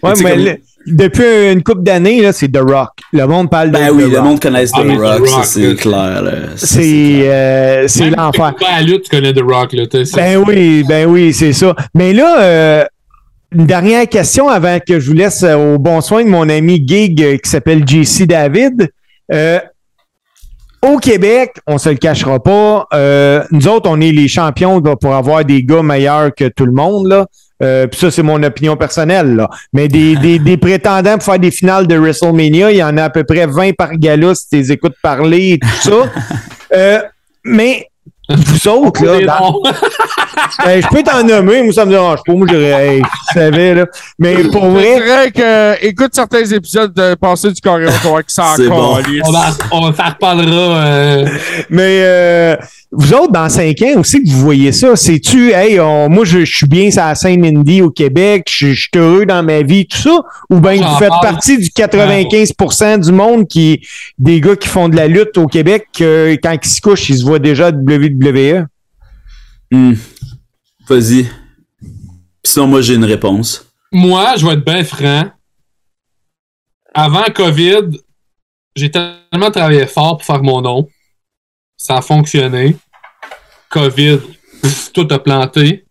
Ouais, 0.03 0.13
mais 0.21 0.31
comme- 0.31 0.43
le- 0.45 0.57
depuis 0.85 1.51
une 1.51 1.63
couple 1.63 1.83
d'années, 1.83 2.21
là, 2.21 2.31
c'est 2.33 2.47
The 2.51 2.59
Rock. 2.61 2.89
Le 3.11 3.25
monde 3.25 3.49
parle 3.49 3.69
de 3.69 3.73
Ben 3.77 3.87
The 3.89 3.91
oui, 3.93 4.03
Rock. 4.05 4.13
le 4.13 4.21
monde 4.21 4.39
connaît 4.39 4.65
The 4.65 4.71
Ah, 4.75 4.83
The 4.83 4.97
Rock, 4.99 5.27
c'est 5.43 5.75
clair, 5.75 6.23
C'est 6.55 7.29
euh, 7.29 7.87
c'est 7.87 8.05
Même 8.05 8.15
l'enfer. 8.17 8.55
pas 8.59 8.65
à 8.75 8.81
la 8.81 8.85
lutte, 8.87 9.03
tu 9.03 9.09
connais 9.09 9.33
The 9.33 9.41
Rock, 9.41 9.73
là. 9.73 9.83
Ben 10.15 10.37
oui, 10.47 10.83
ben 10.87 11.07
oui, 11.07 11.33
c'est 11.33 11.53
ça. 11.53 11.75
Mais 11.93 12.13
là, 12.13 12.41
euh, 12.41 12.83
une 13.55 13.65
dernière 13.67 14.07
question 14.09 14.47
avant 14.49 14.79
que 14.79 14.99
je 14.99 15.07
vous 15.07 15.15
laisse 15.15 15.43
euh, 15.43 15.75
au 15.75 15.77
bon 15.77 16.01
soin 16.01 16.23
de 16.23 16.29
mon 16.29 16.49
ami 16.49 16.83
Gig 16.85 17.21
euh, 17.21 17.37
qui 17.37 17.49
s'appelle 17.49 17.83
JC 17.87 18.25
David. 18.25 18.89
Euh, 19.31 19.59
au 20.83 20.97
Québec, 20.97 21.55
on 21.65 21.77
se 21.77 21.89
le 21.89 21.95
cachera 21.95 22.43
pas, 22.43 22.85
euh, 22.93 23.43
nous 23.51 23.67
autres, 23.67 23.89
on 23.89 24.01
est 24.01 24.11
les 24.11 24.27
champions 24.27 24.79
là, 24.79 24.95
pour 24.95 25.15
avoir 25.15 25.45
des 25.45 25.63
gars 25.63 25.81
meilleurs 25.81 26.35
que 26.35 26.49
tout 26.49 26.65
le 26.65 26.73
monde. 26.73 27.07
Là. 27.07 27.25
Euh, 27.63 27.87
Puis 27.87 27.99
ça, 28.01 28.11
c'est 28.11 28.23
mon 28.23 28.43
opinion 28.43 28.75
personnelle. 28.75 29.35
Là. 29.35 29.49
Mais 29.71 29.87
des, 29.87 30.15
des, 30.21 30.39
des 30.39 30.57
prétendants 30.57 31.13
pour 31.13 31.23
faire 31.23 31.39
des 31.39 31.51
finales 31.51 31.87
de 31.87 31.95
WrestleMania, 31.95 32.71
il 32.71 32.77
y 32.77 32.83
en 32.83 32.97
a 32.97 33.05
à 33.05 33.09
peu 33.09 33.23
près 33.23 33.47
20 33.47 33.75
par 33.77 33.93
gala 33.93 34.35
si 34.35 34.49
tu 34.49 34.55
les 34.57 34.71
écoutes 34.73 34.95
parler 35.01 35.53
et 35.53 35.59
tout 35.59 35.81
ça. 35.81 36.11
Euh, 36.75 36.99
mais 37.45 37.87
vous 38.29 38.67
autres, 38.69 39.03
là, 39.03 39.19
dans- 39.25 39.61
ben, 40.65 40.81
je 40.81 40.87
peux 40.87 41.03
t'en 41.03 41.23
nommer, 41.23 41.61
moi 41.63 41.73
ça 41.73 41.85
me 41.85 41.91
dérange 41.91 42.19
pas. 42.25 42.33
Moi 42.33 42.47
j'aurais, 42.49 42.95
hey, 42.95 43.01
je 43.29 43.39
savais 43.39 43.73
là. 43.75 43.85
Mais 44.17 44.35
pour 44.45 44.63
Je 44.63 44.69
vrai, 44.69 45.01
dirais 45.01 45.31
que, 45.31 45.85
écoute 45.85 46.11
certains 46.13 46.45
épisodes 46.45 46.93
de 46.93 47.15
Passer 47.15 47.51
du 47.51 47.59
ça 48.31 48.53
C'est 48.55 48.67
encore. 48.67 49.01
bon. 49.01 49.19
on, 49.25 49.31
va, 49.31 49.45
on 49.71 49.81
va 49.81 49.93
faire 49.93 50.13
reparlera. 50.13 50.77
Euh, 50.77 51.25
mais 51.69 51.99
euh, 52.03 52.55
vous 52.95 53.13
autres 53.13 53.31
dans 53.31 53.49
cinq 53.49 53.81
ans 53.81 53.99
aussi 53.99 54.23
que 54.23 54.29
vous 54.29 54.39
voyez 54.39 54.71
ça, 54.71 54.95
c'est-tu, 54.95 55.51
hey, 55.51 55.79
on- 55.79 56.09
moi 56.09 56.25
je, 56.25 56.45
je 56.45 56.55
suis 56.57 56.67
bien 56.67 56.91
sur 56.91 57.01
la 57.03 57.15
scène 57.15 57.43
indie 57.43 57.81
au 57.81 57.89
Québec, 57.89 58.47
je 58.49 58.67
je 58.73 58.81
suis 58.81 58.89
heureux 58.95 59.25
dans 59.25 59.41
ma 59.43 59.61
vie, 59.63 59.87
tout 59.87 59.97
ça, 59.97 60.21
ou 60.49 60.59
bien 60.59 60.75
vous 60.75 60.97
faites 60.97 61.09
parle. 61.09 61.21
partie 61.21 61.57
du 61.57 61.65
95% 61.69 62.99
du 63.05 63.11
monde 63.11 63.47
qui, 63.47 63.85
des 64.17 64.39
gars 64.41 64.55
qui 64.55 64.67
font 64.67 64.89
de 64.89 64.95
la 64.95 65.07
lutte 65.07 65.37
au 65.37 65.47
Québec, 65.47 65.87
que 65.93 66.37
quand 66.41 66.55
ils 66.63 66.69
se 66.69 66.81
couchent, 66.81 67.09
ils 67.09 67.17
se 67.17 67.23
voient 67.23 67.39
déjà 67.39 67.67
à 67.67 67.71
WWE. 67.71 68.65
Hmm. 69.71 69.93
Vas-y. 70.87 71.25
Sinon, 72.43 72.67
moi, 72.67 72.81
j'ai 72.81 72.95
une 72.95 73.05
réponse. 73.05 73.65
moi, 73.91 74.33
je 74.37 74.45
vais 74.45 74.53
être 74.53 74.65
bien 74.65 74.83
franc. 74.83 75.31
Avant 76.93 77.23
COVID, 77.33 77.97
j'ai 78.75 78.91
tellement 78.91 79.49
travaillé 79.51 79.87
fort 79.87 80.17
pour 80.17 80.25
faire 80.25 80.43
mon 80.43 80.61
nom. 80.61 80.87
Ça 81.77 81.97
a 81.97 82.01
fonctionné. 82.01 82.75
COVID, 83.73 84.19
tout 84.93 85.07
a 85.11 85.19
planté. 85.19 85.85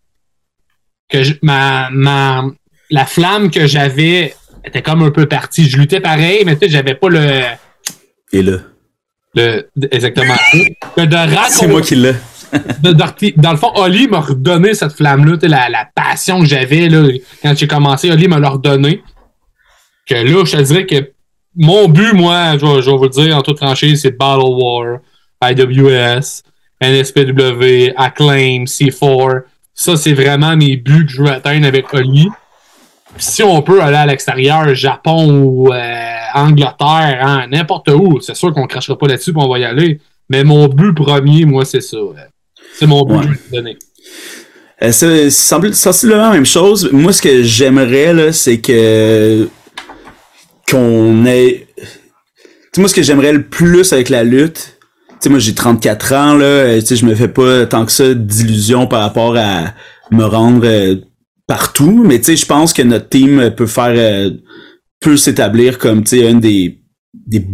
Que 1.08 1.22
je- 1.22 1.34
ma, 1.42 1.88
ma, 1.90 2.44
la 2.90 3.04
flamme 3.06 3.50
que 3.50 3.66
j'avais 3.66 4.34
était 4.64 4.82
comme 4.82 5.02
un 5.02 5.10
peu 5.10 5.26
partie. 5.26 5.68
Je 5.68 5.76
luttais 5.76 6.00
pareil, 6.00 6.44
mais 6.46 6.54
tu 6.56 6.66
sais, 6.66 6.70
j'avais 6.72 6.94
pas 6.94 7.08
le, 7.08 7.40
Et 8.32 8.42
là, 8.42 8.58
le 9.34 9.68
exactement. 9.90 10.34
De 10.96 11.16
c'est 11.50 11.66
moi 11.66 11.82
qui 11.82 11.96
l'ai. 11.96 12.14
de- 12.82 12.92
de- 12.92 13.40
dans 13.40 13.50
le 13.52 13.56
fond, 13.56 13.72
Oli 13.74 14.06
m'a 14.08 14.20
redonné 14.20 14.74
cette 14.74 14.92
flamme-là, 14.92 15.36
la, 15.42 15.68
la 15.68 15.88
passion 15.94 16.40
que 16.40 16.46
j'avais 16.46 16.88
quand 17.42 17.56
j'ai 17.56 17.66
commencé. 17.66 18.10
Oli 18.10 18.28
m'a 18.28 18.36
redonné. 18.48 19.02
Que 20.06 20.14
là, 20.14 20.44
je 20.44 20.56
te 20.56 20.62
dirais 20.62 20.86
que 20.86 21.12
mon 21.56 21.88
but, 21.88 22.12
moi, 22.14 22.56
je 22.58 22.64
vais, 22.66 22.82
je 22.82 22.90
vais 22.90 22.96
vous 22.96 23.02
le 23.04 23.08
dire 23.10 23.36
en 23.36 23.42
toute 23.42 23.58
franchise, 23.58 24.00
c'est 24.02 24.16
Battle 24.16 24.44
War, 24.46 24.98
IWS, 25.42 26.42
NSPW, 26.82 27.92
Acclaim, 27.96 28.64
C4. 28.64 29.42
Ça, 29.74 29.96
c'est 29.96 30.12
vraiment 30.12 30.56
mes 30.56 30.76
buts 30.76 31.06
que 31.06 31.12
je 31.12 31.22
veux 31.22 31.30
atteindre 31.30 31.66
avec 31.66 31.92
Oli. 31.94 32.28
Puis 33.14 33.24
si 33.24 33.42
on 33.42 33.62
peut 33.62 33.80
aller 33.82 33.96
à 33.96 34.06
l'extérieur, 34.06 34.74
Japon 34.74 35.30
ou 35.42 35.72
euh, 35.72 36.02
Angleterre, 36.34 37.20
hein, 37.22 37.46
n'importe 37.50 37.88
où, 37.88 38.20
c'est 38.20 38.34
sûr 38.36 38.52
qu'on 38.54 38.66
crachera 38.66 38.96
pas 38.98 39.06
là-dessus, 39.06 39.32
puis 39.32 39.42
on 39.42 39.48
va 39.48 39.58
y 39.58 39.64
aller. 39.64 40.00
Mais 40.30 40.44
mon 40.44 40.66
but 40.68 40.94
premier, 40.94 41.44
moi, 41.44 41.64
c'est 41.64 41.80
ça. 41.82 41.96
euh, 41.96 42.12
C'est 42.78 42.86
mon 42.86 43.02
but 43.04 43.14
Ouais. 43.16 43.20
que 43.20 43.26
je 43.26 43.28
vais 43.32 43.36
te 43.38 43.54
donner. 43.54 43.76
Euh, 44.82 44.92
c'est 44.92 45.30
semble- 45.30 45.74
sensiblement 45.74 46.28
la 46.28 46.32
même 46.32 46.46
chose. 46.46 46.88
Moi, 46.92 47.12
ce 47.12 47.22
que 47.22 47.42
j'aimerais, 47.42 48.12
là, 48.14 48.32
c'est 48.32 48.60
que 48.60 49.48
qu'on 50.70 51.24
ait... 51.26 51.66
Tu 51.76 51.84
sais, 52.76 52.80
moi, 52.80 52.88
ce 52.88 52.94
que 52.94 53.02
j'aimerais 53.02 53.32
le 53.32 53.42
plus 53.44 53.92
avec 53.92 54.08
la 54.08 54.24
lutte, 54.24 54.78
sais, 55.22 55.28
moi, 55.30 55.38
j'ai 55.38 55.54
34 55.54 56.12
ans, 56.12 56.34
là, 56.34 56.80
tu 56.80 56.86
sais, 56.86 56.96
je 56.96 57.06
me 57.06 57.14
fais 57.14 57.28
pas 57.28 57.66
tant 57.66 57.86
que 57.86 57.92
ça 57.92 58.14
d'illusions 58.14 58.86
par 58.86 59.00
rapport 59.00 59.36
à 59.36 59.74
me 60.10 60.24
rendre 60.24 60.62
euh, 60.64 60.96
partout, 61.46 62.04
mais 62.06 62.18
tu 62.18 62.24
sais, 62.24 62.36
je 62.36 62.46
pense 62.46 62.72
que 62.72 62.82
notre 62.82 63.08
team 63.08 63.52
peut 63.56 63.66
faire... 63.66 63.94
euh, 63.96 64.30
peut 65.00 65.16
s'établir 65.16 65.78
comme, 65.78 66.04
tu 66.04 66.18
sais, 66.18 66.30
une 66.30 66.40
des, 66.40 66.80
des 67.12 67.44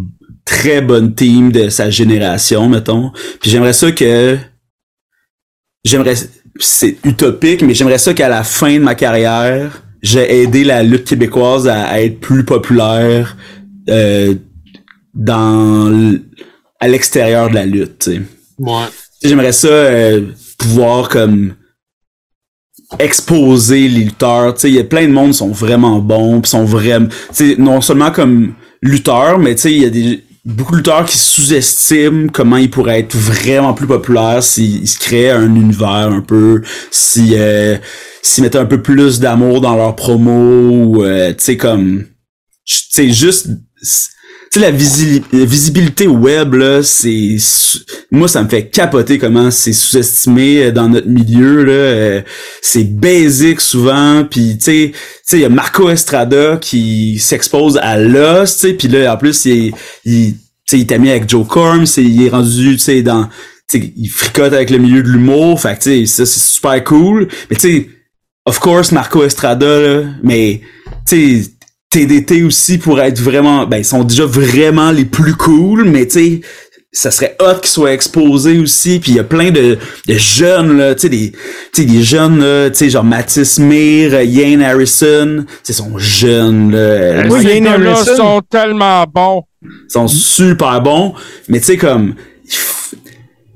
très 0.45 0.83
bonnes 0.83 1.15
teams 1.15 1.51
de 1.51 1.69
sa 1.69 1.91
génération, 1.91 2.69
mettons. 2.69 3.11
Puis 3.41 3.51
j'aimerais 3.51 3.73
ça 3.73 3.91
que... 3.93 4.37
J'aimerais 5.85 6.17
c'est 6.59 6.99
utopique, 7.05 7.63
mais 7.63 7.75
j'aimerais 7.75 7.99
ça 7.99 8.15
qu'à 8.15 8.29
la 8.29 8.43
fin 8.43 8.75
de 8.75 8.83
ma 8.83 8.95
carrière, 8.95 9.83
j'ai 10.03 10.43
aidé 10.43 10.65
la 10.65 10.83
lutte 10.83 11.05
québécoise 11.05 11.69
à, 11.69 12.01
être 12.03 12.21
plus 12.21 12.45
populaire 12.45 13.37
euh, 13.89 14.35
dans 15.15 16.19
à 16.81 16.89
l'extérieur 16.89 17.51
de 17.51 17.55
la 17.55 17.67
lutte. 17.67 18.11
Ouais. 18.59 18.85
J'aimerais 19.23 19.53
ça 19.53 19.69
euh, 19.69 20.27
pouvoir 20.59 21.09
comme 21.09 21.55
exposer 22.99 23.89
les 23.89 24.05
lutteurs. 24.05 24.55
Tu 24.55 24.61
sais, 24.61 24.69
il 24.71 24.75
y 24.77 24.81
a 24.81 24.85
plein 24.85 25.07
de 25.07 25.13
monde 25.13 25.33
qui 25.33 25.39
sont 25.39 25.51
vraiment 25.51 25.99
bons, 25.99 26.41
pis 26.41 26.51
sont 26.51 26.65
vraiment, 26.65 27.09
non 27.59 27.81
seulement 27.81 28.11
comme 28.11 28.55
lutteurs, 28.81 29.39
mais 29.39 29.55
tu 29.55 29.63
sais, 29.63 29.73
il 29.73 29.83
y 29.83 29.87
a 29.87 29.91
des 29.91 30.25
beaucoup 30.45 30.73
de 30.73 30.79
lutteurs 30.79 31.05
qui 31.05 31.19
sous-estiment 31.19 32.29
comment 32.33 32.57
ils 32.57 32.71
pourraient 32.71 33.01
être 33.01 33.15
vraiment 33.15 33.75
plus 33.75 33.87
populaires 33.87 34.43
s'ils 34.43 34.89
se 34.89 34.99
créaient 34.99 35.31
un 35.31 35.55
univers 35.55 36.11
un 36.11 36.23
peu, 36.23 36.63
si 36.91 37.35
euh, 37.35 37.77
s'ils 38.23 38.45
mettaient 38.45 38.59
un 38.59 38.67
peu 38.67 38.81
plus 38.81 39.21
d'amour 39.21 39.61
dans 39.61 39.77
leurs 39.77 39.95
promos, 39.95 41.05
euh, 41.05 41.31
tu 41.35 41.45
sais 41.45 41.57
comme, 41.59 42.05
tu 42.65 42.77
sais 42.91 43.11
juste 43.11 43.49
sais, 44.51 44.61
la 44.61 44.71
visi- 44.71 45.23
visibilité 45.33 46.07
web, 46.07 46.55
là, 46.55 46.83
c'est... 46.83 47.37
Moi, 48.11 48.29
ça 48.29 48.43
me 48.43 48.49
fait 48.49 48.69
capoter 48.69 49.19
comment 49.19 49.51
c'est 49.51 49.73
sous-estimé 49.73 50.65
euh, 50.65 50.73
dans 50.73 50.89
notre 50.89 51.09
milieu, 51.09 51.65
là. 51.65 51.73
euh, 51.73 52.23
c'est 52.63 52.85
basic 52.85 53.61
souvent, 53.61 54.25
puis 54.25 54.57
tu 54.59 54.65
sais, 54.65 54.93
il 55.33 55.41
y 55.41 55.45
a 55.45 55.49
Marco 55.49 55.91
Estrada 55.91 56.57
qui 56.61 57.19
s'expose 57.19 57.79
à 57.83 57.99
l'os, 57.99 58.55
tu 58.55 58.69
sais, 58.69 58.75
puis 58.75 58.89
là, 58.89 59.13
en 59.13 59.17
plus, 59.17 59.45
il, 59.45 59.75
il, 60.05 60.35
il 60.73 60.81
est 60.81 60.93
ami 60.93 61.11
avec 61.11 61.29
Joe 61.29 61.47
Corm, 61.47 61.85
il 61.97 62.27
est 62.27 62.31
rendu, 62.31 62.77
tu 62.77 62.79
sais, 62.79 63.03
dans... 63.03 63.29
Tu 63.71 63.81
sais, 63.81 63.93
il 63.97 64.09
fricote 64.09 64.55
avec 64.55 64.71
le 64.71 64.79
milieu 64.79 65.03
de 65.03 65.09
l'humour, 65.09 65.61
fait 65.61 65.77
que, 65.77 65.83
tu 65.83 65.91
sais, 65.91 66.07
ça, 66.07 66.27
c'est 66.27 66.41
super 66.41 66.83
cool. 66.85 67.29
Mais 67.51 67.57
tu 67.57 67.69
sais, 67.69 67.89
of 68.47 68.59
course, 68.61 68.93
Marco 68.93 69.23
Estrada, 69.25 69.79
là, 69.81 70.05
mais, 70.23 70.63
tu 71.07 71.43
sais, 71.43 71.51
TDT 71.91 72.43
aussi 72.43 72.79
pour 72.79 73.01
être 73.01 73.21
vraiment 73.21 73.67
ben 73.67 73.79
ils 73.79 73.85
sont 73.85 74.05
déjà 74.05 74.27
vraiment 74.27 74.91
les 74.91 75.05
plus 75.07 75.35
cool 75.35 75.85
mais 75.85 76.07
tu 76.07 76.13
sais 76.13 76.41
ça 76.91 77.11
serait 77.11 77.37
hot 77.41 77.61
qu'ils 77.61 77.71
soient 77.71 77.93
exposés 77.93 78.59
aussi 78.59 78.99
puis 78.99 79.13
il 79.13 79.17
y 79.17 79.21
a 79.21 79.25
plein 79.25 79.51
de, 79.51 79.79
de 80.07 80.15
jeunes 80.15 80.77
là 80.79 80.95
tu 80.95 81.03
sais 81.03 81.09
des 81.09 81.33
tu 81.33 81.39
sais 81.83 81.85
des 81.85 82.03
jeunes 82.03 82.41
là 82.41 82.71
tu 82.71 82.77
sais 82.77 82.91
genre 82.91 83.05
Mathis 83.05 83.59
Mir 83.59 84.15
euh, 84.15 84.25
Ian 84.25 84.61
Harrison 84.61 85.45
tu 85.47 85.55
sais 85.63 85.73
sont 85.75 85.97
jeunes 85.99 86.73
là 86.73 87.27
Oui, 87.29 87.43
Ces 87.43 87.57
Ian 87.59 87.65
gars-là 87.65 87.91
Harrison. 87.93 88.17
sont 88.17 88.41
tellement 88.51 89.05
bons. 89.05 89.43
Ils 89.63 89.71
sont 89.93 90.09
super 90.09 90.81
bons, 90.81 91.15
mais 91.49 91.59
tu 91.59 91.67
sais, 91.67 91.77
comme, 91.77 92.15
tu 92.49 92.57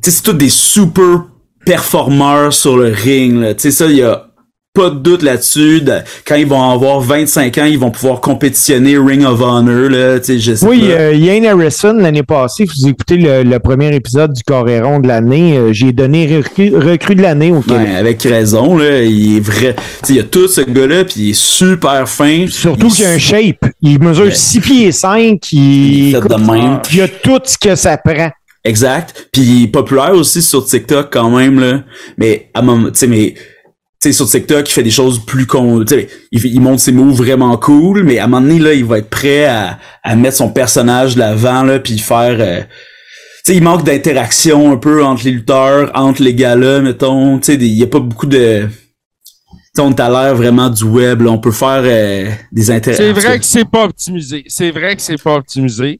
sais, 0.03 0.11
c'est 0.11 0.22
tous 0.22 0.33
des 0.33 0.49
super 0.49 1.26
performeurs 1.64 2.53
sur 2.53 2.76
le 2.76 2.89
ring, 2.91 3.41
là. 3.41 3.55
Tu 3.55 3.62
sais, 3.62 3.70
ça, 3.70 3.87
il 3.87 3.99
y 3.99 4.03
a 4.03 4.26
pas 4.75 4.89
de 4.89 4.97
doute 5.01 5.23
là-dessus. 5.23 5.83
De- 5.83 5.99
Quand 6.27 6.37
ils 6.37 6.47
vont 6.47 6.70
avoir 6.70 7.01
25 7.01 7.59
ans, 7.59 7.64
ils 7.66 7.79
vont 7.79 7.91
pouvoir 7.91 8.20
compétitionner 8.23 8.97
Ring 8.97 9.23
of 9.25 9.41
Honor, 9.43 9.91
là. 9.91 10.16
Je 10.27 10.55
sais 10.55 10.66
Oui, 10.66 10.81
pas. 10.81 10.87
euh, 10.95 11.14
Ian 11.14 11.45
Harrison, 11.45 11.93
l'année 11.95 12.23
passée, 12.23 12.64
vous 12.64 12.89
écoutez 12.89 13.18
le, 13.18 13.43
le 13.43 13.59
premier 13.59 13.95
épisode 13.95 14.33
du 14.33 14.43
Coréron 14.43 14.99
de 15.01 15.09
l'année, 15.09 15.59
euh, 15.59 15.73
j'ai 15.75 15.93
donné 15.93 16.37
recru, 16.39 16.75
recrue 16.75 17.14
de 17.14 17.20
l'année 17.23 17.51
au 17.53 17.61
Québec. 17.61 17.89
Avec 17.99 18.23
raison, 18.23 18.79
là. 18.79 19.03
Il 19.03 19.37
est 19.37 19.41
vrai. 19.41 19.77
Il 20.09 20.16
y 20.16 20.20
a 20.20 20.25
tout 20.25 20.49
ce 20.49 20.62
gars-là, 20.62 21.05
puis 21.05 21.14
il 21.18 21.31
est 21.31 21.39
super 21.39 22.09
fin. 22.09 22.47
Surtout 22.49 22.87
Il- 22.87 22.93
qu'il 22.95 23.05
a 23.05 23.11
un 23.11 23.18
shape. 23.18 23.66
Il 23.83 24.01
mesure 24.01 24.25
Ouais. 24.25 24.35
6 24.35 24.61
pieds 24.61 24.93
5. 24.93 25.53
Il 25.53 25.59
Il, 25.59 26.18
il 26.93 26.97
y 26.97 27.01
a 27.03 27.09
tout 27.09 27.41
ce 27.45 27.59
que 27.59 27.75
ça 27.75 27.99
prend. 27.99 28.31
Exact. 28.64 29.29
Puis 29.33 29.43
il 29.43 29.64
est 29.64 29.68
populaire 29.68 30.12
aussi 30.14 30.41
sur 30.41 30.64
TikTok 30.64 31.09
quand 31.12 31.29
même 31.37 31.59
là. 31.61 31.81
Mais 32.16 32.49
à 32.55 32.61
un 32.61 32.62
moment, 32.62 32.89
tu 32.91 33.01
sais 33.01 33.07
mais 33.09 33.35
sais 34.03 34.12
sur 34.12 34.28
TikTok, 34.28 34.68
il 34.68 34.72
fait 34.72 34.82
des 34.82 34.90
choses 34.90 35.24
plus 35.24 35.46
con, 35.46 35.84
il, 35.90 36.09
il 36.32 36.61
montre 36.61 36.80
ses 36.80 36.92
moves 36.92 37.16
vraiment 37.16 37.57
cool, 37.57 38.05
mais 38.05 38.18
à 38.18 38.24
un 38.24 38.26
moment 38.26 38.46
donné 38.46 38.59
là, 38.59 38.74
il 38.74 38.84
va 38.84 38.98
être 38.98 39.11
prêt 39.11 39.46
à, 39.46 39.78
à 40.03 40.16
mettre 40.16 40.36
son 40.36 40.50
personnage 40.50 41.14
de 41.14 41.20
l'avant 41.20 41.62
là 41.62 41.78
puis 41.78 41.98
faire 41.98 42.36
euh, 42.40 42.61
tu 42.61 43.53
sais 43.53 43.57
il 43.57 43.62
manque 43.62 43.84
d'interaction 43.84 44.72
un 44.72 44.76
peu 44.76 45.05
entre 45.05 45.24
les 45.24 45.32
lutteurs, 45.32 45.90
entre 45.94 46.22
les 46.22 46.34
gars-là, 46.34 46.80
mettons, 46.80 47.38
tu 47.38 47.46
sais 47.46 47.55
il 47.55 47.66
y 47.66 47.82
a 47.82 47.86
pas 47.86 48.00
beaucoup 48.00 48.26
de 48.26 48.68
tu 49.74 49.80
sais, 49.80 49.88
on 49.88 49.90
est 49.90 50.00
à 50.00 50.11
l'ère 50.11 50.34
vraiment 50.34 50.68
du 50.68 50.84
web, 50.84 51.22
là. 51.22 51.30
on 51.30 51.38
peut 51.38 51.50
faire 51.50 51.80
euh, 51.82 52.30
des 52.53 52.70
interactions. 52.70 53.07
C'est 53.07 53.12
vrai 53.12 53.38
que 53.38 53.44
c'est 53.46 53.64
pas 53.64 53.84
optimisé. 53.84 54.44
C'est 54.46 54.70
vrai 54.70 54.94
que 54.96 55.00
c'est 55.00 55.22
pas 55.22 55.36
optimisé. 55.36 55.98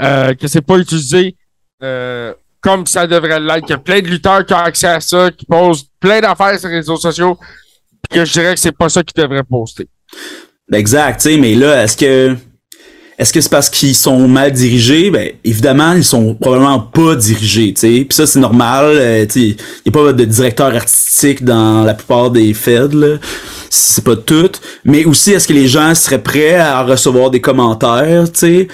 Euh, 0.00 0.34
que 0.34 0.48
c'est 0.48 0.62
pas 0.62 0.78
utilisé 0.78 1.36
euh, 1.84 2.34
comme 2.62 2.86
ça 2.86 3.06
devrait 3.06 3.40
l'être. 3.40 3.64
Il 3.68 3.70
y 3.70 3.74
a 3.74 3.78
plein 3.78 4.00
de 4.00 4.06
lutteurs 4.06 4.46
qui 4.46 4.54
ont 4.54 4.58
accès 4.58 4.86
à 4.86 5.00
ça, 5.00 5.30
qui 5.30 5.44
posent 5.44 5.84
plein 6.00 6.20
d'affaires 6.20 6.58
sur 6.58 6.68
les 6.68 6.76
réseaux 6.76 6.96
sociaux. 6.96 7.36
Puis 8.08 8.18
que 8.18 8.24
je 8.24 8.32
dirais 8.32 8.54
que 8.54 8.60
c'est 8.60 8.76
pas 8.76 8.88
ça 8.88 9.02
qu'ils 9.02 9.22
devraient 9.22 9.42
poster. 9.42 9.88
Exact, 10.72 11.20
tu 11.20 11.30
sais, 11.30 11.36
mais 11.36 11.54
là, 11.54 11.82
est-ce 11.82 11.96
que 11.96 12.36
est-ce 13.18 13.32
que 13.32 13.40
c'est 13.40 13.50
parce 13.50 13.68
qu'ils 13.68 13.94
sont 13.94 14.26
mal 14.26 14.52
dirigés? 14.52 15.10
Ben, 15.10 15.32
évidemment, 15.44 15.92
ils 15.92 16.04
sont 16.04 16.34
probablement 16.34 16.80
pas 16.80 17.14
dirigés, 17.14 17.74
tu 17.74 17.80
sais. 17.80 18.04
Puis 18.08 18.16
ça, 18.16 18.26
c'est 18.26 18.40
normal. 18.40 18.86
euh, 18.86 19.26
tu 19.26 19.32
sais, 19.32 19.56
il 19.84 19.92
n'y 19.92 20.00
a 20.00 20.04
pas 20.04 20.12
de 20.12 20.24
directeur 20.24 20.74
artistique 20.74 21.44
dans 21.44 21.84
la 21.84 21.94
plupart 21.94 22.30
des 22.30 22.54
Feds, 22.54 22.94
là. 22.94 23.18
C'est 23.70 24.02
pas 24.04 24.16
tout. 24.16 24.50
Mais 24.84 25.04
aussi, 25.04 25.32
est-ce 25.32 25.46
que 25.46 25.52
les 25.52 25.68
gens 25.68 25.94
seraient 25.94 26.22
prêts 26.22 26.54
à 26.56 26.82
recevoir 26.82 27.30
des 27.30 27.40
commentaires, 27.40 28.24
tu 28.32 28.38
sais? 28.38 28.68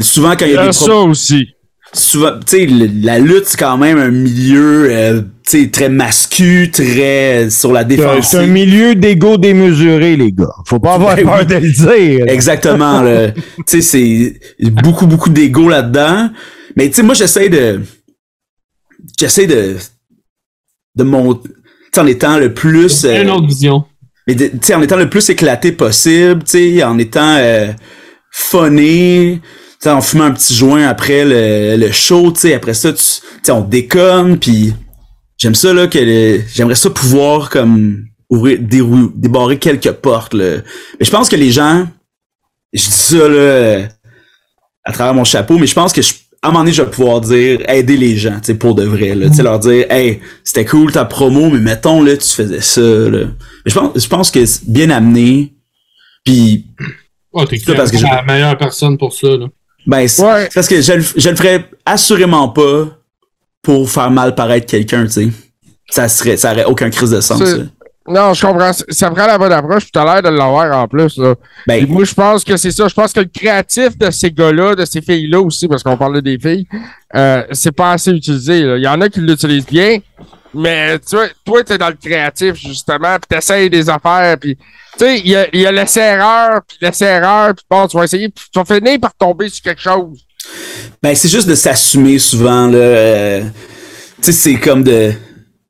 Souvent, 0.00 0.36
quand 0.36 0.46
il 0.46 0.52
Il 0.52 0.54
y 0.54 0.58
a 0.58 0.62
a 0.62 0.66
des 0.66 0.72
ça 0.72 0.94
aussi. 0.94 1.48
Souvent, 1.94 2.32
tu 2.46 2.58
sais, 2.58 2.66
la 2.66 3.18
lutte, 3.18 3.46
c'est 3.46 3.58
quand 3.58 3.76
même 3.76 3.98
un 3.98 4.10
milieu, 4.10 4.88
euh, 4.90 5.20
tu 5.46 5.62
sais, 5.64 5.70
très 5.70 5.88
mascu, 5.88 6.70
très 6.72 7.44
euh, 7.46 7.50
sur 7.50 7.72
la 7.72 7.84
défensive. 7.84 8.22
c'est 8.24 8.38
un 8.38 8.46
milieu 8.46 8.94
d'ego 8.94 9.36
démesuré, 9.36 10.16
les 10.16 10.32
gars. 10.32 10.54
Faut 10.66 10.78
pas 10.80 10.94
avoir 10.94 11.16
Ben 11.16 11.24
peur 11.24 11.38
oui. 11.40 11.46
de 11.46 11.54
le 11.54 11.70
dire. 11.70 12.26
Exactement. 12.28 13.02
là. 13.02 13.30
tu 13.66 13.80
sais, 13.80 13.80
c'est 13.82 14.70
beaucoup, 14.70 15.06
beaucoup 15.06 15.30
d'ego 15.30 15.68
là-dedans. 15.68 16.30
Mais 16.76 16.88
tu 16.88 16.94
sais, 16.94 17.02
moi, 17.02 17.14
j'essaie 17.14 17.48
de... 17.48 17.80
J'essaie 19.18 19.46
de... 19.46 19.76
De 20.94 21.04
mon... 21.04 21.34
Tu 21.34 21.50
sais, 21.94 22.00
en 22.00 22.06
étant 22.06 22.38
le 22.38 22.54
plus... 22.54 23.04
euh, 23.04 23.22
Une 23.22 23.30
autre 23.30 23.46
vision. 23.46 23.84
mais 24.26 24.34
tu 24.34 24.50
sais, 24.62 24.74
en 24.74 24.80
étant 24.82 24.96
le 24.96 25.10
plus 25.10 25.28
éclaté 25.28 25.72
possible, 25.72 26.42
tu 26.44 26.76
sais, 26.76 26.82
en 26.84 26.96
étant 26.98 27.36
euh, 27.38 27.68
funny, 28.30 29.40
tu 29.42 29.48
sais, 29.82 29.90
en 29.90 30.00
fumant 30.00 30.24
un 30.24 30.32
petit 30.32 30.54
joint 30.54 30.86
après 30.86 31.24
le, 31.24 31.76
le 31.76 31.92
show, 31.92 32.30
tu 32.32 32.40
sais, 32.40 32.54
après 32.54 32.74
ça, 32.74 32.92
tu 32.92 33.02
sais, 33.02 33.52
on 33.52 33.62
déconne, 33.62 34.38
puis 34.38 34.72
j'aime 35.38 35.54
ça, 35.54 35.72
là, 35.72 35.86
que 35.86 36.40
j'aimerais 36.54 36.74
ça 36.74 36.90
pouvoir, 36.90 37.50
comme, 37.50 38.04
ouvrir, 38.30 38.58
dérou- 38.60 39.12
débarrer 39.14 39.58
quelques 39.58 39.92
portes, 39.92 40.34
là. 40.34 40.58
Mais 40.98 41.04
je 41.06 41.10
pense 41.10 41.28
que 41.28 41.36
les 41.36 41.50
gens, 41.50 41.86
je 42.72 42.82
dis 42.84 42.90
ça, 42.90 43.28
là, 43.28 43.88
à 44.84 44.92
travers 44.92 45.14
mon 45.14 45.24
chapeau, 45.24 45.58
mais 45.58 45.66
je 45.66 45.74
pense 45.74 45.92
que 45.92 46.02
je, 46.02 46.14
à 46.44 46.48
un 46.48 46.50
moment 46.50 46.60
donné, 46.64 46.72
je 46.72 46.82
vais 46.82 46.90
pouvoir 46.90 47.20
dire, 47.20 47.60
aider 47.68 47.96
les 47.96 48.16
gens, 48.16 48.36
tu 48.40 48.46
sais, 48.46 48.54
pour 48.54 48.74
de 48.74 48.84
vrai, 48.84 49.14
là, 49.14 49.28
tu 49.28 49.36
sais, 49.36 49.42
leur 49.42 49.58
dire, 49.58 49.86
hey, 49.90 50.20
c'était 50.44 50.64
cool 50.64 50.90
ta 50.92 51.04
promo, 51.04 51.50
mais 51.50 51.60
mettons, 51.60 52.02
là, 52.02 52.16
tu 52.16 52.28
faisais 52.28 52.60
ça, 52.60 52.80
là. 52.80 53.26
Mais 53.64 53.70
je 53.70 53.74
pense, 53.74 53.90
je 54.02 54.08
pense 54.08 54.30
que 54.30 54.44
c'est 54.46 54.68
bien 54.68 54.90
amené, 54.90 55.54
puis, 56.24 56.66
Oh, 57.34 57.46
t'es 57.46 58.04
la 58.10 58.22
meilleure 58.24 58.58
personne 58.58 58.98
pour 58.98 59.12
ça, 59.14 59.28
là. 59.28 59.46
Ben, 59.86 60.06
c'est 60.08 60.22
Ouais. 60.22 60.48
parce 60.54 60.68
que 60.68 60.80
je, 60.80 60.92
le- 60.94 61.04
je 61.16 61.28
le 61.30 61.36
ferais 61.36 61.64
assurément 61.84 62.48
pas 62.48 62.88
pour 63.62 63.90
faire 63.90 64.10
mal 64.10 64.34
paraître 64.34 64.66
quelqu'un, 64.66 65.04
tu 65.06 65.10
sais. 65.12 65.28
Ça 65.90 66.08
serait, 66.08 66.36
ça 66.36 66.52
aurait 66.52 66.64
aucun 66.64 66.90
crise 66.90 67.10
de 67.10 67.20
sens. 67.20 67.42
Non, 68.08 68.34
je 68.34 68.44
comprends. 68.44 68.72
Ça 68.88 69.10
prend 69.10 69.26
la 69.26 69.38
bonne 69.38 69.52
approche. 69.52 69.82
Puis 69.84 69.92
t'as 69.92 70.04
l'air 70.04 70.22
de 70.22 70.36
l'avoir 70.36 70.76
en 70.76 70.88
plus. 70.88 71.16
Là. 71.18 71.34
Ben, 71.68 71.86
moi, 71.86 72.02
je 72.04 72.12
pense 72.14 72.42
que 72.42 72.56
c'est 72.56 72.72
ça. 72.72 72.88
Je 72.88 72.94
pense 72.94 73.12
que 73.12 73.20
le 73.20 73.26
créatif 73.32 73.96
de 73.96 74.10
ces 74.10 74.30
gars-là, 74.32 74.74
de 74.74 74.84
ces 74.84 75.00
filles-là 75.00 75.40
aussi, 75.40 75.68
parce 75.68 75.84
qu'on 75.84 75.96
parlait 75.96 76.20
des 76.22 76.36
filles, 76.38 76.66
euh, 77.14 77.44
c'est 77.52 77.70
pas 77.70 77.92
assez 77.92 78.10
utilisé. 78.10 78.62
là. 78.62 78.76
Il 78.76 78.82
y 78.82 78.88
en 78.88 79.00
a 79.00 79.08
qui 79.08 79.20
l'utilisent 79.20 79.66
bien, 79.66 79.98
mais 80.52 80.98
tu 80.98 81.14
vois, 81.14 81.28
toi, 81.44 81.62
t'es 81.62 81.78
dans 81.78 81.90
le 81.90 81.94
créatif, 82.02 82.54
justement, 82.56 83.16
puis 83.20 83.28
t'essayes 83.36 83.70
des 83.70 83.88
affaires, 83.88 84.36
puis 84.40 84.58
tu 84.98 85.04
sais, 85.04 85.18
il 85.20 85.28
y 85.28 85.36
a, 85.36 85.46
y 85.56 85.66
a 85.66 85.70
puis 86.66 86.76
l'essai-erreur, 86.80 87.54
puis 87.54 87.64
bon, 87.70 87.86
tu 87.86 87.96
vas 87.96 88.04
essayer, 88.04 88.28
puis 88.28 88.44
tu 88.52 88.58
vas 88.58 88.64
finir 88.64 88.98
par 89.00 89.14
tomber 89.14 89.48
sur 89.48 89.62
quelque 89.62 89.80
chose. 89.80 90.18
Ben, 91.02 91.14
c'est 91.14 91.28
juste 91.28 91.48
de 91.48 91.54
s'assumer 91.54 92.18
souvent, 92.18 92.66
là. 92.66 92.78
euh, 92.78 93.40
tu 94.22 94.24
sais, 94.24 94.32
c'est 94.32 94.54
comme 94.56 94.82
de. 94.84 95.12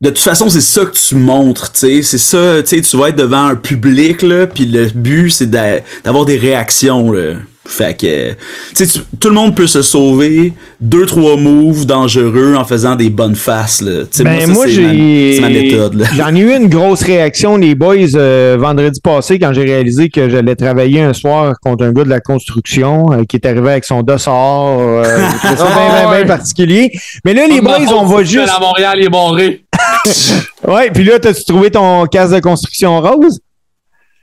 De 0.00 0.08
toute 0.10 0.18
façon, 0.18 0.48
c'est 0.48 0.60
ça 0.60 0.84
que 0.84 0.96
tu 0.98 1.14
montres, 1.14 1.70
tu 1.72 1.78
sais. 1.78 2.02
C'est 2.02 2.18
ça, 2.18 2.60
tu 2.62 2.68
sais, 2.76 2.82
tu 2.82 2.96
vas 2.96 3.10
être 3.10 3.16
devant 3.16 3.44
un 3.46 3.54
public, 3.54 4.22
là, 4.22 4.48
puis 4.48 4.66
le 4.66 4.86
but, 4.88 5.30
c'est 5.30 5.48
d'a- 5.48 5.78
d'avoir 6.02 6.24
des 6.24 6.36
réactions, 6.38 7.12
là. 7.12 7.34
Fait 7.64 7.96
que, 7.96 8.30
tu 8.32 8.36
sais, 8.74 8.86
tu- 8.88 9.00
tout 9.20 9.28
le 9.28 9.34
monde 9.36 9.54
peut 9.54 9.68
se 9.68 9.82
sauver 9.82 10.52
deux, 10.80 11.06
trois 11.06 11.36
moves 11.36 11.86
dangereux 11.86 12.56
en 12.56 12.64
faisant 12.64 12.96
des 12.96 13.08
bonnes 13.08 13.36
faces, 13.36 13.80
là. 13.82 14.02
Tu 14.12 14.24
Ben, 14.24 14.40
ça, 14.40 14.46
moi, 14.48 14.64
c'est 14.68 14.82
ma- 14.82 14.92
j'ai. 14.92 15.32
C'est 15.36 15.40
ma 15.42 15.48
méthode. 15.48 16.04
J'en 16.16 16.34
ai 16.34 16.40
eu 16.40 16.56
une 16.56 16.68
grosse 16.68 17.02
réaction 17.02 17.58
des 17.58 17.76
boys 17.76 17.94
euh, 18.16 18.56
vendredi 18.58 19.00
passé 19.00 19.38
quand 19.38 19.52
j'ai 19.52 19.62
réalisé 19.62 20.08
que 20.08 20.28
j'allais 20.28 20.56
travailler 20.56 21.02
un 21.02 21.12
soir 21.12 21.54
contre 21.62 21.84
un 21.84 21.92
gars 21.92 22.02
de 22.02 22.08
la 22.10 22.18
construction 22.18 23.12
euh, 23.12 23.22
qui 23.28 23.36
est 23.36 23.46
arrivé 23.46 23.70
avec 23.70 23.84
son 23.84 24.02
dossard. 24.02 24.80
Euh, 24.80 25.04
ça 25.42 25.54
bien, 25.54 26.08
bien, 26.10 26.16
bien 26.18 26.26
particulier. 26.26 26.90
Mais 27.24 27.32
là, 27.32 27.46
les 27.46 27.60
boys, 27.60 27.78
on 27.96 28.06
va 28.06 28.24
juste. 28.24 28.50
À 28.54 28.58
Montréal, 28.60 28.96
il 28.98 29.06
est 29.06 29.08
barré. 29.08 29.64
Ouais, 30.66 30.90
puis 30.92 31.04
là, 31.04 31.18
t'as-tu 31.18 31.44
trouvé 31.44 31.70
ton 31.70 32.06
casque 32.06 32.34
de 32.34 32.40
construction 32.40 33.00
rose? 33.00 33.40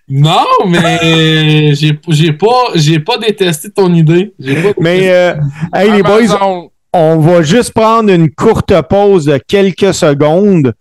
Non, 0.10 0.45
mais 0.68 1.74
j'ai 1.76 1.99
j'ai 2.07 2.34
pas, 2.34 2.72
j'ai 2.76 2.99
pas 2.99 3.18
détesté 3.18 3.70
ton 3.70 3.93
idée. 3.93 4.34
J'ai 4.39 4.55
pas 4.55 4.70
Mais, 4.80 5.10
euh, 5.12 5.34
hey, 5.74 5.91
les 5.91 6.01
boys, 6.03 6.60
on 6.93 7.18
va 7.20 7.41
juste 7.43 7.74
prendre 7.74 8.12
une 8.12 8.32
courte 8.32 8.74
pause 8.89 9.26
de 9.26 9.39
quelques 9.47 9.93
secondes. 9.93 10.74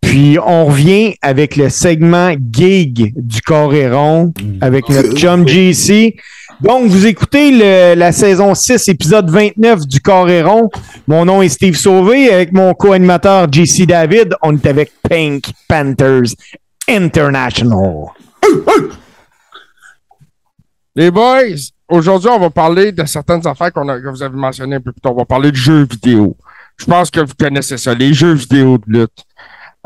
Puis 0.00 0.36
on 0.44 0.66
revient 0.66 1.14
avec 1.22 1.56
le 1.56 1.68
segment 1.68 2.32
gig 2.50 3.12
du 3.14 3.40
Coréron 3.42 4.32
avec 4.60 4.88
notre 4.88 5.14
chum 5.16 5.46
JC. 5.46 6.16
Donc, 6.60 6.86
vous 6.86 7.06
écoutez 7.06 7.50
le- 7.50 7.94
la 7.94 8.12
saison 8.12 8.54
6, 8.54 8.88
épisode 8.88 9.30
29 9.30 9.86
du 9.86 10.00
Coréron. 10.00 10.70
Mon 11.08 11.24
nom 11.24 11.42
est 11.42 11.48
Steve 11.48 11.76
Sauvé 11.76 12.32
avec 12.32 12.52
mon 12.52 12.72
co-animateur 12.74 13.48
JC 13.52 13.84
David. 13.86 14.34
On 14.42 14.54
est 14.56 14.66
avec 14.66 14.90
Pink 15.08 15.44
Panthers 15.68 16.34
International. 16.88 18.06
Les 20.94 21.10
boys, 21.10 21.56
aujourd'hui, 21.88 22.28
on 22.30 22.38
va 22.38 22.50
parler 22.50 22.92
de 22.92 23.04
certaines 23.06 23.46
affaires 23.46 23.72
qu'on 23.72 23.88
a, 23.88 23.98
que 23.98 24.08
vous 24.08 24.22
avez 24.22 24.36
mentionnées 24.36 24.76
un 24.76 24.80
peu 24.80 24.92
plus 24.92 25.00
tôt. 25.00 25.10
On 25.10 25.14
va 25.14 25.24
parler 25.24 25.50
de 25.50 25.56
jeux 25.56 25.86
vidéo. 25.90 26.36
Je 26.76 26.84
pense 26.84 27.10
que 27.10 27.20
vous 27.20 27.34
connaissez 27.38 27.78
ça, 27.78 27.94
les 27.94 28.12
jeux 28.12 28.34
vidéo 28.34 28.78
de 28.78 28.84
lutte. 29.00 29.24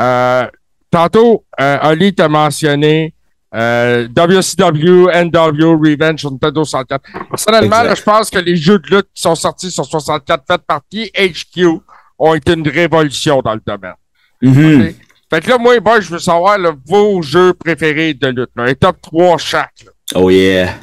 Euh, 0.00 0.46
tantôt, 0.90 1.44
euh, 1.60 1.78
Ali 1.80 2.14
t'a 2.14 2.28
mentionné 2.28 3.14
euh, 3.54 4.08
WCW, 4.08 5.06
NW, 5.24 5.64
Revenge 5.64 6.20
sur 6.20 6.32
Nintendo 6.32 6.64
64. 6.64 7.02
Personnellement, 7.28 7.82
là, 7.82 7.94
je 7.94 8.02
pense 8.02 8.28
que 8.28 8.38
les 8.38 8.56
jeux 8.56 8.78
de 8.78 8.96
lutte 8.96 9.08
qui 9.14 9.22
sont 9.22 9.34
sortis 9.34 9.70
sur 9.70 9.84
64 9.84 10.44
faits 10.46 10.62
partie 10.66 11.10
HQ 11.14 11.80
ont 12.18 12.34
été 12.34 12.54
une 12.54 12.68
révolution 12.68 13.40
dans 13.42 13.54
le 13.54 13.62
domaine. 13.64 13.94
Mhm. 14.42 14.88
Ok? 14.88 14.94
Fait 15.32 15.40
que 15.40 15.50
là, 15.50 15.58
moi, 15.58 15.74
je 16.00 16.08
veux 16.10 16.18
savoir 16.18 16.56
là, 16.58 16.72
vos 16.86 17.20
jeux 17.22 17.52
préférés 17.52 18.14
de 18.14 18.28
lutte. 18.28 18.50
Là, 18.56 18.64
un 18.64 18.74
top 18.74 18.96
3 19.02 19.38
chaque. 19.38 19.72
là. 19.84 19.90
Oh 20.14 20.30
yeah. 20.30 20.74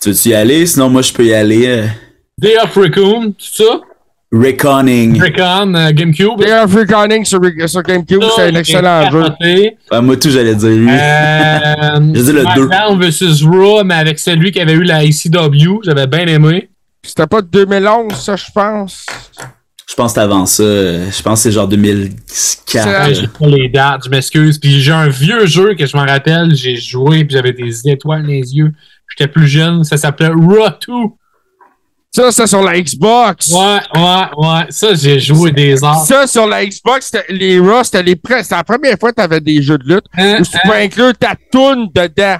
Tu 0.00 0.10
veux-tu 0.10 0.28
y 0.30 0.34
aller? 0.34 0.66
Sinon, 0.66 0.90
moi, 0.90 1.00
je 1.02 1.12
peux 1.12 1.24
y 1.24 1.32
aller. 1.34 1.66
euh. 1.66 1.86
Day 2.38 2.56
of 2.62 2.74
Raccoon, 2.76 3.32
tout 3.32 3.34
ça? 3.38 3.80
Reckoning. 4.34 5.20
Recon, 5.20 5.74
euh, 5.74 5.92
GameCube. 5.92 6.38
Player 6.38 6.54
of 6.64 6.74
Reckoning 6.74 7.24
sur, 7.24 7.38
sur 7.66 7.82
GameCube, 7.82 8.22
c'est 8.34 8.42
un 8.48 8.54
excellent 8.54 9.10
jeu. 9.10 9.24
moi, 10.00 10.16
tout, 10.16 10.30
j'allais 10.30 10.54
dire 10.54 10.70
lui. 10.70 10.88
Euh, 10.90 11.96
Je 12.14 12.20
dis 12.22 12.32
le 12.32 12.42
deux. 12.54 12.66
SmackDown 12.66 12.98
vs 13.00 13.44
Raw, 13.44 13.84
mais 13.84 13.94
avec 13.94 14.18
celui 14.18 14.50
qui 14.50 14.60
avait 14.60 14.72
eu 14.72 14.84
la 14.84 15.04
ICW, 15.04 15.80
j'avais 15.84 16.06
bien 16.06 16.26
aimé. 16.26 16.70
C'était 17.04 17.26
pas 17.26 17.42
de 17.42 17.48
2011, 17.48 18.14
ça, 18.14 18.36
je 18.36 18.46
pense. 18.54 19.04
Je 19.92 19.96
pense 19.96 20.12
que 20.12 20.14
c'est 20.14 20.24
avant 20.24 20.46
ça. 20.46 20.62
Je 20.64 21.22
pense 21.22 21.40
que 21.40 21.42
c'est 21.42 21.52
genre 21.52 21.68
2004. 21.68 22.16
C'est- 22.26 22.78
Ouais, 22.82 22.94
euh. 22.94 23.14
j'ai 23.14 23.26
pas 23.28 23.46
les 23.46 23.68
dates, 23.68 24.04
je 24.06 24.08
m'excuse. 24.08 24.58
Puis 24.58 24.80
j'ai 24.80 24.90
un 24.92 25.08
vieux 25.08 25.44
jeu 25.44 25.74
que 25.74 25.84
je 25.84 25.94
m'en 25.94 26.06
rappelle, 26.06 26.54
j'ai 26.54 26.76
joué, 26.76 27.26
puis 27.26 27.36
j'avais 27.36 27.52
des 27.52 27.86
étoiles 27.86 28.22
dans 28.22 28.28
les 28.28 28.54
yeux. 28.54 28.72
J'étais 29.10 29.30
plus 29.30 29.46
jeune, 29.46 29.84
ça 29.84 29.98
s'appelait 29.98 30.28
Raw 30.28 30.68
2. 30.88 30.92
Ça, 32.10 32.30
c'est 32.32 32.46
sur 32.46 32.62
la 32.62 32.80
Xbox. 32.80 33.48
Ouais, 33.52 33.80
ouais, 33.94 34.24
ouais. 34.38 34.64
Ça, 34.70 34.94
j'ai 34.94 35.20
joué 35.20 35.50
des 35.52 35.84
heures. 35.84 35.96
Ça, 36.06 36.26
sur 36.26 36.46
la 36.46 36.64
Xbox, 36.64 37.12
les 37.28 37.58
Raw, 37.58 37.84
c'était 37.84 38.02
les 38.02 38.16
prêts. 38.16 38.42
C'était 38.42 38.56
la 38.56 38.64
première 38.64 38.96
fois 38.98 39.10
que 39.10 39.16
t'avais 39.16 39.40
des 39.40 39.60
jeux 39.62 39.76
de 39.78 39.94
lutte 39.94 40.04
Hein, 40.16 40.38
où 40.40 40.42
tu 40.44 40.56
hein? 40.56 40.60
pouvais 40.64 40.84
inclure 40.84 41.12
ta 41.18 41.34
toune 41.50 41.88
dedans. 41.94 42.36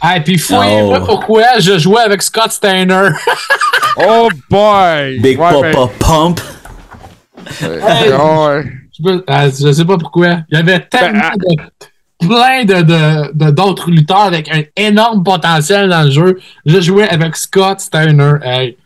Ah, 0.00 0.18
puis 0.18 0.38
fouillez-moi 0.38 0.98
Oh. 1.02 1.06
pourquoi 1.06 1.44
je 1.60 1.78
jouais 1.78 2.00
avec 2.02 2.20
Scott 2.22 2.50
Steiner. 2.50 3.10
Oh 3.96 4.28
boy! 4.48 5.18
Big 5.20 5.38
Ouais, 5.38 5.60
ben, 5.60 5.74
Papa 5.74 5.92
Pump. 5.98 6.40
Euh, 7.62 8.58
ouais. 8.58 8.64
je, 8.96 9.02
peux- 9.02 9.24
ah, 9.26 9.48
je 9.48 9.72
sais 9.72 9.84
pas 9.84 9.98
pourquoi. 9.98 10.38
Il 10.50 10.56
y 10.56 10.60
avait 10.60 10.80
tellement 10.80 11.30
ah. 11.32 11.36
de 11.36 12.26
plein 12.26 12.64
de 12.64 12.82
de- 12.82 13.32
de- 13.32 13.50
d'autres 13.50 13.90
lutteurs 13.90 14.22
avec 14.22 14.48
un 14.50 14.62
énorme 14.76 15.22
potentiel 15.24 15.88
dans 15.88 16.02
le 16.02 16.10
jeu. 16.10 16.38
Je 16.66 16.80
jouais 16.80 17.08
avec 17.08 17.36
Scott 17.36 17.80
Steiner. 17.80 18.34
Hey. 18.42 18.76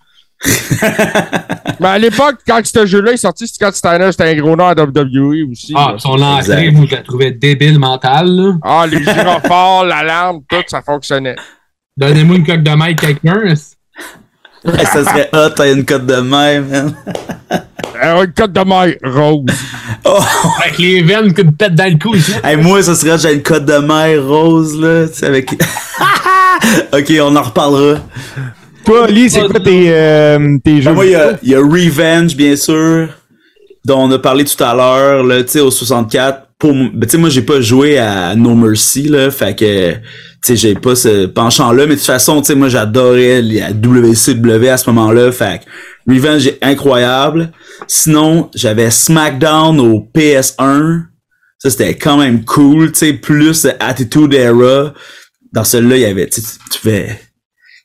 Mais 1.81 1.89
à 1.89 1.99
l'époque, 1.99 2.37
quand 2.47 2.61
ce 2.65 2.85
jeu-là 2.87 3.13
est 3.13 3.17
sorti, 3.19 3.47
Scott 3.49 3.75
Steiner, 3.75 4.11
c'était 4.13 4.31
un 4.31 4.35
gros 4.37 4.55
nom 4.57 4.67
à 4.67 4.75
WWE 4.75 5.51
aussi. 5.51 5.73
Ah, 5.75 5.93
là. 5.93 5.99
son 5.99 6.21
entrée, 6.21 6.71
je 6.75 6.95
la 6.95 7.03
trouvais 7.03 7.31
débile 7.31 7.79
mentale. 7.79 8.29
là. 8.29 8.53
Ah, 8.63 8.87
les 8.87 9.03
gyrophares, 9.03 9.85
l'alarme, 9.85 10.41
tout, 10.49 10.63
ça 10.67 10.83
fonctionnait. 10.83 11.37
Donnez-moi 11.97 12.37
une 12.37 12.47
coque 12.47 12.63
de 12.63 12.71
maille 12.73 12.97
quelqu'un. 12.97 13.41
Hey, 13.45 13.57
ça 14.87 15.05
serait 15.05 15.31
hot, 15.33 15.51
t'as 15.57 15.73
une 15.73 15.85
cote 15.85 16.07
de 16.07 16.17
même, 16.17 16.69
man. 16.69 16.95
Euh, 18.05 18.25
une 18.25 18.33
cote 18.33 18.53
de 18.53 18.61
maille 18.61 18.99
rose. 19.03 19.47
Oh, 20.07 20.19
Avec 20.63 20.77
les 20.79 21.01
veines 21.03 21.33
qui 21.33 21.43
me 21.43 21.51
pètent 21.51 21.75
dans 21.75 21.91
le 21.91 21.99
cou 21.99 22.15
ici. 22.15 22.33
hey, 22.45 22.59
moi, 22.59 22.83
ça 22.83 22.95
serait 22.95 23.17
j'ai 23.17 23.33
une 23.37 23.43
cote 23.43 23.65
de 23.65 23.79
mer 23.79 24.23
rose, 24.23 24.79
là. 24.79 25.09
Tu 25.09 25.15
sais, 25.15 25.27
avec. 25.27 25.51
ok, 26.93 27.13
on 27.23 27.35
en 27.35 27.43
reparlera. 27.43 28.01
Toi, 28.85 29.07
Lee, 29.07 29.31
c'est 29.31 29.49
quoi 29.49 29.61
tes, 29.61 29.87
euh, 29.89 30.59
tes 30.63 30.83
jeux? 30.83 30.91
Ben, 30.91 30.95
moi, 30.95 31.07
il 31.07 31.13
y 31.13 31.15
a, 31.15 31.39
il 31.43 31.49
y 31.49 31.55
a 31.55 31.59
Revenge, 31.59 32.37
bien 32.37 32.55
sûr, 32.55 33.09
dont 33.83 34.01
on 34.01 34.11
a 34.13 34.19
parlé 34.19 34.45
tout 34.45 34.63
à 34.63 34.75
l'heure, 34.75 35.23
là, 35.25 35.43
tu 35.43 35.53
sais, 35.53 35.61
au 35.61 35.71
64. 35.71 36.49
Pour, 36.65 36.73
ben, 36.73 37.01
tu 37.03 37.11
sais, 37.11 37.19
moi, 37.19 37.29
j'ai 37.29 37.43
pas 37.43 37.61
joué 37.61 37.99
à 37.99 38.35
No 38.35 38.55
Mercy, 38.55 39.03
là, 39.03 39.31
fait 39.31 39.55
que, 39.55 39.93
tu 39.93 40.01
sais, 40.41 40.57
j'ai 40.57 40.75
pas 40.75 40.95
ce 40.95 41.27
penchant-là, 41.27 41.85
mais 41.85 41.93
de 41.93 41.99
toute 41.99 42.07
façon, 42.07 42.41
tu 42.41 42.47
sais, 42.47 42.55
moi, 42.55 42.71
j'adorais 42.71 43.43
la 43.43 43.73
WCW 43.73 44.69
à 44.69 44.79
ce 44.79 44.89
moment-là, 44.89 45.31
fait 45.31 45.61
que 45.61 46.11
Revenge 46.11 46.47
est 46.47 46.59
incroyable. 46.63 47.53
Sinon, 47.87 48.49
j'avais 48.55 48.91
SmackDown 48.91 49.79
au 49.79 50.09
PS1. 50.15 51.03
Ça, 51.59 51.69
c'était 51.69 51.99
quand 51.99 52.17
même 52.17 52.47
cool, 52.47 52.93
tu 52.93 53.01
sais, 53.01 53.13
plus 53.13 53.67
Attitude 53.79 54.33
Era. 54.33 54.95
Dans 55.53 55.65
celui-là, 55.65 55.97
il 55.97 56.03
y 56.03 56.07
avait, 56.07 56.31
tu 56.31 56.41
pouvais, 56.81 57.21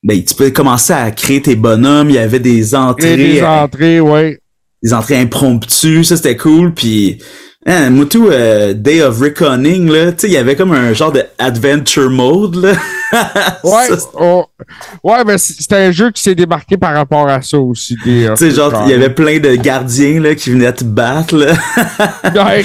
ben, 0.04 0.24
tu 0.24 0.36
pouvais 0.36 0.54
commencer 0.54 0.94
à 0.94 1.12
créer 1.12 1.42
tes 1.42 1.58
bonhommes, 1.58 2.12
il 2.12 2.16
y 2.16 2.20
avait 2.20 2.40
des 2.40 2.72
Et 2.72 2.78
entrées, 2.78 3.18
des 3.18 3.44
entrées, 3.44 4.00
ouais. 4.00 4.40
des 4.82 4.94
entrées 4.94 5.18
impromptues, 5.18 6.06
ça 6.06 6.16
c'était 6.16 6.38
cool, 6.38 6.74
puis 6.74 7.18
hein, 7.66 7.90
moi 7.90 8.06
tout 8.06 8.28
euh, 8.30 8.74
Day 8.74 9.02
of 9.02 9.20
Reckoning 9.20 9.90
là, 9.92 10.12
tu 10.12 10.20
sais, 10.22 10.28
il 10.28 10.34
y 10.34 10.38
avait 10.38 10.56
comme 10.56 10.72
un 10.72 10.94
genre 10.94 11.12
de 11.12 11.24
adventure 11.38 12.10
mode 12.10 12.56
là. 12.56 12.74
Ouais, 13.64 13.88
Ça, 13.90 13.98
c'est- 13.98 14.08
oh, 14.20 14.46
ouais, 15.04 15.24
mais 15.26 15.38
c'était 15.40 15.76
un 15.76 15.92
jeu 15.92 16.12
qui 16.12 16.22
s'est 16.22 16.36
démarqué 16.36 16.78
par 16.78 16.94
rapport 16.94 17.28
à 17.28 17.42
ça 17.42 17.58
aussi. 17.60 17.98
euh, 18.08 18.36
tu 18.36 18.46
sais 18.46 18.52
genre 18.52 18.84
il 18.86 18.92
y 18.92 18.94
avait 18.94 19.10
plein 19.10 19.40
de 19.40 19.56
gardiens 19.56 20.22
là 20.22 20.36
qui 20.36 20.52
venaient 20.52 20.72
te 20.74 20.84
battre 20.84 21.36
là 21.36 21.54
Ouais. 22.46 22.64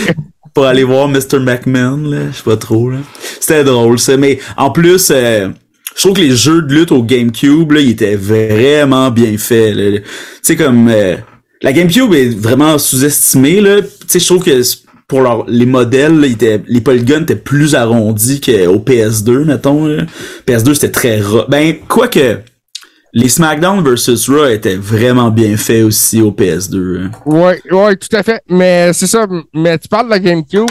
pour 0.54 0.66
aller 0.66 0.84
voir 0.84 1.08
Mr. 1.08 1.40
McMahon 1.40 1.96
là, 2.10 2.18
je 2.30 2.36
sais 2.36 2.42
pas 2.44 2.56
trop 2.58 2.90
là. 2.90 2.98
C'était 3.40 3.64
drôle 3.64 3.98
ça, 3.98 4.16
mais 4.18 4.38
en 4.56 4.70
plus 4.70 5.10
euh, 5.10 5.48
je 5.96 6.00
trouve 6.02 6.14
que 6.16 6.20
les 6.20 6.36
jeux 6.36 6.60
de 6.62 6.74
lutte 6.74 6.92
au 6.92 7.02
GameCube 7.02 7.72
là, 7.72 7.80
ils 7.80 7.90
étaient 7.90 8.16
vraiment 8.16 9.10
bien 9.10 9.36
faits. 9.38 9.74
Tu 9.76 10.02
sais 10.42 10.56
comme 10.56 10.88
euh, 10.90 11.16
la 11.62 11.72
GameCube 11.72 12.12
est 12.12 12.38
vraiment 12.38 12.76
sous-estimée 12.78 13.60
là. 13.62 13.80
Tu 13.80 13.88
sais 14.08 14.18
je 14.18 14.26
trouve 14.26 14.44
que 14.44 14.60
pour 15.08 15.20
leur, 15.20 15.44
les 15.48 15.66
modèles, 15.66 16.18
là, 16.20 16.26
étaient, 16.26 16.62
les 16.66 16.80
polygones 16.80 17.22
étaient 17.24 17.36
plus 17.36 17.74
arrondis 17.74 18.40
qu'au 18.40 18.78
PS2, 18.78 19.44
mettons. 19.44 19.86
là. 19.86 20.04
PS2, 20.46 20.74
c'était 20.74 20.90
très 20.90 21.20
ras. 21.20 21.44
Ben, 21.48 21.76
quoique, 21.88 22.40
les 23.12 23.28
SmackDown 23.28 23.82
vs. 23.84 24.28
Raw 24.28 24.46
étaient 24.46 24.76
vraiment 24.76 25.30
bien 25.30 25.56
faits 25.56 25.84
aussi 25.84 26.20
au 26.20 26.30
PS2. 26.32 27.02
hein. 27.04 27.10
Ouais, 27.26 27.60
ouais, 27.70 27.96
tout 27.96 28.14
à 28.16 28.22
fait. 28.22 28.40
Mais 28.48 28.92
c'est 28.92 29.06
ça. 29.06 29.26
Mais 29.52 29.78
tu 29.78 29.88
parles 29.88 30.06
de 30.06 30.10
la 30.10 30.18
GameCube. 30.18 30.68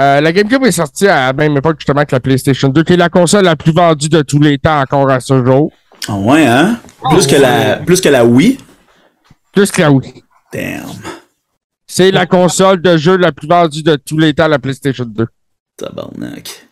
Euh, 0.00 0.20
la 0.20 0.32
GameCube 0.32 0.64
est 0.64 0.72
sortie 0.72 1.06
à 1.06 1.26
la 1.26 1.32
même 1.32 1.56
époque 1.56 1.76
justement 1.78 2.04
que 2.04 2.12
la 2.14 2.20
PlayStation 2.20 2.68
2, 2.68 2.82
qui 2.84 2.94
est 2.94 2.96
la 2.96 3.08
console 3.08 3.44
la 3.44 3.54
plus 3.54 3.72
vendue 3.72 4.08
de 4.08 4.22
tous 4.22 4.40
les 4.40 4.58
temps 4.58 4.80
encore 4.80 5.08
à 5.10 5.20
ce 5.20 5.44
jour. 5.44 5.70
Ah 6.08 6.16
ouais, 6.16 6.46
hein? 6.46 6.78
Plus, 7.10 7.26
que 7.26 7.36
la, 7.36 7.76
plus 7.76 8.00
que 8.00 8.08
la 8.08 8.24
Wii? 8.24 8.58
Plus 9.52 9.70
que 9.70 9.82
la 9.82 9.90
Wii. 9.92 10.22
Damn. 10.52 10.82
C'est 11.96 12.10
la 12.10 12.26
console 12.26 12.82
de 12.82 12.96
jeu 12.96 13.16
la 13.16 13.30
plus 13.30 13.46
vendue 13.46 13.84
de 13.84 13.94
tous 13.94 14.18
les 14.18 14.34
temps, 14.34 14.48
la 14.48 14.58
PlayStation 14.58 15.04
2. 15.04 15.26
Tabarnak. 15.76 16.66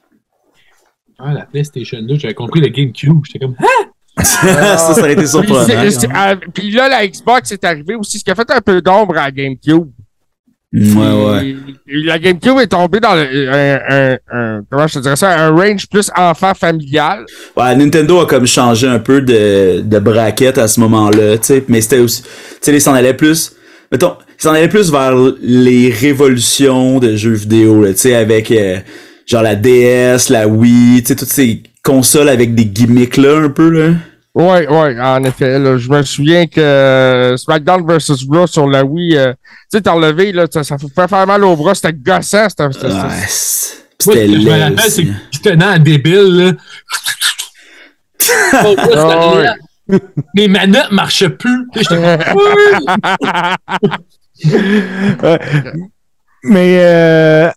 Ah, 1.17 1.33
la 1.33 1.43
PlayStation 1.47 2.03
2, 2.03 2.19
j'avais 2.19 2.35
compris 2.35 2.61
le 2.61 2.67
GameCube. 2.67 3.21
J'étais 3.25 3.39
comme, 3.39 3.55
ah! 3.61 4.25
ça, 4.25 4.79
ça 4.79 4.99
aurait 4.99 5.13
été 5.13 5.23
Puis, 5.23 5.31
surprenant. 5.31 5.65
c'est- 5.65 5.91
c'est- 5.93 6.09
ah, 6.13 6.35
puis 6.53 6.73
là, 6.73 6.89
la 6.89 7.07
Xbox 7.07 7.53
est 7.53 7.63
arrivée 7.63 7.95
aussi, 7.95 8.19
ce 8.19 8.25
qui 8.25 8.33
a 8.33 8.35
fait 8.35 8.51
un 8.51 8.61
peu 8.61 8.83
d'ombre 8.83 9.17
à 9.17 9.27
la 9.27 9.31
GameCube. 9.31 9.87
Ouais, 10.73 10.81
ouais. 10.97 11.57
La 11.87 12.19
GameCube 12.19 12.59
est 12.59 12.67
tombée 12.67 12.99
dans 12.99 13.15
le- 13.15 13.49
un, 13.49 13.79
un- 13.91 14.19
un- 14.33 14.63
comment 14.69 14.89
je 14.89 14.95
te 14.95 14.99
dirais 14.99 15.15
ça, 15.15 15.39
un 15.39 15.51
range 15.51 15.87
plus 15.89 16.11
enfant 16.17 16.53
familial. 16.55 17.27
Ouais, 17.57 17.77
Nintendo 17.77 18.19
a 18.23 18.27
comme 18.27 18.47
changé 18.47 18.89
un 18.89 18.99
peu 18.99 19.21
de, 19.23 19.83
de 19.83 19.99
braquette 20.01 20.59
à 20.59 20.67
ce 20.67 20.81
moment-là, 20.81 21.39
tu 21.39 21.45
sais, 21.45 21.65
mais 21.69 21.81
c'était 21.81 22.01
aussi, 22.01 22.23
tu 22.25 22.29
sais, 22.61 22.75
ils 22.75 22.81
s'en 22.81 22.95
allaient 22.95 23.15
plus, 23.15 23.53
mettons, 23.93 24.17
ils 24.39 24.43
s'en 24.43 24.51
allaient 24.53 24.69
plus 24.69 24.91
vers 24.91 25.15
les 25.43 25.91
révolutions 25.91 26.99
de 26.99 27.15
jeux 27.15 27.35
vidéo, 27.35 27.87
tu 27.93 27.97
sais, 27.97 28.15
avec, 28.17 28.51
euh, 28.51 28.79
genre 29.27 29.43
la 29.43 29.55
DS, 29.55 30.29
la 30.31 30.49
Wii, 30.49 31.03
tu 31.03 31.09
sais, 31.09 31.17
toutes 31.17 31.29
ces 31.29 31.63
consoles 31.85 32.29
avec 32.29 32.55
des 32.55 32.65
gimmicks 32.65 33.17
là, 33.19 33.37
un 33.39 33.49
peu, 33.51 33.69
là. 33.71 33.95
Ouais, 34.35 34.67
ouais, 34.67 34.99
en 34.99 35.23
effet. 35.25 35.59
Là, 35.59 35.77
je 35.77 35.91
me 35.91 36.03
souviens 36.03 36.47
que 36.47 36.59
euh, 36.61 37.37
SmackDown 37.37 37.85
vs. 37.87 38.25
Raw 38.31 38.47
sur 38.47 38.67
la 38.67 38.83
Wii, 38.83 39.15
euh, 39.17 39.33
tu 39.35 39.77
sais, 39.77 39.83
t'as 39.83 39.93
enlevé, 39.93 40.33
là, 40.33 40.47
ça, 40.51 40.65
ça 40.65 40.77
fait 40.79 40.87
faire 41.09 41.27
mal 41.27 41.45
au 41.45 41.55
bras, 41.55 41.75
c'était 41.75 41.93
gossant. 41.93 42.49
C'était, 42.49 42.73
c'était- 42.73 42.87
Ouais, 42.87 42.93
c'était- 43.29 43.29
c'est- 43.29 44.07
Moi, 44.07 44.15
c'était 44.17 44.27
ce 44.27 44.33
que 44.33 44.33
je 44.33 44.39
me 44.39 44.45
laid 44.45 44.63
rappelle, 44.63 44.79
c'est 44.81 44.87
aussi. 44.87 45.05
que 45.07 45.13
je 45.33 45.39
tenais 45.41 45.65
un 45.65 45.79
débile, 45.79 46.39
là. 46.39 46.53
Oh, 48.65 49.37
ouais. 49.37 49.49
Mes 50.35 50.49
manettes 50.49 50.91
marchaient 50.93 51.31
plus. 51.31 51.67
Mais 56.45 56.79
euh, 56.81 57.51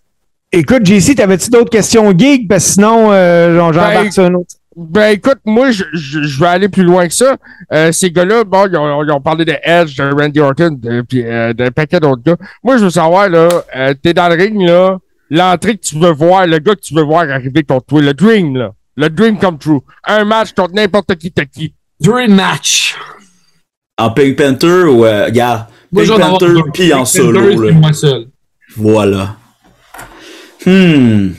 écoute, 0.52 0.84
JC, 0.86 1.14
t'avais-tu 1.16 1.50
d'autres 1.50 1.70
questions 1.70 2.16
geek? 2.16 2.48
Parce 2.48 2.64
que 2.66 2.70
sinon, 2.74 3.10
euh, 3.10 3.56
j'en- 3.72 3.72
Ben, 4.04 4.10
sur 4.12 4.24
un 4.24 4.34
autre. 4.34 4.54
Ben 4.76 5.08
écoute, 5.14 5.38
moi 5.46 5.70
je, 5.70 5.84
je, 5.94 6.22
je 6.24 6.38
vais 6.40 6.48
aller 6.48 6.68
plus 6.68 6.82
loin 6.82 7.08
que 7.08 7.14
ça. 7.14 7.36
Euh, 7.72 7.92
ces 7.92 8.10
gars-là, 8.10 8.44
bon, 8.44 8.66
ils 8.70 8.76
ont, 8.76 9.02
ils 9.02 9.10
ont 9.10 9.22
parlé 9.22 9.46
de 9.46 9.54
Edge, 9.62 9.96
de 9.96 10.04
Randy 10.04 10.38
Orton, 10.38 10.76
de, 10.78 11.00
puis 11.00 11.24
euh, 11.24 11.54
d'un 11.54 11.70
paquet 11.70 11.98
d'autres 11.98 12.22
gars. 12.22 12.36
Moi, 12.62 12.76
je 12.76 12.84
veux 12.84 12.90
savoir, 12.90 13.30
là, 13.30 13.48
euh, 13.74 13.94
t'es 14.02 14.12
dans 14.12 14.28
le 14.28 14.34
ring, 14.34 14.60
là, 14.60 14.98
l'entrée 15.30 15.76
que 15.78 15.80
tu 15.80 15.98
veux 15.98 16.12
voir, 16.12 16.46
le 16.46 16.58
gars 16.58 16.74
que 16.74 16.80
tu 16.80 16.92
veux 16.94 17.02
voir 17.04 17.22
arriver 17.30 17.62
contre 17.62 17.86
toi, 17.86 18.02
le 18.02 18.12
dream, 18.12 18.54
là. 18.56 18.72
Le 18.98 19.08
dream 19.08 19.38
come 19.38 19.58
true. 19.58 19.80
Un 20.04 20.24
match 20.26 20.52
contre 20.52 20.74
n'importe 20.74 21.16
qui 21.16 21.32
t'as 21.32 21.44
qui? 21.46 21.74
Dream 22.00 22.34
match. 22.34 22.94
En 23.98 24.10
Pink 24.10 24.36
Panther 24.36 24.84
ou, 24.84 25.04
euh, 25.06 25.26
regarde, 25.26 25.66
Moi, 25.90 26.02
Pink 26.04 26.14
avoir 26.14 26.38
Panther 26.38 26.52
pis 26.74 26.92
en 26.92 26.98
Pink 26.98 27.06
solo, 27.06 27.40
Panther, 27.40 27.54
là. 27.56 27.66
c'est 27.68 27.72
moi 27.74 27.92
seul. 27.92 28.26
Voilà. 28.76 29.36
Hmm. 30.66 31.30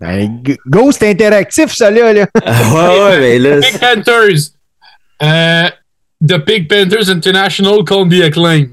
Ben, 0.00 0.40
G- 0.46 0.56
Ghost 0.66 1.02
interactif, 1.02 1.74
ça 1.74 1.90
là. 1.90 2.12
là. 2.12 2.26
Ah, 2.46 2.72
ouais, 2.74 3.00
ouais, 3.00 3.18
mais 3.20 3.38
là, 3.38 3.60
Pink 3.60 3.78
Panthers. 3.80 4.50
Euh, 5.22 5.68
The 6.26 6.38
Pink 6.38 6.68
Panthers 6.68 7.08
International 7.10 7.78
contre 7.84 8.16
The 8.16 8.22
Acclaim. 8.24 8.66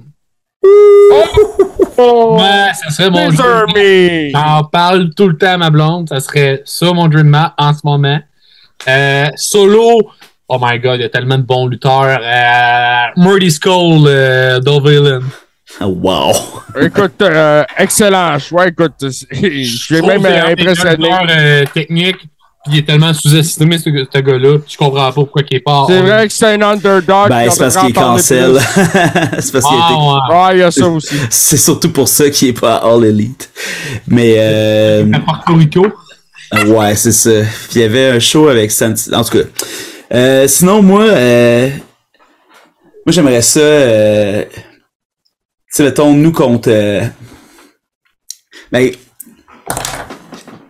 Oh! 1.97 2.37
Ouais, 2.39 2.71
ça 2.73 2.89
serait 2.91 3.09
mon 3.09 3.29
dream. 3.29 3.65
me! 3.75 4.29
J'en 4.31 4.63
parle 4.65 5.13
tout 5.13 5.27
le 5.29 5.37
temps 5.37 5.53
à 5.53 5.57
ma 5.57 5.69
blonde. 5.69 6.09
Ça 6.09 6.19
serait 6.19 6.61
ça 6.65 6.91
mon 6.93 7.07
dream 7.07 7.27
match 7.27 7.53
en 7.57 7.73
ce 7.73 7.79
moment. 7.83 8.19
Euh, 8.87 9.27
solo, 9.35 10.09
Oh 10.47 10.59
my 10.61 10.77
god, 10.79 10.99
il 10.99 11.01
y 11.01 11.05
a 11.05 11.09
tellement 11.09 11.39
de 11.39 11.43
bons 11.43 11.65
lutteurs. 11.65 12.19
Euh, 12.21 13.05
Murdy 13.17 13.49
Skull, 13.49 14.05
euh. 14.07 14.59
Ah, 15.79 15.87
wow. 15.87 16.33
Écoute, 16.79 17.19
euh, 17.21 17.63
excellent 17.77 18.37
choix. 18.37 18.67
Écoute, 18.67 18.93
je 19.01 19.63
suis 19.63 20.01
même 20.01 20.21
que 20.21 20.27
euh, 20.27 20.51
impressionné. 20.51 21.09
euh, 21.31 21.65
technique, 21.73 22.17
puis 22.17 22.29
il 22.73 22.77
est 22.77 22.83
tellement 22.83 23.11
sous-estimé, 23.11 23.79
ce, 23.79 23.89
ce 24.13 24.19
gars-là. 24.19 24.57
Je 24.67 24.77
comprends 24.77 25.05
pas 25.07 25.11
pourquoi 25.13 25.41
il 25.49 25.57
est 25.57 25.61
pas. 25.61 25.85
C'est 25.87 26.01
vrai 26.01 26.27
que 26.27 26.33
c'est 26.33 26.53
un 26.53 26.61
underdog. 26.61 27.29
Ben, 27.29 27.49
c'est 27.49 27.59
parce 27.59 27.77
qu'il 27.77 27.89
est 27.89 27.93
cancel. 27.93 28.59
c'est 29.39 29.51
parce 29.51 29.65
qu'il 29.65 29.77
été 29.77 29.95
Ah, 29.97 30.29
ouais. 30.29 30.35
Ouais, 30.35 30.55
il 30.57 30.59
y 30.59 30.63
a 30.63 30.69
ça 30.69 30.87
aussi. 30.87 31.15
C'est 31.31 31.57
surtout 31.57 31.91
pour 31.91 32.07
ça 32.07 32.29
qu'il 32.29 32.49
est 32.49 32.59
pas 32.59 32.75
All 32.75 33.03
Elite. 33.03 33.49
Mais 34.07 34.35
euh, 34.37 35.11
À 35.11 35.19
Porto 35.21 35.55
Rico. 35.55 35.87
Ouais, 36.53 36.95
c'est 36.95 37.11
ça. 37.11 37.41
Puis 37.69 37.75
il 37.75 37.81
y 37.81 37.83
avait 37.83 38.07
un 38.07 38.19
show 38.19 38.47
avec 38.47 38.71
Santi. 38.71 39.13
En 39.13 39.23
tout 39.23 39.37
cas. 39.37 39.45
Euh, 40.13 40.47
sinon, 40.47 40.81
moi, 40.81 41.03
euh, 41.03 41.69
moi 43.05 43.11
j'aimerais 43.11 43.41
ça. 43.41 43.59
Euh, 43.59 44.43
tu 44.53 44.61
sais, 45.69 45.83
mettons, 45.83 46.13
nous 46.13 46.31
contre. 46.31 46.69
Ben, 48.71 48.91
tu 48.91 48.97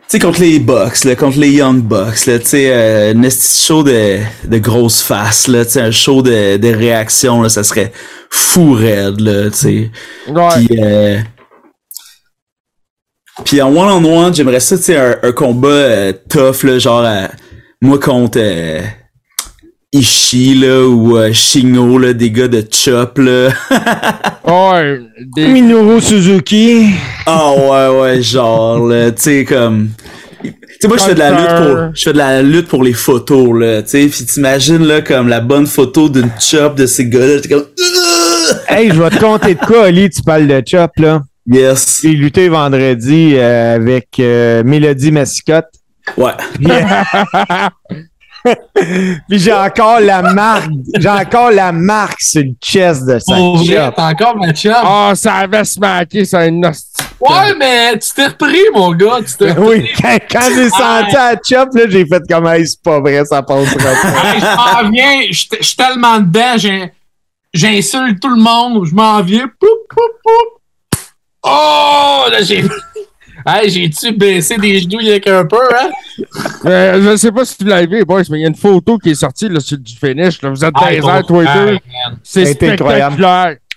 sais, 0.08 0.20
contre 0.20 0.40
les 0.40 0.60
Bucks, 0.60 1.04
là, 1.04 1.16
contre 1.16 1.40
les 1.40 1.50
Young 1.52 1.82
Bucks, 1.82 2.28
là, 2.28 2.38
tu 2.40 2.46
sais, 2.46 2.70
euh, 2.70 3.14
un 3.16 3.30
show 3.30 3.84
de, 3.84 4.20
de 4.46 4.58
grosses 4.60 5.02
faces, 5.02 5.48
là, 5.48 5.66
tu 5.66 5.72
sais, 5.72 5.82
un 5.82 5.92
show 5.92 6.22
de, 6.22 6.58
de 6.58 6.68
réaction, 6.68 7.42
là, 7.42 7.50
ça 7.50 7.64
serait 7.64 7.92
fou 8.30 8.74
raide, 8.74 9.20
là, 9.20 9.50
tu 9.50 9.58
sais. 9.58 9.92
Ouais. 10.28 10.66
Puis, 10.68 10.80
puis 13.44 13.62
en 13.62 13.70
one-on-one, 13.76 14.34
j'aimerais 14.34 14.60
ça, 14.60 14.78
tu 14.78 14.84
sais, 14.84 14.98
un, 14.98 15.16
un 15.24 15.32
combat 15.32 15.68
euh, 15.68 16.14
tough, 16.30 16.64
là, 16.64 16.80
genre, 16.80 17.04
euh, 17.06 17.28
moi 17.82 18.00
contre 18.00 18.38
euh, 18.42 18.82
Ishii, 19.92 20.56
là, 20.56 20.88
ou 20.88 21.18
euh, 21.18 21.34
Shingo, 21.34 21.98
là, 21.98 22.14
des 22.14 22.32
gars 22.32 22.48
de 22.48 22.64
Chop, 22.72 23.18
là. 23.18 23.50
Ouais. 24.46 25.00
Des... 25.36 25.48
Minoru 25.48 26.00
Suzuki. 26.00 26.92
Ah 27.26 27.52
ouais, 27.54 28.00
ouais, 28.00 28.22
genre, 28.22 28.88
là, 28.88 29.12
tu 29.12 29.22
sais, 29.24 29.46
comme... 29.46 29.90
Tu 30.44 30.52
sais, 30.80 30.88
moi, 30.88 30.98
je 30.98 31.04
fais 31.04 31.16
de 31.16 31.20
la 31.20 31.32
lutte 31.32 31.48
pour, 31.48 31.96
je 31.96 32.04
fais 32.04 32.14
de 32.14 32.18
la 32.18 32.42
lutte 32.42 32.68
pour 32.68 32.84
les 32.84 32.94
photos, 32.94 33.60
là, 33.60 33.82
tu 33.82 33.90
sais, 33.90 34.08
pis 34.08 34.26
t'imagines, 34.26 34.86
là, 34.86 35.02
comme 35.02 35.28
la 35.28 35.42
bonne 35.42 35.66
photo 35.66 36.08
d'une 36.08 36.30
chop 36.40 36.76
de 36.76 36.86
ces 36.86 37.08
gars-là, 37.08 37.42
t'es 37.42 37.50
comme, 37.50 37.66
Hey, 38.68 38.92
je 38.94 39.02
vais 39.02 39.10
te 39.10 39.20
compter 39.20 39.56
de 39.56 39.60
quoi, 39.60 39.86
Ali, 39.86 40.10
tu 40.10 40.22
parles 40.22 40.48
de 40.48 40.62
Chop, 40.66 40.92
là. 40.98 41.22
Yes, 41.48 42.02
J'ai 42.04 42.10
lutté 42.14 42.50
vendredi 42.50 43.34
euh, 43.36 43.76
avec 43.76 44.08
euh, 44.20 44.64
Mélodie 44.64 45.12
Massicotte. 45.12 45.70
ouais, 46.18 46.34
Puis 49.28 49.40
j'ai 49.40 49.54
encore 49.54 50.00
la 50.02 50.22
marque, 50.22 50.70
j'ai 51.00 51.10
encore 51.10 51.50
la 51.50 51.72
marque 51.72 52.22
sur 52.22 52.44
le 52.44 52.52
chest 52.64 53.04
de 53.08 53.18
sa 53.18 53.36
Pour 53.36 53.58
vrai, 53.58 53.92
t'as 53.96 54.12
encore 54.12 54.36
ma 54.38 54.54
chum. 54.54 54.72
Ah, 54.76 55.14
ça 55.16 55.34
avait 55.34 55.64
smacké, 55.66 56.26
c'est 56.26 56.38
un. 56.38 56.62
Ouais, 56.62 57.56
mais 57.58 57.98
tu 57.98 58.12
t'es 58.16 58.28
repris, 58.28 58.60
mon 58.72 58.92
gars. 58.92 59.18
Tu 59.26 59.36
t'es 59.38 59.52
repris. 59.54 59.66
Oui, 59.82 59.90
quand, 60.00 60.18
quand 60.32 60.48
j'ai 60.56 60.70
senti 60.70 61.14
la 61.16 61.36
Chop, 61.44 61.70
là, 61.74 61.84
j'ai 61.90 62.06
fait 62.06 62.22
comme, 62.30 62.46
hey, 62.48 62.68
c'est 62.68 62.84
pas 62.84 63.00
vrai, 63.00 63.26
ça 63.26 63.42
passera 63.42 63.76
pas. 63.80 64.34
Hey, 64.36 64.40
je 64.40 64.46
m'en 64.84 64.90
viens, 64.92 65.22
je 65.32 65.34
suis- 65.62 65.76
tellement 65.76 66.20
dedans, 66.20 66.54
j'ai- 66.58 66.92
j'insulte 67.52 68.20
tout 68.20 68.30
le 68.30 68.40
monde, 68.42 68.86
je 68.86 68.94
m'en 68.94 69.22
viens. 69.24 69.48
Poup, 69.60 69.68
poup, 69.90 70.02
poup. 70.24 70.55
Oh, 71.48 72.26
là, 72.32 72.42
j'ai. 72.42 72.64
Hey, 73.48 73.70
j'ai-tu 73.70 74.12
baissé 74.14 74.58
des 74.58 74.80
genoux 74.80 75.00
avec 75.00 75.28
un 75.28 75.46
peu, 75.46 75.58
hein? 75.58 75.90
Euh, 76.66 77.12
je 77.12 77.16
sais 77.18 77.32
pas 77.32 77.46
si 77.46 77.56
tu 77.58 77.66
l'as 77.66 77.86
vu, 77.86 78.04
boys, 78.04 78.24
mais 78.32 78.40
il 78.40 78.42
y 78.42 78.46
a 78.46 78.48
une 78.48 78.56
photo 78.56 78.98
qui 78.98 79.12
est 79.12 79.16
sortie 79.16 79.48
là, 79.50 79.60
sur 79.60 79.78
du 79.78 79.96
finish. 79.96 80.42
Là. 80.42 80.50
Vous 80.50 80.66
êtes 80.66 80.74
dans 80.74 80.88
les 80.88 80.98
airs, 80.98 81.26
toi 81.28 81.44
et 81.44 81.48
deux. 81.66 81.78
C'est 82.24 82.64
incroyable. 82.64 83.24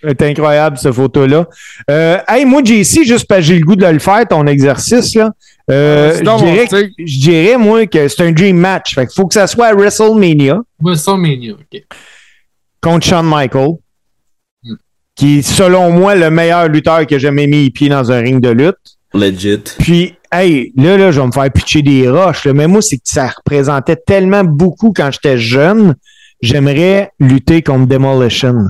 C'est 0.00 0.22
incroyable, 0.22 0.78
cette 0.78 0.92
photo-là. 0.94 1.46
Euh, 1.90 2.18
hey, 2.28 2.44
moi, 2.46 2.62
JC, 2.64 3.02
juste 3.04 3.26
parce 3.26 3.40
que 3.40 3.46
j'ai 3.46 3.58
le 3.58 3.66
goût 3.66 3.76
de 3.76 3.84
le 3.84 3.98
faire, 3.98 4.26
ton 4.26 4.46
exercice, 4.46 5.14
là. 5.14 5.32
Euh, 5.70 6.14
je, 6.16 6.22
dirais, 6.22 6.66
tu 6.66 6.76
sais. 6.76 6.88
que- 6.88 6.94
je 7.04 7.18
dirais, 7.18 7.56
moi, 7.58 7.84
que 7.86 8.08
c'est 8.08 8.22
un 8.22 8.32
dream 8.32 8.56
match. 8.56 8.94
Fait 8.94 9.06
qu'il 9.06 9.14
faut 9.14 9.26
que 9.26 9.34
ça 9.34 9.46
soit 9.46 9.66
à 9.66 9.74
WrestleMania 9.74 10.60
WrestleMania, 10.80 11.52
ok. 11.52 11.82
contre 12.80 13.06
Shawn 13.06 13.26
Michaels. 13.28 13.74
Qui 15.18 15.40
est, 15.40 15.42
selon 15.42 15.90
moi, 15.90 16.14
le 16.14 16.30
meilleur 16.30 16.68
lutteur 16.68 17.00
que 17.00 17.18
j'ai 17.18 17.18
jamais 17.18 17.48
mis 17.48 17.64
les 17.64 17.70
pieds 17.70 17.88
dans 17.88 18.12
un 18.12 18.20
ring 18.20 18.40
de 18.40 18.50
lutte. 18.50 18.76
legit. 19.12 19.58
Puis, 19.78 20.14
hey, 20.30 20.72
là, 20.76 20.96
là, 20.96 21.10
je 21.10 21.20
vais 21.20 21.26
me 21.26 21.32
faire 21.32 21.50
pitcher 21.50 21.82
des 21.82 22.08
roches. 22.08 22.44
là. 22.44 22.52
Mais 22.52 22.68
moi, 22.68 22.80
c'est 22.80 22.96
que 22.98 23.02
ça 23.04 23.26
représentait 23.26 23.96
tellement 23.96 24.44
beaucoup 24.44 24.92
quand 24.94 25.10
j'étais 25.10 25.36
jeune. 25.36 25.96
J'aimerais 26.40 27.10
lutter 27.18 27.62
contre 27.62 27.86
Demolition. 27.86 28.66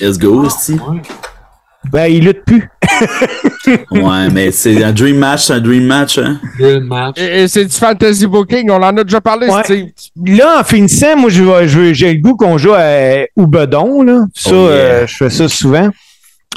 Let's 0.00 0.18
go, 0.18 0.46
aussi. 0.46 0.72
Ouais. 0.72 1.02
Ben, 1.92 2.06
il 2.06 2.24
lutte 2.24 2.44
plus. 2.44 2.68
Ouais, 3.90 4.28
mais 4.30 4.50
c'est 4.50 4.84
un 4.84 4.92
dream 4.92 5.16
match, 5.18 5.44
c'est 5.46 5.54
un 5.54 5.60
dream 5.60 5.84
match, 5.84 6.18
hein. 6.18 6.38
Dream 6.58 6.84
match. 6.84 7.18
Et, 7.18 7.42
et 7.42 7.48
c'est 7.48 7.64
du 7.64 7.72
fantasy 7.74 8.26
booking, 8.26 8.68
on 8.70 8.82
en 8.82 8.96
a 8.96 9.04
déjà 9.04 9.20
parlé, 9.20 9.48
Ouais. 9.48 9.92
Là, 10.26 10.60
en 10.60 10.64
finissant, 10.64 11.16
moi, 11.16 11.30
j'ai 11.30 11.42
le 11.42 12.20
goût 12.20 12.36
qu'on 12.36 12.58
joue 12.58 12.74
à 12.74 13.24
Oubedon, 13.36 14.02
là. 14.02 14.26
Ça, 14.34 14.50
Oh, 14.52 14.68
yeah. 14.68 14.72
euh, 14.72 15.06
je 15.06 15.16
fais 15.16 15.30
ça 15.30 15.48
souvent. 15.48 15.88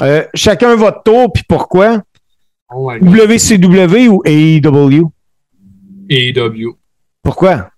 Euh, 0.02 0.22
chacun 0.34 0.74
votre 0.76 1.02
tour, 1.02 1.32
puis 1.32 1.42
pourquoi? 1.48 2.02
Oh. 2.74 2.92
WCW 3.00 4.08
ou 4.08 4.22
AEW? 4.24 5.10
AEW. 6.10 6.76
Pourquoi? 7.22 7.70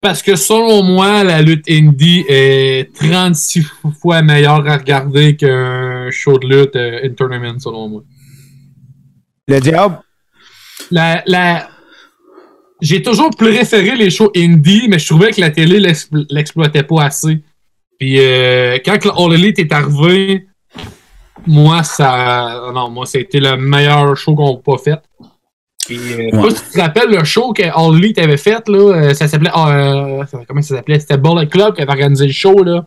Parce 0.00 0.22
que 0.22 0.36
selon 0.36 0.82
moi, 0.84 1.24
la 1.24 1.42
lutte 1.42 1.68
indie 1.68 2.24
est 2.28 2.94
36 2.94 3.66
fois 4.00 4.22
meilleure 4.22 4.66
à 4.68 4.76
regarder 4.76 5.34
qu'un 5.36 6.08
show 6.10 6.38
de 6.38 6.46
lutte 6.46 6.76
euh, 6.76 7.00
in 7.04 7.14
tournament, 7.14 7.58
selon 7.58 7.88
moi. 7.88 8.02
Le 9.48 9.58
diable? 9.60 9.98
La, 10.92 11.22
la... 11.26 11.68
J'ai 12.80 13.02
toujours 13.02 13.30
préféré 13.30 13.96
les 13.96 14.10
shows 14.10 14.30
indie, 14.36 14.86
mais 14.88 15.00
je 15.00 15.06
trouvais 15.08 15.32
que 15.32 15.40
la 15.40 15.50
télé 15.50 15.80
l'explo- 15.80 16.26
l'exploitait 16.30 16.84
pas 16.84 17.04
assez. 17.06 17.42
Puis 17.98 18.20
euh, 18.20 18.78
quand 18.84 19.04
le 19.04 19.10
All 19.10 19.32
Elite 19.34 19.58
est 19.58 19.72
arrivé, 19.72 20.46
moi, 21.44 21.82
ça. 21.82 22.70
Non, 22.72 22.88
moi, 22.88 23.04
c'était 23.04 23.40
le 23.40 23.56
meilleur 23.56 24.16
show 24.16 24.36
qu'on 24.36 24.52
n'a 24.54 24.58
pas 24.60 24.78
fait. 24.78 25.00
Puis, 25.88 25.98
euh, 25.98 26.30
je 26.32 26.48
tu 26.54 26.60
te 26.74 26.80
rappelles 26.80 27.10
le 27.10 27.24
show 27.24 27.52
que 27.52 27.62
All 27.62 27.96
Elite 27.96 28.18
avait 28.18 28.36
fait, 28.36 28.68
là? 28.68 28.78
euh, 28.94 29.14
ça 29.14 29.26
s'appelait. 29.26 29.50
euh, 29.56 30.22
comment 30.46 30.62
ça 30.62 30.76
s'appelait? 30.76 31.00
C'était 31.00 31.16
Bullet 31.16 31.46
Club 31.46 31.74
qui 31.74 31.80
avait 31.82 31.90
organisé 31.92 32.26
le 32.26 32.32
show, 32.32 32.62
là. 32.62 32.84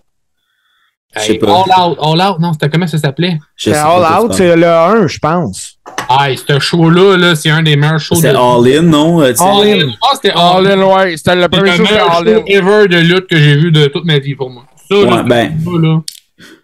Je 1.17 1.31
Hey, 1.33 1.39
pas. 1.39 1.47
All 1.47 1.89
Out, 1.91 1.97
All 2.01 2.21
Out, 2.31 2.39
non, 2.39 2.53
c'était 2.53 2.69
comment 2.69 2.87
ça 2.87 2.97
s'appelait? 2.97 3.37
Je 3.57 3.71
pas 3.71 3.81
All 3.81 4.23
Out, 4.23 4.33
c'est 4.33 4.55
le 4.55 4.65
1, 4.67 5.07
je 5.07 5.19
pense. 5.19 5.73
Ah, 6.07 6.27
ce 6.35 6.59
show-là, 6.59 7.17
là, 7.17 7.35
c'est 7.35 7.49
un 7.49 7.63
des 7.63 7.75
meilleurs 7.75 7.99
shows. 7.99 8.15
C'est 8.15 8.31
de. 8.31 8.37
All 8.37 8.77
In, 8.77 8.83
non? 8.83 9.21
Euh, 9.21 9.33
All 9.39 9.67
In. 9.67 9.87
Ah, 10.03 10.07
c'était 10.13 10.31
All 10.31 10.67
All 10.67 10.79
In. 10.79 10.83
ouais. 10.95 11.17
C'était 11.17 11.35
le 11.35 11.41
C'est 11.41 11.49
premier 11.49 11.71
show, 11.71 11.77
c'était 11.83 11.91
meilleur 11.91 12.11
All 12.15 12.25
show 12.27 12.41
in. 12.41 12.43
ever 12.47 12.87
de 12.87 12.97
lutte 12.97 13.27
que 13.27 13.35
j'ai 13.37 13.55
vu 13.57 13.71
de 13.73 13.87
toute 13.87 14.05
ma 14.05 14.19
vie 14.19 14.35
pour 14.35 14.49
moi. 14.51 14.63
Ça, 14.89 14.95
là, 14.95 15.01
Ouais, 15.01 15.17
ce 15.17 15.23
ben. 15.27 15.53
show-là, 15.65 15.89
Moi, 15.89 16.03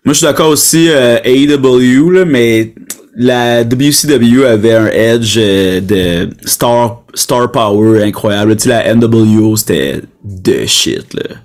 je 0.06 0.14
suis 0.14 0.26
d'accord 0.26 0.48
aussi, 0.50 0.88
euh, 0.90 1.18
AEW, 1.26 2.10
là, 2.12 2.24
mais 2.24 2.74
la 3.20 3.63
WCW 3.63 4.45
avait 4.45 4.74
un 4.76 4.86
edge 4.88 5.38
euh, 5.39 5.82
de 5.82 6.30
star, 6.45 7.01
star 7.15 7.51
power 7.51 8.03
incroyable. 8.03 8.55
Tu 8.55 8.63
sais, 8.63 8.70
la 8.70 8.93
NWO, 8.93 9.55
c'était 9.55 10.01
de 10.24 10.65
shit, 10.68 11.13
là. 11.15 11.36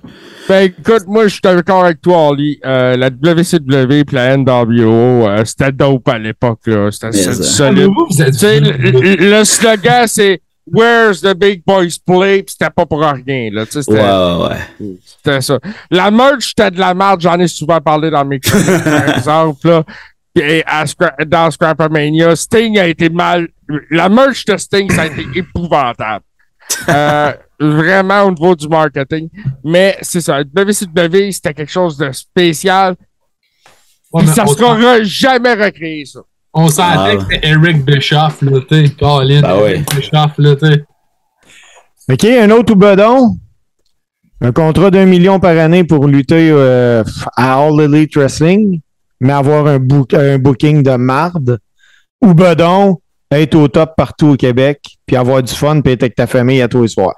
Ben 0.48 0.64
écoute, 0.64 1.04
moi 1.06 1.24
je 1.28 1.34
suis 1.34 1.40
d'accord 1.42 1.84
avec 1.84 2.02
toi, 2.02 2.28
Oli. 2.30 2.58
Euh, 2.66 2.96
la 2.96 3.08
WCW 3.08 4.00
et 4.00 4.04
la 4.12 4.36
NWO, 4.36 5.28
euh, 5.28 5.42
c'était 5.46 5.72
dope 5.72 6.06
à 6.08 6.18
l'époque. 6.18 6.60
là. 6.66 6.90
C'était 6.90 7.12
solide. 7.12 7.84
Vous, 7.86 8.06
vous 8.10 8.20
êtes 8.22 8.32
Tu 8.32 8.38
sais, 8.38 8.60
le, 8.60 9.44
slogan 9.44 10.04
c'est 10.08 10.42
Where's 10.70 11.20
the 11.22 11.34
big 11.34 11.62
boys 11.66 11.96
play? 12.06 12.42
Puis 12.42 12.54
c'était 12.58 12.70
pas 12.70 12.86
pour 12.86 13.00
rien. 13.00 13.50
Là. 13.52 13.66
Tu 13.66 13.82
sais, 13.82 13.90
Ouais, 13.90 13.96
C'était 13.98 14.02
ouais, 14.02 14.48
ouais. 14.88 14.96
c'était 15.04 15.40
ça. 15.40 15.58
La 15.90 16.10
merch, 16.10 16.48
c'était 16.48 16.70
de 16.70 16.78
la 16.78 16.94
merde. 16.94 17.20
J'en 17.20 17.38
ai 17.40 17.48
souvent 17.48 17.80
parlé 17.80 18.10
dans 18.10 18.24
mes 18.24 18.38
chroniques, 18.38 18.84
par 18.84 19.08
exemple. 19.16 19.68
Là. 19.68 19.84
Puis 20.35 20.62
à 20.66 20.85
Scra- 20.85 21.24
dans 21.26 21.51
Sting 22.35 22.78
a 22.78 22.87
été 22.87 23.09
mal. 23.11 23.49
La 23.91 24.09
merch 24.09 24.45
de 24.47 24.57
Sting, 24.57 24.91
ça 24.91 25.03
a 25.03 25.07
été 25.07 25.26
épouvantable. 25.35 26.24
Euh, 26.89 27.33
vraiment 27.61 28.22
au 28.22 28.30
niveau 28.30 28.55
du 28.57 28.66
marketing. 28.68 29.28
Mais 29.62 29.99
c'est 30.01 30.20
ça. 30.20 30.41
WCW, 30.43 31.30
c'était 31.33 31.53
quelque 31.55 31.70
chose 31.70 31.97
de 31.99 32.11
spécial. 32.12 32.95
Ouais, 34.12 34.26
ça 34.26 34.45
on 34.47 34.55
sera 34.55 35.03
jamais 35.03 35.55
recréé, 35.55 36.05
ça. 36.07 36.20
On 36.55 36.68
sentait 36.68 37.12
Ah. 37.12 37.16
que 37.16 37.22
c'était 37.35 37.49
Eric 37.49 37.85
Bischoff, 37.85 38.43
là, 38.43 38.61
tu 38.68 38.87
sais. 38.87 38.95
Colin, 38.95 39.41
Ben 39.41 39.57
ouais. 39.59 39.70
Eric 39.76 39.95
Bischoff, 39.97 40.33
là, 40.39 40.57
tu 40.57 40.66
sais. 40.66 40.85
OK, 42.11 42.24
un 42.24 42.51
autre 42.51 42.72
Oubedon. 42.74 43.37
Un 44.41 44.53
contrat 44.53 44.91
d'un 44.91 45.07
million 45.07 45.39
par 45.39 45.57
année 45.57 45.85
pour 45.85 46.07
lutter 46.09 46.51
euh, 46.51 47.05
à 47.37 47.55
All 47.62 47.80
Elite 47.80 48.16
Wrestling, 48.16 48.80
mais 49.22 49.32
avoir 49.32 49.66
un, 49.66 49.78
book- 49.78 50.12
un 50.14 50.36
booking 50.38 50.82
de 50.82 50.96
marde. 50.96 51.58
Oubedon, 52.20 53.00
être 53.30 53.54
au 53.54 53.68
top 53.68 53.94
partout 53.96 54.28
au 54.28 54.36
Québec, 54.36 54.80
puis 55.06 55.16
avoir 55.16 55.42
du 55.42 55.52
fun, 55.52 55.80
puis 55.80 55.92
être 55.94 56.02
avec 56.02 56.14
ta 56.14 56.26
famille 56.26 56.60
à 56.62 56.68
tous 56.68 56.82
les 56.82 56.88
soirs. 56.88 57.14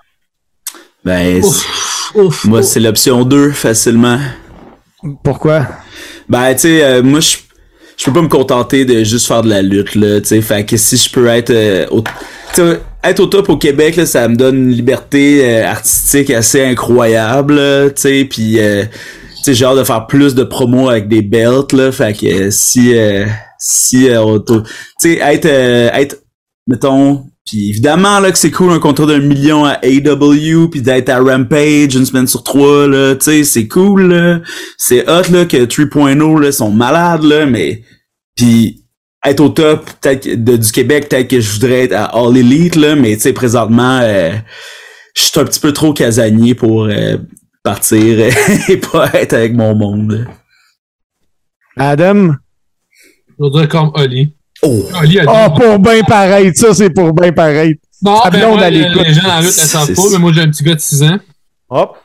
Ben, 1.05 1.43
c'est- 1.43 1.49
Ouf, 1.49 2.13
ouf, 2.15 2.45
moi, 2.45 2.63
c'est 2.63 2.81
l'option 2.81 3.25
2, 3.25 3.51
facilement. 3.51 4.19
Pourquoi? 5.23 5.67
Ben, 6.29 6.53
tu 6.55 6.61
sais, 6.61 6.85
euh, 6.85 7.03
moi, 7.03 7.21
je 7.21 7.37
je 7.97 8.05
peux 8.07 8.13
pas 8.13 8.23
me 8.23 8.29
contenter 8.29 8.85
de 8.85 9.05
juste 9.05 9.29
faire 9.29 9.43
de 9.43 9.49
la 9.51 9.63
lutte, 9.63 9.95
là, 9.95 10.21
tu 10.21 10.27
sais. 10.29 10.41
Fait 10.43 10.65
que 10.65 10.77
si 10.77 10.97
je 10.97 11.09
peux 11.11 11.29
être 11.29 11.51
euh, 11.51 11.87
au, 11.93 12.03
être 13.05 13.21
au 13.21 13.27
top 13.27 13.49
au 13.51 13.57
Québec, 13.57 13.95
là, 13.95 14.05
ça 14.05 14.27
me 14.27 14.35
donne 14.35 14.57
une 14.57 14.73
liberté 14.73 15.43
euh, 15.45 15.69
artistique 15.69 16.31
assez 16.31 16.65
incroyable, 16.65 17.55
tu 17.95 18.03
sais. 18.03 18.25
Puis, 18.29 18.59
euh, 18.59 18.85
sais, 19.45 19.55
j'ai 19.55 19.65
hâte 19.65 19.79
de 19.79 19.85
faire 19.85 20.07
plus 20.07 20.35
de 20.35 20.45
promos 20.45 20.89
avec 20.89 21.09
des 21.09 21.23
belts, 21.23 21.73
là. 21.73 21.93
Fait 21.93 22.13
que 22.13 22.27
euh, 22.27 22.51
si, 22.51 22.97
euh, 22.97 23.27
si, 23.59 24.09
euh, 24.11 24.39
tu 24.39 24.55
sais, 24.99 25.19
être, 25.19 25.47
euh, 25.47 25.91
être, 25.93 26.17
mettons, 26.67 27.25
puis 27.45 27.69
évidemment 27.69 28.21
là 28.21 28.33
que 28.33 28.39
c'est 28.39 28.51
cool 28.51 28.73
un 28.73 28.79
contrat 28.79 29.07
d'un 29.07 29.19
million 29.19 29.67
à 29.67 29.79
AW 29.85 30.69
puis 30.71 30.81
d'être 30.81 31.11
à 31.11 31.21
Rampage 31.21 31.95
une 31.95 32.07
semaine 32.07 32.27
sur 32.27 32.43
trois 32.43 32.89
là, 32.89 33.15
tu 33.17 33.25
sais 33.25 33.45
c'est 33.45 33.69
cool 33.69 34.13
là. 34.13 34.41
C'est 34.79 35.03
hot 35.09 35.31
là 35.31 35.45
que 35.45 35.59
3.0 35.59 36.41
là 36.41 36.53
sont 36.53 36.71
malades 36.71 37.25
là 37.25 37.45
mais 37.45 37.83
puis 38.35 38.85
être 39.27 39.41
au 39.41 39.51
top 39.51 39.91
peut-être 40.01 40.27
du 40.27 40.73
Québec 40.73 41.09
peut-être 41.11 41.29
que 41.29 41.41
je 41.41 41.53
voudrais 41.53 41.85
être 41.85 41.93
à 41.93 42.05
All 42.05 42.37
Elite 42.37 42.77
là 42.77 42.97
mais 42.97 43.15
tu 43.17 43.23
sais 43.23 43.35
présentement 43.35 44.01
euh, 44.03 44.33
je 45.15 45.23
suis 45.23 45.39
un 45.39 45.45
petit 45.45 45.61
peu 45.61 45.73
trop 45.73 45.93
casanier 45.93 46.55
pour 46.55 46.85
euh, 46.85 47.19
partir 47.65 48.21
et 48.69 48.77
pas 48.77 49.11
être 49.15 49.33
avec 49.33 49.55
mon 49.55 49.75
monde. 49.75 50.29
Adam? 51.77 52.35
Je 53.29 53.35
voudrais 53.39 53.67
comme 53.67 53.91
Oli. 53.95 54.33
Oh. 54.63 54.85
Oli 55.01 55.19
a 55.19 55.23
dit. 55.23 55.29
Ah, 55.33 55.51
pour 55.51 55.79
bien 55.81 56.03
pareil. 56.05 56.53
Ça, 56.55 56.73
c'est 56.73 56.91
pour 56.91 57.13
bien 57.13 57.33
pareil. 57.33 57.81
non, 58.03 58.21
ben, 58.31 58.39
blonde, 58.39 58.59
moi, 58.59 58.71
les, 58.71 58.89
les 58.89 59.15
gens 59.15 59.43
savent 59.43 59.87
C'est- 59.87 59.95
pas, 59.97 60.03
mais 60.13 60.19
moi, 60.19 60.33
j'ai 60.33 60.43
un 60.43 60.49
petit 60.51 60.63
gars 60.63 60.75
de 60.75 60.81
6 60.81 61.03
ans. 61.03 61.19
Hop. 61.71 61.97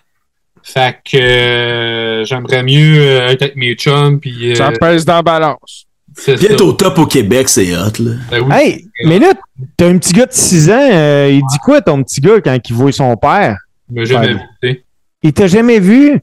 Fait 0.64 0.98
que 1.04 1.18
euh, 1.18 2.26
j'aimerais 2.26 2.64
mieux 2.64 3.00
euh, 3.02 3.28
être 3.28 3.42
avec 3.44 3.56
mes 3.56 3.76
chums, 3.76 4.20
puis. 4.20 4.52
euh, 4.52 4.56
Ça 4.56 4.72
pèse 4.72 5.06
dans 5.06 5.16
la 5.16 5.22
balance. 5.22 5.86
Puis 6.16 6.32
être 6.34 6.62
au 6.62 6.74
top 6.74 6.98
au 7.00 7.06
Québec 7.06 7.48
c'est 7.48 7.74
hot 7.78 7.92
là. 8.00 8.12
Ben 8.30 8.42
oui. 8.42 8.52
Hey, 8.54 8.86
mais 9.06 9.20
là, 9.20 9.32
t'as 9.78 9.88
un 9.88 9.98
petit 9.98 10.12
gars 10.12 10.26
de 10.26 10.34
6 10.34 10.70
ans. 10.70 10.90
euh, 10.92 11.30
il 11.32 11.40
dit 11.40 11.58
quoi, 11.64 11.82
ton 11.82 12.04
petit 12.04 12.20
gars, 12.20 12.42
quand 12.42 12.58
il 12.70 12.76
voit 12.76 12.92
son 12.92 13.16
père? 13.16 13.58
Il 13.90 13.96
m'a 14.00 14.06
jamais 14.06 14.36
Ouais. 14.64 14.84
Il 15.24 15.34
t'a 15.34 15.48
jamais 15.48 15.80
vu? 15.80 16.22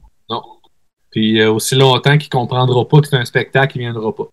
Puis 1.11 1.39
euh, 1.39 1.51
aussi 1.51 1.75
longtemps 1.75 2.17
qu'il 2.17 2.29
comprendra 2.29 2.87
pas 2.87 2.99
que 3.01 3.07
c'est 3.07 3.15
un 3.15 3.25
spectacle, 3.25 3.77
il 3.77 3.79
viendra 3.81 4.13
pas. 4.13 4.25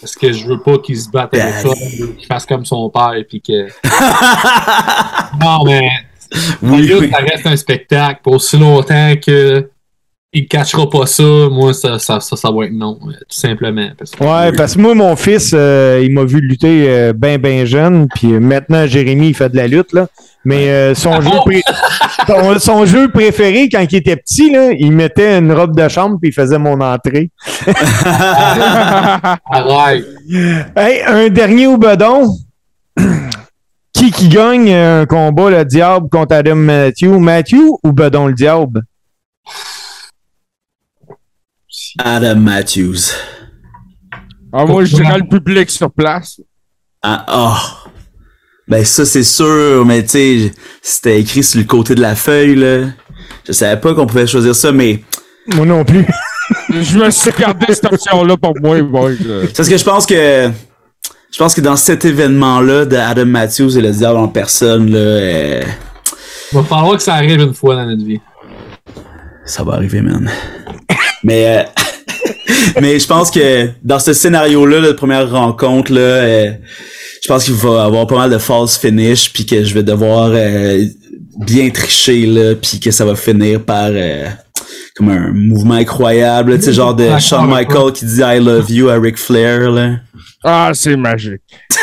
Parce 0.00 0.14
que 0.14 0.32
je 0.32 0.46
veux 0.46 0.60
pas 0.60 0.78
qu'il 0.78 0.98
se 0.98 1.10
batte 1.10 1.34
avec 1.34 1.54
ça, 1.54 1.68
qu'il 1.74 2.26
fasse 2.26 2.46
comme 2.46 2.64
son 2.64 2.88
père, 2.90 3.14
puis 3.28 3.40
que. 3.40 3.68
non, 5.40 5.64
mais 5.64 5.88
Oui, 6.62 6.92
oui. 6.98 7.10
ça 7.10 7.18
reste 7.18 7.46
un 7.46 7.56
spectacle. 7.56 8.20
Pour 8.22 8.34
aussi 8.34 8.56
longtemps 8.58 9.14
que 9.24 9.68
il 10.34 10.48
catchera 10.48 10.88
pas 10.88 11.04
ça, 11.04 11.22
moi, 11.50 11.74
ça, 11.74 11.98
ça, 11.98 12.18
ça, 12.20 12.36
ça 12.36 12.50
va 12.50 12.64
être 12.64 12.72
non, 12.72 12.98
euh, 13.06 13.10
tout 13.10 13.36
simplement. 13.36 13.88
Parce 13.98 14.12
que, 14.12 14.24
Ouais, 14.24 14.52
parce 14.56 14.76
que 14.76 14.80
moi, 14.80 14.94
mon 14.94 15.14
fils, 15.14 15.52
euh, 15.54 16.00
il 16.02 16.10
m'a 16.12 16.24
vu 16.24 16.40
lutter 16.40 16.86
euh, 16.88 17.12
ben, 17.12 17.38
ben 17.38 17.66
jeune. 17.66 18.08
Puis 18.14 18.28
maintenant, 18.28 18.86
Jérémy, 18.86 19.28
il 19.28 19.34
fait 19.34 19.50
de 19.50 19.56
la 19.56 19.66
lutte, 19.66 19.92
là. 19.92 20.06
Mais 20.44 20.70
euh, 20.70 20.94
son, 20.94 21.20
jeu 21.20 21.30
son 22.58 22.86
jeu 22.86 23.10
préféré, 23.10 23.68
quand 23.70 23.84
il 23.88 23.96
était 23.96 24.16
petit, 24.16 24.50
là, 24.50 24.70
il 24.72 24.90
mettait 24.90 25.38
une 25.38 25.52
robe 25.52 25.76
de 25.76 25.86
chambre 25.88 26.18
puis 26.20 26.30
il 26.30 26.32
faisait 26.32 26.58
mon 26.58 26.80
entrée. 26.80 27.30
Arrête. 29.46 30.04
Hey, 30.74 31.02
un 31.06 31.28
dernier 31.28 31.66
au 31.68 31.76
bedon. 31.76 32.26
qui 33.92 34.10
qui 34.10 34.28
gagne 34.28 34.72
un 34.72 35.06
combat, 35.06 35.50
le 35.50 35.64
diable 35.64 36.08
contre 36.10 36.34
Adam 36.34 36.56
Matthew? 36.56 37.18
Matthew 37.20 37.78
ou 37.84 37.92
bedon 37.92 38.26
le 38.26 38.34
diable? 38.34 38.82
Adam 41.98 42.36
Matthews. 42.36 43.12
Ah, 44.52 44.64
moi, 44.66 44.84
je 44.84 44.94
dirais 44.96 45.18
le 45.18 45.28
public 45.28 45.70
sur 45.70 45.90
place. 45.90 46.40
Ah, 47.02 47.24
oh. 47.32 47.82
Ben 48.68 48.84
ça 48.84 49.04
c'est 49.04 49.24
sûr, 49.24 49.84
mais 49.84 50.02
tu 50.02 50.08
sais, 50.10 50.52
c'était 50.80 51.20
écrit 51.20 51.42
sur 51.42 51.58
le 51.58 51.66
côté 51.66 51.94
de 51.94 52.00
la 52.00 52.14
feuille 52.14 52.54
là. 52.54 52.86
Je 53.46 53.52
savais 53.52 53.80
pas 53.80 53.92
qu'on 53.92 54.06
pouvait 54.06 54.26
choisir 54.26 54.54
ça, 54.54 54.70
mais 54.70 55.02
Moi 55.56 55.66
non 55.66 55.84
plus. 55.84 56.06
Je 56.70 56.98
me 56.98 57.10
suis 57.10 57.30
gardé 57.32 57.66
cette 57.68 57.84
option-là 57.92 58.36
pour 58.36 58.54
moi, 58.60 58.80
boy. 58.82 59.16
c'est 59.18 59.56
parce 59.56 59.68
que 59.68 59.76
je 59.76 59.84
pense 59.84 60.06
que 60.06 60.50
je 61.32 61.38
pense 61.38 61.54
que 61.54 61.60
dans 61.60 61.76
cet 61.76 62.04
événement-là 62.04 62.84
de 62.84 62.96
Adam 62.96 63.26
Matthews 63.26 63.76
et 63.76 63.80
le 63.80 63.90
diable 63.90 64.18
en 64.18 64.28
personne 64.28 64.90
là, 64.90 64.98
euh, 64.98 65.62
Il 66.52 66.58
va 66.58 66.64
falloir 66.64 66.96
que 66.96 67.02
ça 67.02 67.14
arrive 67.14 67.40
une 67.40 67.54
fois 67.54 67.76
dans 67.76 67.86
notre 67.86 68.04
vie. 68.04 68.20
ça 69.44 69.64
va 69.64 69.74
arriver, 69.74 70.02
man. 70.02 70.30
mais 71.24 71.58
euh, 71.58 71.81
mais 72.80 72.98
je 72.98 73.06
pense 73.06 73.30
que 73.30 73.68
dans 73.82 73.98
ce 73.98 74.12
scénario-là, 74.12 74.80
la 74.80 74.94
première 74.94 75.30
rencontre 75.30 75.92
là, 75.92 76.00
euh, 76.00 76.50
je 77.22 77.28
pense 77.28 77.44
qu'il 77.44 77.54
va 77.54 77.70
y 77.70 77.86
avoir 77.86 78.06
pas 78.06 78.16
mal 78.16 78.30
de 78.30 78.38
false 78.38 78.76
finish, 78.78 79.32
puis 79.32 79.46
que 79.46 79.62
je 79.64 79.74
vais 79.74 79.82
devoir 79.82 80.30
euh, 80.32 80.84
bien 81.38 81.70
tricher 81.70 82.26
là, 82.26 82.54
puis 82.54 82.80
que 82.80 82.90
ça 82.90 83.04
va 83.04 83.14
finir 83.14 83.62
par 83.62 83.88
euh, 83.90 84.26
comme 84.96 85.08
un 85.10 85.32
mouvement 85.32 85.74
incroyable, 85.74 86.56
tu 86.58 86.64
sais 86.64 86.72
genre 86.72 86.94
de 86.94 87.08
Shawn. 87.18 87.48
Michael 87.48 87.92
qui 87.92 88.04
dit 88.04 88.20
I 88.20 88.38
love 88.38 88.70
you 88.70 88.88
à 88.88 88.98
Ric 88.98 89.16
Flair 89.16 89.70
là. 89.70 89.96
Ah, 90.44 90.70
c'est 90.74 90.96
magique. 90.96 91.42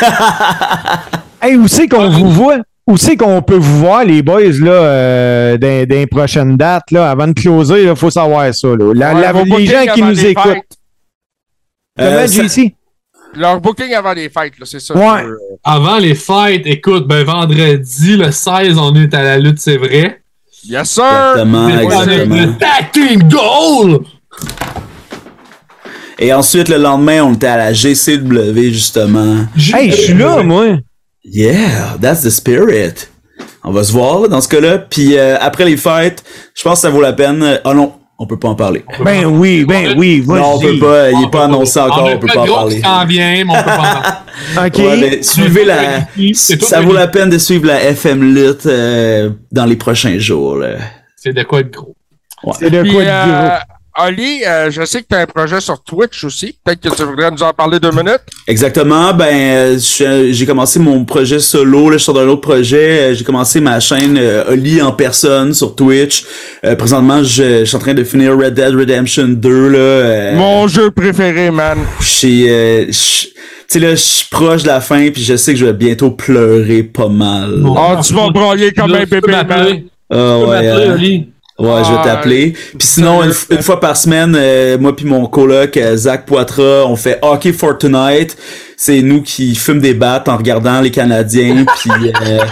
Hey, 1.42 1.56
où 1.56 1.66
c'est 1.68 1.88
qu'on 1.88 2.10
vous 2.10 2.30
voit? 2.30 2.58
Où 2.90 2.96
c'est 2.96 3.16
qu'on 3.16 3.40
peut 3.40 3.56
vous 3.56 3.78
voir, 3.78 4.04
les 4.04 4.20
boys, 4.22 4.40
là, 4.60 4.70
euh, 4.72 5.56
dans, 5.58 5.86
dans 5.88 5.94
les 5.94 6.06
prochaines 6.08 6.56
dates, 6.56 6.90
là, 6.90 7.10
avant 7.10 7.28
de 7.28 7.32
closer, 7.32 7.84
il 7.84 7.94
faut 7.94 8.10
savoir 8.10 8.52
ça, 8.54 8.68
là. 8.68 8.92
La- 8.94 9.14
Ouais, 9.14 9.20
la- 9.20 9.32
vos 9.32 9.44
les 9.44 9.66
gens 9.66 9.84
qui 9.94 10.02
nous 10.02 10.26
écoutent. 10.26 10.42
fêtes. 10.44 10.78
Comment, 11.96 12.10
Euh, 12.10 12.26
JC? 12.26 12.74
Leur 13.36 13.60
booking 13.60 13.94
avant 13.94 14.12
les 14.12 14.28
fêtes, 14.28 14.58
là, 14.58 14.64
c'est 14.66 14.80
ça. 14.80 14.94
Ouais. 14.94 15.22
veux. 15.22 15.38
Avant 15.62 15.98
les 15.98 16.16
fêtes, 16.16 16.62
écoute, 16.66 17.06
ben 17.06 17.22
vendredi, 17.24 18.16
le 18.16 18.32
16, 18.32 18.76
on 18.76 18.92
est 18.96 19.14
à 19.14 19.22
la 19.22 19.38
lutte, 19.38 19.60
c'est 19.60 19.76
vrai. 19.76 20.20
Yes, 20.64 20.90
sir! 20.90 21.04
Exactement, 21.80 22.36
le 22.36 22.58
tag 22.58 22.90
team 22.92 23.22
goal! 23.28 24.00
Et 26.18 26.32
ensuite 26.34 26.68
le 26.68 26.76
lendemain, 26.76 27.22
on 27.22 27.32
était 27.34 27.46
à 27.46 27.56
la 27.56 27.72
GCW 27.72 28.70
justement. 28.72 29.46
Hey, 29.72 29.90
je 29.90 29.96
suis 29.96 30.14
là, 30.14 30.42
moi. 30.42 30.76
Yeah, 31.24 31.96
that's 32.00 32.22
the 32.22 32.30
spirit. 32.30 33.08
On 33.62 33.72
va 33.72 33.84
se 33.84 33.92
voir 33.92 34.20
là, 34.20 34.28
dans 34.28 34.40
ce 34.40 34.48
cas-là. 34.48 34.78
Puis 34.78 35.16
euh, 35.16 35.36
après 35.40 35.64
les 35.64 35.76
fêtes, 35.76 36.24
je 36.54 36.62
pense 36.62 36.74
que 36.74 36.80
ça 36.80 36.90
vaut 36.90 37.02
la 37.02 37.12
peine. 37.12 37.60
Ah 37.64 37.74
non, 37.74 37.92
on 38.18 38.26
peut 38.26 38.38
pas 38.38 38.48
en 38.48 38.54
parler. 38.54 38.84
Ben 39.04 39.24
oui, 39.26 39.64
ben 39.64 39.94
oui, 39.96 40.20
vas-y. 40.20 40.40
Non, 40.40 40.54
on 40.54 40.60
peut 40.60 40.78
pas. 40.78 41.10
Il 41.10 41.24
est 41.24 41.30
pas 41.30 41.44
annoncé 41.44 41.80
encore. 41.80 42.08
On 42.12 42.18
peut 42.18 42.26
pas 42.26 42.40
en 42.40 42.44
de 42.44 42.50
parler. 42.50 43.06
vient, 43.06 43.44
mais 43.44 43.50
on 43.50 43.62
peut 43.62 43.64
pas 43.64 44.22
en 44.56 44.66
OK. 44.66 44.78
Ouais, 44.78 44.96
mais 44.96 45.22
suivez 45.22 45.64
la. 45.64 46.06
Ça 46.34 46.80
vaut 46.80 46.92
la 46.92 47.08
peine 47.08 47.30
de 47.30 47.38
suivre 47.38 47.66
la 47.66 47.82
FM 47.82 48.34
Lutte 48.34 48.66
euh, 48.66 49.30
dans 49.52 49.66
les 49.66 49.76
prochains 49.76 50.18
jours. 50.18 50.62
C'est 51.16 51.32
de 51.34 51.42
quoi 51.42 51.60
être 51.60 51.70
gros. 51.70 51.94
C'est 52.58 52.70
de 52.70 52.82
Puis, 52.82 52.92
quoi 52.92 53.04
de 53.04 53.08
euh, 53.08 53.48
gros. 53.48 53.58
Oli, 53.98 54.42
euh, 54.46 54.70
je 54.70 54.84
sais 54.84 55.02
que 55.02 55.06
tu 55.10 55.16
as 55.16 55.20
un 55.20 55.26
projet 55.26 55.60
sur 55.60 55.82
Twitch 55.82 56.22
aussi. 56.24 56.56
Peut-être 56.64 56.80
que 56.80 56.94
tu 56.94 57.02
voudrais 57.02 57.30
nous 57.30 57.42
en 57.42 57.52
parler 57.52 57.80
deux 57.80 57.90
minutes. 57.90 58.20
Exactement. 58.46 59.12
Ben, 59.12 59.26
euh, 59.34 59.78
je- 59.78 60.32
j'ai 60.32 60.46
commencé 60.46 60.78
mon 60.78 61.04
projet 61.04 61.40
solo. 61.40 61.90
Là, 61.90 61.98
je 61.98 62.04
sors 62.04 62.14
d'un 62.14 62.28
autre 62.28 62.40
projet. 62.40 63.10
Euh, 63.10 63.14
J'ai 63.14 63.24
commencé 63.24 63.60
ma 63.60 63.80
chaîne 63.80 64.16
euh, 64.18 64.52
Oli 64.52 64.80
en 64.80 64.92
personne 64.92 65.52
sur 65.54 65.74
Twitch. 65.74 66.24
Euh, 66.64 66.76
présentement, 66.76 67.22
je, 67.24 67.60
je 67.60 67.64
suis 67.64 67.76
en 67.76 67.80
train 67.80 67.94
de 67.94 68.04
finir 68.04 68.36
Red 68.38 68.54
Dead 68.54 68.74
Redemption 68.74 69.26
2. 69.28 69.68
Là, 69.68 69.78
euh, 69.78 70.36
Mon 70.36 70.68
jeu 70.68 70.90
préféré, 70.90 71.50
man. 71.50 71.78
je 72.00 72.06
suis, 72.08 72.48
euh, 72.48 72.86
je- 72.86 73.26
tu 73.26 73.30
sais 73.68 73.78
là, 73.80 73.90
je 73.90 73.96
suis 73.96 74.26
proche 74.30 74.62
de 74.62 74.68
la 74.68 74.80
fin, 74.80 75.10
puis 75.10 75.22
je 75.22 75.36
sais 75.36 75.52
que 75.52 75.58
je 75.58 75.64
vais 75.66 75.72
bientôt 75.72 76.10
pleurer 76.12 76.82
pas 76.84 77.08
mal. 77.08 77.60
Oh, 77.66 77.94
tu 78.06 78.14
vas 78.14 78.28
broyer 78.30 78.72
comme 78.72 78.94
un 78.94 79.04
bébé, 79.04 79.20
man. 79.48 79.82
Ah, 80.12 80.38
ouais, 80.38 80.66
euh. 80.66 80.96
Ouais, 81.60 81.84
je 81.84 81.90
vais 81.90 81.98
Ah, 82.00 82.04
t'appeler. 82.04 82.52
Puis 82.52 82.88
sinon, 82.88 83.22
une, 83.22 83.32
une 83.50 83.62
fois 83.62 83.78
par 83.80 83.96
semaine, 83.96 84.34
euh, 84.38 84.78
moi 84.78 84.94
puis 84.96 85.04
mon 85.04 85.26
coloc 85.26 85.76
euh, 85.76 85.96
Zach 85.96 86.26
Poitras, 86.26 86.84
on 86.86 86.96
fait 86.96 87.18
Hockey 87.22 87.52
for 87.52 87.76
Tonight. 87.78 88.36
C'est 88.76 89.02
nous 89.02 89.22
qui 89.22 89.54
fument 89.54 89.80
des 89.80 89.94
battes 89.94 90.28
en 90.28 90.36
regardant 90.36 90.80
les 90.80 90.90
Canadiens, 90.90 91.64
puis 91.80 92.12
euh, 92.22 92.44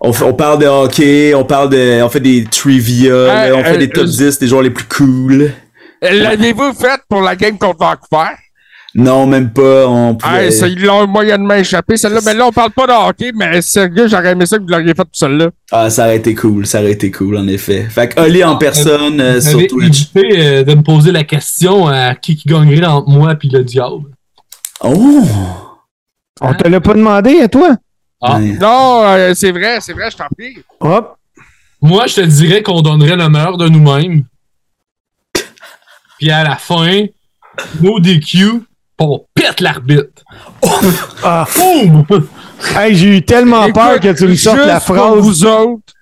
on, 0.00 0.12
parle 0.34 0.58
de 0.58 0.66
hockey, 0.66 1.32
on 1.34 1.44
parle 1.44 1.70
de, 1.70 2.02
on 2.02 2.08
fait 2.08 2.20
des 2.20 2.44
trivia, 2.44 3.12
là, 3.48 3.52
on 3.54 3.62
fait 3.64 3.74
euh, 3.74 3.78
des 3.78 3.88
top 3.88 4.04
euh, 4.04 4.06
10 4.06 4.38
des 4.38 4.48
joueurs 4.48 4.62
les 4.62 4.70
plus 4.70 4.84
cool. 4.86 5.52
L'avez-vous 6.02 6.72
fait 6.72 7.00
pour 7.08 7.22
la 7.22 7.36
game 7.36 7.56
contre 7.56 7.78
Vancouver? 7.78 8.34
Non, 8.94 9.26
même 9.26 9.50
pas. 9.52 9.86
On 9.86 10.14
pouvait... 10.14 10.46
Hey, 10.46 10.52
ça, 10.52 10.68
ils 10.68 10.82
l'ont 10.84 11.06
moyennement 11.06 11.54
échappé, 11.54 11.96
celle-là. 11.96 12.20
Mais 12.26 12.34
là, 12.34 12.46
on 12.46 12.52
parle 12.52 12.72
pas 12.72 12.86
de 12.86 12.92
hockey, 12.92 13.32
mais 13.34 13.62
sérieux, 13.62 14.06
j'aurais 14.06 14.32
aimé 14.32 14.44
ça 14.44 14.58
que 14.58 14.62
vous 14.62 14.68
l'auriez 14.68 14.88
fait 14.88 15.04
pour 15.04 15.10
celle-là. 15.12 15.48
Ah, 15.70 15.88
ça 15.88 16.04
aurait 16.04 16.16
été 16.16 16.34
cool, 16.34 16.66
ça 16.66 16.80
aurait 16.80 16.92
été 16.92 17.10
cool, 17.10 17.38
en 17.38 17.48
effet. 17.48 17.84
Fait 17.84 18.08
que 18.08 18.20
Oli 18.20 18.44
en 18.44 18.56
personne 18.56 19.20
euh, 19.20 19.40
sur 19.40 19.66
Twitch. 19.66 20.10
euh, 20.16 20.62
de 20.62 20.74
me 20.74 20.82
poser 20.82 21.10
la 21.10 21.24
question 21.24 21.88
à 21.88 22.14
qui 22.14 22.36
qui 22.36 22.48
gagnerait 22.48 22.84
entre 22.84 23.08
moi 23.08 23.32
et 23.32 23.48
le 23.48 23.64
diable. 23.64 24.10
Oh! 24.84 25.24
On 26.40 26.54
te 26.54 26.68
l'a 26.68 26.80
pas 26.80 26.94
demandé 26.94 27.40
à 27.40 27.48
toi? 27.48 27.76
Ah. 28.20 28.36
Ouais. 28.36 28.58
Non, 28.60 29.04
euh, 29.04 29.32
c'est 29.34 29.52
vrai, 29.52 29.78
c'est 29.80 29.92
vrai, 29.94 30.10
je 30.10 30.16
t'en 30.16 30.28
prie. 30.36 30.58
Hop. 30.80 31.16
Moi, 31.80 32.06
je 32.06 32.16
te 32.16 32.20
dirais 32.20 32.62
qu'on 32.62 32.82
donnerait 32.82 33.16
le 33.16 33.28
meilleur 33.28 33.56
de 33.56 33.68
nous-mêmes. 33.68 34.24
Puis 36.18 36.30
à 36.30 36.44
la 36.44 36.56
fin, 36.56 37.06
no 37.80 37.98
DQ, 37.98 38.62
on 39.02 39.26
pète 39.34 39.60
l'arbitre. 39.60 40.22
Ah. 41.24 41.46
Boum! 41.54 42.04
Hey, 42.76 42.96
j'ai 42.96 43.18
eu 43.18 43.22
tellement 43.22 43.70
peur 43.70 43.92
Écoute, 43.96 44.12
que 44.14 44.18
tu 44.18 44.26
me 44.26 44.34
sortes 44.34 44.58
la 44.58 44.80
pour 44.80 44.96
phrase. 44.96 45.18
vous 45.18 45.44
autres. 45.46 45.92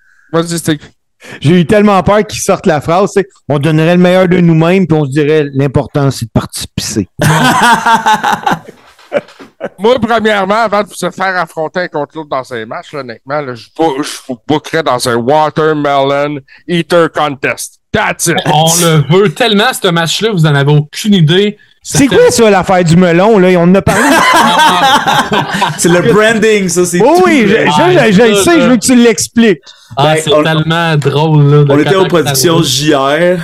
J'ai 1.39 1.61
eu 1.61 1.65
tellement 1.65 2.01
peur 2.01 2.25
qu'ils 2.25 2.41
sortent 2.41 2.65
la 2.65 2.81
phrase. 2.81 3.13
On 3.47 3.59
donnerait 3.59 3.95
le 3.95 4.01
meilleur 4.01 4.27
de 4.27 4.37
nous-mêmes, 4.37 4.87
puis 4.87 4.97
on 4.97 5.05
se 5.05 5.11
dirait 5.11 5.45
l'important, 5.53 6.09
c'est 6.09 6.25
de 6.25 6.31
participer. 6.31 7.07
Moi, 9.77 9.99
premièrement, 9.99 10.55
avant 10.55 10.83
de 10.83 10.89
se 10.89 11.11
faire 11.11 11.37
affronter 11.37 11.81
un 11.81 11.87
contre 11.87 12.15
l'autre 12.17 12.29
dans 12.29 12.53
un 12.53 12.65
match, 12.65 12.93
là, 12.93 13.01
honnêtement, 13.01 13.41
là, 13.41 13.53
je 13.53 13.67
vous 13.77 14.01
je 14.01 14.17
vous 14.27 14.37
bookerais 14.47 14.81
dans 14.83 15.07
un 15.07 15.15
Watermelon 15.15 16.39
Eater 16.67 17.11
Contest. 17.11 17.79
That's 17.91 18.27
it. 18.27 18.37
On 18.45 18.71
le 18.81 19.03
veut 19.11 19.33
tellement, 19.33 19.71
ce 19.73 19.89
match-là, 19.89 20.31
vous 20.31 20.45
en 20.45 20.55
avez 20.55 20.71
aucune 20.71 21.13
idée. 21.13 21.57
C'est 21.83 22.07
quoi 22.07 22.29
ça, 22.29 22.49
l'affaire 22.49 22.83
du 22.83 22.95
melon? 22.95 23.39
Là? 23.39 23.47
On 23.59 23.63
en 23.63 23.75
a 23.75 23.81
parlé. 23.81 24.03
C'est 25.77 25.89
le 25.89 26.13
branding, 26.13 26.69
ça, 26.69 26.85
c'est 26.85 26.99
oh 27.01 27.15
tout. 27.17 27.23
oui, 27.25 27.43
je, 27.47 27.55
je- 27.55 28.11
je- 28.11 28.11
je 28.11 28.21
le 28.29 28.35
sais, 28.35 28.61
je 28.61 28.67
veux 28.67 28.75
que 28.77 28.85
tu 28.85 28.95
l'expliques. 28.95 29.59
Ah, 29.97 30.13
Ben, 30.13 30.21
c'est 30.23 30.33
on- 30.33 30.43
tellement 30.43 30.95
drôle, 30.97 31.43
là. 31.51 31.63
On 31.69 31.79
était 31.79 31.95
aux 31.95 32.05
productions 32.05 32.61
ça 32.61 32.69
JR, 32.69 33.39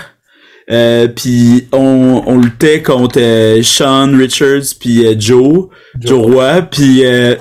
euh, 0.72 1.08
puis 1.08 1.68
on, 1.72 2.24
on 2.28 2.38
luttait 2.40 2.82
contre 2.84 3.20
euh, 3.20 3.62
Sean 3.64 4.16
Richards 4.18 4.76
puis 4.80 5.06
euh, 5.08 5.16
Joe, 5.18 5.68
Joe 6.00 6.22
Roy, 6.32 6.62
puis 6.64 7.06
euh, 7.06 7.36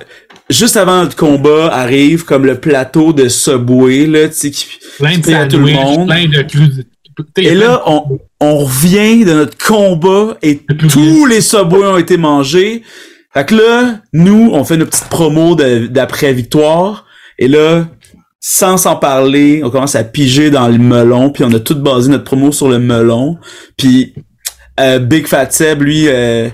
juste 0.49 0.77
avant 0.77 1.03
notre 1.03 1.17
combat 1.17 1.69
arrive 1.75 2.25
comme 2.25 2.47
le 2.47 2.55
plateau 2.59 3.13
de 3.13 3.29
Subway 3.29 4.07
là, 4.07 4.29
tu 4.29 4.35
sais 4.35 4.51
qui 4.51 4.67
Plein 4.99 5.11
de 5.11 5.15
qui 5.17 5.21
paye 5.23 5.35
à 5.35 5.47
tout 5.47 5.59
le 5.59 5.67
sandwichs, 5.69 5.97
monde. 5.99 6.07
plein 6.09 6.27
de 6.27 6.43
crudités. 6.43 6.89
Et 7.39 7.55
là, 7.55 7.83
on, 7.87 8.19
on 8.41 8.59
revient 8.59 9.25
de 9.25 9.33
notre 9.33 9.57
combat 9.57 10.37
et 10.43 10.59
tous 10.59 11.27
les 11.27 11.41
Subway 11.41 11.87
ont 11.87 11.97
été 11.99 12.17
mangés. 12.17 12.83
Fait 13.33 13.47
que 13.47 13.55
là, 13.55 14.01
nous, 14.12 14.51
on 14.53 14.64
fait 14.64 14.77
nos 14.77 14.87
petites 14.87 15.09
promos 15.09 15.55
de- 15.55 15.87
d'après-victoire. 15.87 17.05
Et 17.39 17.49
là, 17.49 17.87
sans 18.41 18.77
s'en 18.77 18.97
parler, 18.97 19.62
on 19.64 19.71
commence 19.71 19.95
à 19.95 20.05
piger 20.05 20.51
dans 20.51 20.69
le 20.69 20.79
melon. 20.79 21.31
Puis 21.31 21.45
on 21.45 21.53
a 21.53 21.59
tout 21.61 21.75
basé 21.77 22.11
notre 22.11 22.25
promo 22.25 22.53
sur 22.53 22.69
le 22.69 22.79
melon. 22.79 23.39
Puis 23.77 24.14
euh, 24.81 24.99
Big 24.99 25.27
Fat 25.27 25.51
Seb, 25.51 25.83
lui, 25.83 26.05
euh, 26.09 26.49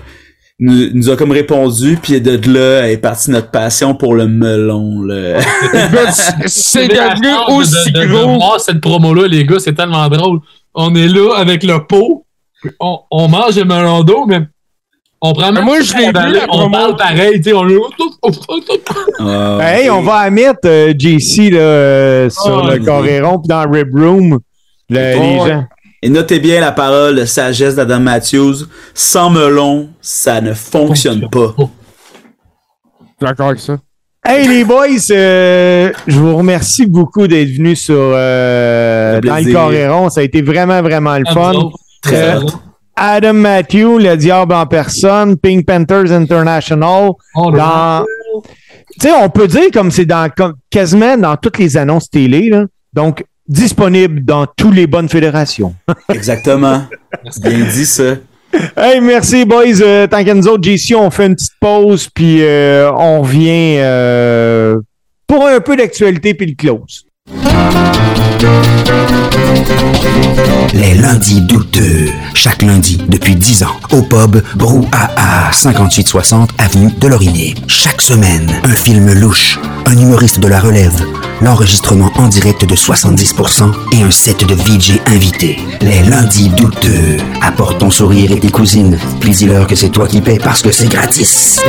nous, 0.59 0.89
nous 0.93 1.09
a 1.09 1.15
comme 1.15 1.31
répondu. 1.31 1.97
Puis 2.01 2.19
de 2.21 2.39
là 2.51 2.89
est 2.89 2.97
partie 2.97 3.31
notre 3.31 3.51
passion 3.51 3.95
pour 3.95 4.13
le 4.15 4.27
melon. 4.27 5.01
C'est 6.45 6.87
Mais 6.87 6.95
devenu 6.95 7.27
aussi 7.49 7.91
de, 7.91 7.99
de, 8.01 8.05
gros. 8.07 8.35
voir 8.37 8.59
cette 8.59 8.81
promo-là, 8.81 9.27
les 9.27 9.45
gars, 9.45 9.59
c'est 9.59 9.73
tellement 9.73 10.07
drôle. 10.09 10.39
On 10.73 10.93
est 10.95 11.07
là 11.07 11.35
avec 11.37 11.63
le 11.63 11.85
pot, 11.85 12.25
on, 12.79 12.99
on 13.11 13.27
mange 13.27 13.55
le 13.57 13.65
melon 13.65 14.03
d'eau, 14.03 14.25
mais 14.27 14.39
on 15.21 15.33
prend 15.33 15.51
même 15.51 15.63
moi, 15.65 15.79
je 15.81 15.93
l'ai 15.95 16.11
la 16.11 16.25
vu, 16.25 16.33
la 16.33 16.43
On 16.49 16.57
promo. 16.57 16.69
parle 16.71 16.95
pareil, 16.97 17.37
tu 17.41 17.43
sais, 17.43 17.53
on 17.53 17.69
est 17.69 17.77
Ah, 19.19 19.59
Hey, 19.61 19.89
on 19.89 20.01
va 20.01 20.29
mettre 20.29 20.59
euh, 20.65 20.93
JC 20.97 21.49
là, 21.51 21.59
euh, 21.59 22.29
sur 22.29 22.61
Oh, 22.63 22.67
le 22.67 22.79
oui. 22.79 22.85
Coréron 22.85 23.39
puis 23.39 23.47
dans 23.47 23.69
Rib 23.69 23.95
Room. 23.95 24.39
le- 24.89 24.95
les 24.99 25.37
gens. 25.37 25.63
Et 26.05 26.09
notez 26.09 26.41
bien 26.41 26.59
la 26.59 26.73
parole 26.73 27.15
de 27.15 27.23
sagesse 27.23 27.75
d'Adam 27.75 28.01
Matthews. 28.01 28.67
Sans 28.93 29.29
melon, 29.29 29.87
ça 30.01 30.41
ne 30.41 30.53
fonctionne 30.53 31.29
pas. 31.29 31.55
D'accord 33.21 33.47
avec 33.47 33.61
ça. 33.61 33.77
Hey 34.25 34.45
les 34.49 34.65
boys, 34.65 34.87
euh, 35.11 35.93
je 36.05 36.19
vous 36.19 36.35
remercie 36.35 36.87
beaucoup 36.87 37.25
d'être 37.25 37.47
venus 37.47 37.83
sur 37.83 37.95
euh, 37.97 39.21
dans 39.21 39.37
le 39.37 39.43
plaisir. 39.43 39.59
Coréron. 39.61 40.09
Ça 40.09 40.19
a 40.19 40.23
été 40.23 40.41
vraiment, 40.41 40.81
vraiment 40.81 41.17
le 41.17 41.23
fun. 41.33 41.53
Très 42.01 42.35
Euh. 42.35 42.41
Adam 42.97 43.33
Matthew, 43.35 43.97
le 43.97 44.17
diable 44.17 44.55
en 44.55 44.65
personne, 44.65 45.37
Pink 45.37 45.65
Panthers 45.65 46.11
International. 46.11 47.11
Oh. 47.33 47.51
Dans, 47.51 48.03
tu 48.99 49.07
sais, 49.07 49.13
on 49.13 49.29
peut 49.29 49.47
dire 49.47 49.71
comme 49.73 49.89
c'est 49.89 50.05
dans 50.05 50.29
comme, 50.35 50.55
quasiment 50.69 51.15
dans 51.15 51.37
toutes 51.37 51.59
les 51.59 51.77
annonces 51.77 52.09
télé, 52.09 52.49
là. 52.49 52.65
Donc, 52.91 53.23
disponible 53.47 54.23
dans 54.23 54.45
toutes 54.45 54.75
les 54.75 54.87
bonnes 54.87 55.09
fédérations. 55.09 55.75
Exactement. 56.09 56.83
Bien 57.41 57.65
dit 57.65 57.85
ça. 57.85 58.15
Hey, 58.77 59.01
merci, 59.01 59.45
boys. 59.45 59.81
Euh, 59.81 60.07
tant 60.07 60.23
qu'à 60.23 60.33
nous 60.33 60.47
autres, 60.47 60.63
JC, 60.63 60.95
on 60.95 61.09
fait 61.09 61.25
une 61.25 61.35
petite 61.35 61.53
pause, 61.59 62.07
puis 62.13 62.43
euh, 62.43 62.91
on 62.91 63.21
revient 63.21 63.77
euh, 63.79 64.79
pour 65.27 65.47
un 65.47 65.59
peu 65.59 65.75
d'actualité, 65.75 66.33
puis 66.33 66.47
le 66.47 66.55
close. 66.55 67.05
Les 70.73 70.95
lundis 70.95 71.41
douteux. 71.41 72.09
Chaque 72.33 72.61
lundi 72.61 72.99
depuis 73.07 73.35
10 73.35 73.63
ans. 73.63 73.75
Au 73.91 74.01
pub 74.01 74.41
Brouhaha, 74.55 75.51
5860 75.51 76.49
Avenue 76.57 76.91
de 76.99 77.07
Laurier. 77.07 77.55
Chaque 77.67 78.01
semaine, 78.01 78.51
un 78.63 78.75
film 78.75 79.13
louche. 79.13 79.59
Un 79.85 79.97
humoriste 79.97 80.39
de 80.39 80.47
la 80.47 80.59
relève. 80.59 81.05
L'enregistrement 81.41 82.11
en 82.15 82.27
direct 82.27 82.65
de 82.65 82.75
70% 82.75 83.71
et 83.93 84.03
un 84.03 84.11
set 84.11 84.45
de 84.45 84.55
VJ 84.55 84.99
invités. 85.05 85.59
Les 85.81 86.03
lundis 86.03 86.49
douteux. 86.49 87.17
Apporte 87.41 87.79
ton 87.79 87.89
sourire 87.89 88.31
et 88.31 88.39
tes 88.39 88.51
cousines. 88.51 88.97
Puis 89.19 89.31
dis-leur 89.31 89.67
que 89.67 89.75
c'est 89.75 89.89
toi 89.89 90.07
qui 90.07 90.21
paies 90.21 90.39
parce 90.43 90.61
que 90.61 90.71
c'est 90.71 90.89
gratis. 90.89 91.61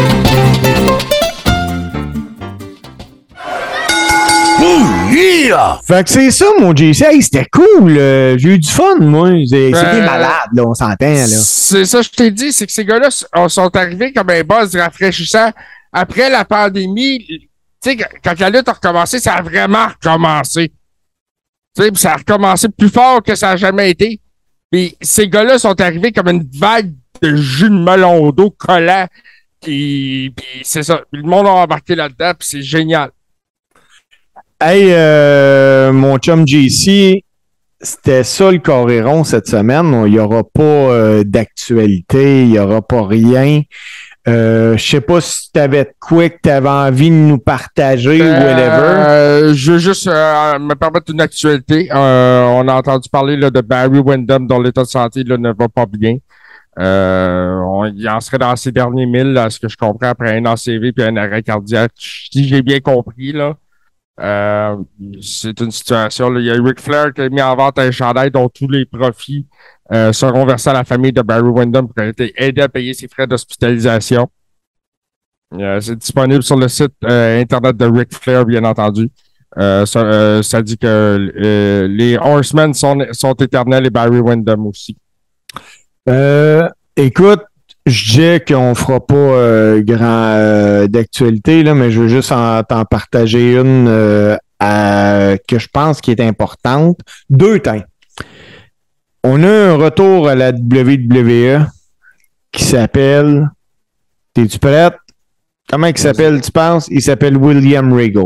Fait 5.86 6.04
que 6.04 6.10
c'est 6.10 6.30
ça, 6.30 6.46
mon 6.58 6.74
JC. 6.74 7.02
Hey, 7.02 7.22
c'était 7.22 7.46
cool. 7.46 7.96
euh, 7.98 8.36
J'ai 8.38 8.50
eu 8.54 8.58
du 8.58 8.68
fun, 8.70 8.96
moi. 9.00 9.30
C'est 9.48 9.74
Euh, 9.74 9.94
des 9.94 10.00
malades, 10.00 10.50
là, 10.52 10.62
on 10.64 10.74
s'entend, 10.74 11.06
là. 11.06 11.26
C'est 11.26 11.84
ça, 11.84 12.02
je 12.02 12.08
t'ai 12.08 12.30
dit, 12.30 12.52
c'est 12.52 12.66
que 12.66 12.72
ces 12.72 12.84
gars-là 12.84 13.10
sont 13.48 13.76
arrivés 13.76 14.12
comme 14.12 14.30
un 14.30 14.42
buzz 14.42 14.74
rafraîchissant. 14.76 15.50
Après 15.92 16.28
la 16.30 16.44
pandémie, 16.44 17.24
tu 17.26 17.48
sais, 17.82 17.96
quand- 17.96 18.38
la 18.40 18.50
lutte 18.50 18.68
a 18.68 18.72
recommencé, 18.72 19.18
ça 19.20 19.34
a 19.34 19.42
vraiment 19.42 19.86
recommencé. 19.88 20.72
Tu 21.76 21.82
sais, 21.82 21.90
puis 21.90 22.00
ça 22.00 22.12
a 22.14 22.16
recommencé 22.16 22.68
plus 22.68 22.88
fort 22.88 23.22
que 23.22 23.34
ça 23.34 23.50
a 23.50 23.56
jamais 23.56 23.90
été. 23.90 24.20
Puis 24.70 24.96
ces 25.00 25.28
gars-là 25.28 25.58
sont 25.58 25.78
arrivés 25.80 26.10
comme 26.12 26.28
une 26.28 26.48
vague 26.58 26.92
de 27.22 27.36
jus 27.36 27.70
de 27.70 27.74
melon 27.78 28.30
d'eau 28.30 28.50
collant. 28.50 29.06
Puis, 29.60 30.32
puis 30.36 30.46
c'est 30.62 30.82
ça. 30.82 31.02
Puis 31.12 31.22
le 31.22 31.28
monde 31.28 31.46
a 31.46 31.50
embarqué 31.50 31.94
là-dedans, 31.94 32.32
puis 32.38 32.48
c'est 32.48 32.62
génial. 32.62 33.10
Hey, 34.60 34.92
euh, 34.92 35.92
mon 35.92 36.16
chum 36.18 36.46
JC, 36.46 37.24
c'était 37.80 38.24
ça 38.24 38.50
le 38.50 38.58
Coréron 38.58 39.24
cette 39.24 39.48
semaine. 39.48 40.04
Il 40.06 40.12
n'y 40.12 40.18
aura 40.18 40.42
pas 40.44 40.62
euh, 40.62 41.24
d'actualité, 41.24 42.42
il 42.44 42.50
n'y 42.50 42.58
aura 42.58 42.80
pas 42.80 43.06
rien. 43.06 43.62
Euh, 44.26 44.76
Je 44.78 44.88
sais 44.90 45.00
pas 45.02 45.20
si 45.20 45.50
tu 45.52 45.60
avais 45.60 45.84
de 45.84 45.90
quoi 46.00 46.30
que 46.30 46.38
tu 46.42 46.48
avais 46.48 46.68
envie 46.68 47.10
de 47.10 47.14
nous 47.14 47.38
partager 47.38 48.22
ou 48.22 48.24
whatever. 48.24 49.04
Euh, 49.06 49.54
je 49.54 49.72
veux 49.72 49.78
juste 49.78 50.06
euh, 50.06 50.58
me 50.58 50.74
permettre 50.74 51.12
une 51.12 51.20
actualité. 51.20 51.88
On 51.92 52.66
a 52.68 52.72
entendu 52.74 53.08
parler 53.10 53.36
là, 53.36 53.50
de 53.50 53.60
Barry 53.60 53.98
Windham 53.98 54.46
dont 54.46 54.60
l'état 54.60 54.82
de 54.82 54.88
santé 54.88 55.24
là, 55.24 55.36
ne 55.36 55.52
va 55.52 55.68
pas 55.68 55.84
bien. 55.86 56.16
Euh, 56.78 57.90
il 57.94 58.08
en 58.08 58.20
serait 58.20 58.38
dans 58.38 58.56
ses 58.56 58.72
derniers 58.72 59.06
milles, 59.06 59.36
à 59.36 59.50
ce 59.50 59.60
que 59.60 59.68
je 59.68 59.76
comprends, 59.76 60.08
après 60.08 60.36
un 60.38 60.44
ACV 60.46 60.92
puis 60.92 61.04
un 61.04 61.16
arrêt 61.16 61.42
cardiaque. 61.42 61.92
Si 61.96 62.48
j'ai 62.48 62.62
bien 62.62 62.80
compris, 62.80 63.32
là. 63.32 63.54
Euh, 64.20 64.76
c'est 65.20 65.60
une 65.60 65.70
situation. 65.70 66.30
Là. 66.30 66.40
Il 66.40 66.46
y 66.46 66.50
a 66.50 66.54
Ric 66.54 66.80
Flair 66.80 67.12
qui 67.12 67.22
a 67.22 67.28
mis 67.28 67.42
en 67.42 67.56
vente 67.56 67.78
un 67.78 67.90
chandail 67.90 68.30
dont 68.30 68.48
tous 68.48 68.68
les 68.68 68.84
profits 68.84 69.46
euh, 69.92 70.12
seront 70.12 70.46
versés 70.46 70.70
à 70.70 70.72
la 70.72 70.84
famille 70.84 71.12
de 71.12 71.22
Barry 71.22 71.48
Windham 71.48 71.88
pour 71.88 72.04
aider 72.04 72.32
aider 72.36 72.62
à 72.62 72.68
payer 72.68 72.94
ses 72.94 73.08
frais 73.08 73.26
d'hospitalisation. 73.26 74.28
Euh, 75.54 75.80
c'est 75.80 75.96
disponible 75.96 76.42
sur 76.42 76.56
le 76.56 76.68
site 76.68 76.94
internet 77.02 77.76
de 77.76 77.86
Ric 77.86 78.14
Flair, 78.14 78.44
bien 78.44 78.64
entendu. 78.64 79.10
Ça, 79.56 80.42
ça 80.42 80.62
dit 80.62 80.76
que 80.76 81.86
les 81.88 82.16
Horsemen 82.16 82.74
sont, 82.74 82.98
sont 83.12 83.34
éternels 83.34 83.86
et 83.86 83.90
Barry 83.90 84.18
Windham 84.18 84.66
aussi. 84.66 84.96
Écoute, 86.96 87.42
je 87.86 88.38
dis 88.38 88.44
qu'on 88.46 88.74
fera 88.74 89.04
pas 89.04 89.14
euh, 89.14 89.82
grand 89.82 90.34
euh, 90.36 90.86
d'actualité, 90.86 91.62
là, 91.62 91.74
mais 91.74 91.90
je 91.90 92.00
veux 92.00 92.08
juste 92.08 92.32
en, 92.32 92.62
t'en 92.62 92.84
partager 92.84 93.54
une 93.56 93.86
euh, 93.88 94.36
à- 94.58 95.34
que 95.46 95.58
je 95.58 95.68
pense 95.72 96.00
qui 96.00 96.10
est 96.10 96.20
importante. 96.20 96.98
Deux 97.28 97.58
temps. 97.58 97.82
On 99.22 99.42
a 99.42 99.48
un 99.48 99.76
retour 99.76 100.28
à 100.28 100.34
la 100.34 100.50
WWE 100.50 101.66
qui 102.52 102.64
s'appelle. 102.64 103.48
T'es-tu 104.34 104.58
prête? 104.58 104.94
Comment 105.68 105.86
il 105.86 105.96
s'appelle, 105.98 106.40
tu 106.40 106.50
penses? 106.50 106.88
Il 106.90 107.00
s'appelle 107.02 107.36
William 107.36 107.92
Regal. 107.92 108.24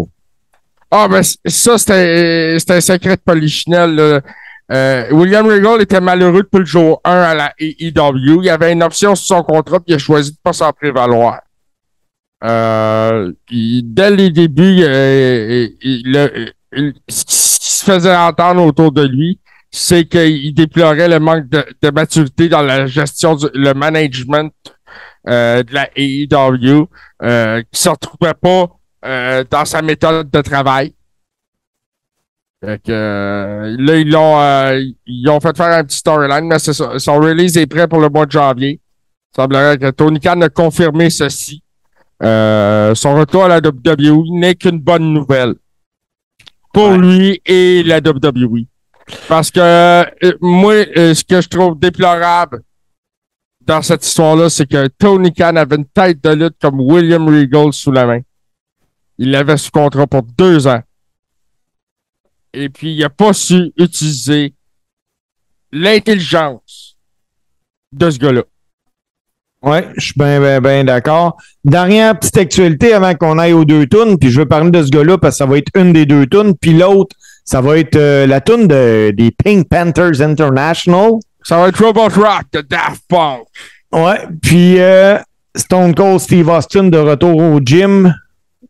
Ah, 0.91 1.07
ben, 1.09 1.23
ça, 1.23 1.79
c'était 1.79 2.57
un 2.69 2.81
secret 2.81 3.17
de 3.17 3.21
polichinelle. 3.25 4.23
Euh, 4.71 5.09
William 5.13 5.47
Regal 5.47 5.81
était 5.81 6.01
malheureux 6.01 6.43
depuis 6.43 6.59
le 6.59 6.65
jour 6.67 7.01
1 7.05 7.11
à 7.11 7.35
la 7.35 7.55
AEW. 7.59 8.43
Il 8.43 8.51
avait 8.51 8.73
une 8.73 8.83
option 8.83 9.15
sur 9.15 9.37
son 9.37 9.43
contrat, 9.43 9.81
puis 9.81 9.93
il 9.93 9.95
a 9.95 9.99
choisi 9.99 10.33
de 10.33 10.37
pas 10.43 10.53
s'en 10.53 10.73
prévaloir. 10.73 11.41
Euh, 12.45 13.33
dès 13.51 14.11
les 14.11 14.31
débuts, 14.31 14.83
euh, 14.83 15.69
ce 17.09 17.25
qui 17.25 17.71
se 17.71 17.85
faisait 17.85 18.15
entendre 18.15 18.63
autour 18.63 18.93
de 18.93 19.03
lui, 19.03 19.41
c'est 19.71 20.05
qu'il 20.05 20.55
déplorait 20.55 21.09
le 21.09 21.19
manque 21.19 21.49
de, 21.49 21.91
maturité 21.91 22.49
dans 22.49 22.63
la 22.63 22.87
gestion, 22.87 23.35
du, 23.35 23.47
le 23.55 23.73
management 23.73 24.53
euh, 25.29 25.63
de 25.63 25.75
la 25.75 25.89
AEW, 25.97 26.87
qui 27.73 27.81
se 27.81 27.89
retrouvait 27.89 28.35
pas 28.35 28.69
dans 29.51 29.65
sa 29.65 29.83
méthode 29.83 30.31
de 30.31 30.41
travail. 30.43 30.95
Fait 32.65 32.83
que, 32.83 32.91
euh, 32.91 33.77
là, 33.79 33.97
ils 33.97 34.11
l'ont, 34.11 34.41
euh, 34.41 34.83
ils 35.07 35.29
ont 35.29 35.41
fait 35.41 35.57
faire 35.57 35.79
un 35.79 35.85
petit 35.85 35.99
storyline, 35.99 36.47
mais 36.47 36.59
ça. 36.59 36.73
Son 36.99 37.21
release 37.21 37.57
est 37.57 37.67
prêt 37.67 37.87
pour 37.87 38.01
le 38.01 38.09
mois 38.09 38.27
de 38.27 38.33
janvier. 38.33 38.81
Il 39.33 39.37
semblerait 39.37 39.79
que 39.79 39.91
Tony 39.91 40.19
Khan 40.19 40.41
a 40.41 40.49
confirmé 40.49 41.11
ceci. 41.11 41.63
Euh, 42.23 42.95
son 42.95 43.15
retour 43.15 43.45
à 43.45 43.49
la 43.49 43.59
WWE 43.59 44.25
n'est 44.33 44.57
qu'une 44.57 44.81
bonne 44.81 45.13
nouvelle 45.13 45.55
pour 46.73 46.91
lui 46.93 47.41
et 47.47 47.83
la 47.85 47.99
WWE. 47.99 48.65
Parce 49.29 49.51
que 49.51 49.61
euh, 49.61 50.05
moi, 50.41 50.75
euh, 50.97 51.15
ce 51.15 51.25
que 51.25 51.41
je 51.41 51.49
trouve 51.49 51.79
déplorable 51.79 52.63
dans 53.61 53.83
cette 53.83 54.05
histoire-là, 54.05 54.51
c'est 54.51 54.67
que 54.67 54.89
Tony 54.89 55.33
Khan 55.33 55.57
avait 55.57 55.77
une 55.77 55.87
tête 55.87 56.23
de 56.23 56.31
lutte 56.31 56.57
comme 56.61 56.81
William 56.81 57.27
Regal 57.29 57.73
sous 57.73 57.93
la 57.93 58.07
main. 58.07 58.21
Il 59.19 59.31
l'avait 59.31 59.57
sous 59.57 59.71
contrat 59.71 60.07
pour 60.07 60.23
deux 60.23 60.67
ans. 60.67 60.81
Et 62.53 62.69
puis, 62.69 62.95
il 62.95 63.01
n'a 63.01 63.11
pas 63.11 63.33
su 63.33 63.73
utiliser 63.77 64.55
l'intelligence 65.73 66.97
de 67.93 68.11
ce 68.11 68.19
gars-là. 68.19 68.43
Ouais, 69.61 69.89
je 69.97 70.07
suis 70.07 70.15
bien, 70.17 70.41
bien, 70.41 70.61
bien 70.61 70.85
d'accord. 70.85 71.37
Dernière 71.65 72.17
petite 72.19 72.37
actualité 72.37 72.93
avant 72.93 73.15
qu'on 73.15 73.39
aille 73.39 73.53
aux 73.53 73.65
deux 73.65 73.87
tunes, 73.87 74.17
puis 74.19 74.31
je 74.31 74.41
veux 74.41 74.47
parler 74.47 74.71
de 74.71 74.83
ce 74.83 74.89
gars-là 74.89 75.19
parce 75.19 75.35
que 75.35 75.39
ça 75.39 75.47
va 75.47 75.59
être 75.59 75.73
une 75.75 75.93
des 75.93 76.07
deux 76.07 76.27
tunes, 76.27 76.55
puis 76.57 76.75
l'autre, 76.75 77.17
ça 77.45 77.61
va 77.61 77.79
être 77.79 77.97
euh, 77.97 78.27
la 78.27 78.41
tune 78.41 78.69
de, 78.69 79.11
des 79.11 79.33
Pink 79.33 79.69
Panthers 79.69 80.21
International. 80.21 81.13
Ça 81.43 81.59
va 81.59 81.69
être 81.69 81.85
Robot 81.85 82.09
Rock 82.09 82.45
de 82.53 82.61
Daft 82.61 83.03
Punk. 83.09 83.47
Ouais, 83.91 84.29
puis 84.43 84.79
euh, 84.79 85.19
Stone 85.57 85.95
Cold 85.95 86.21
Steve 86.21 86.49
Austin 86.49 86.85
de 86.85 86.99
retour 86.99 87.37
au 87.37 87.59
gym, 87.59 88.15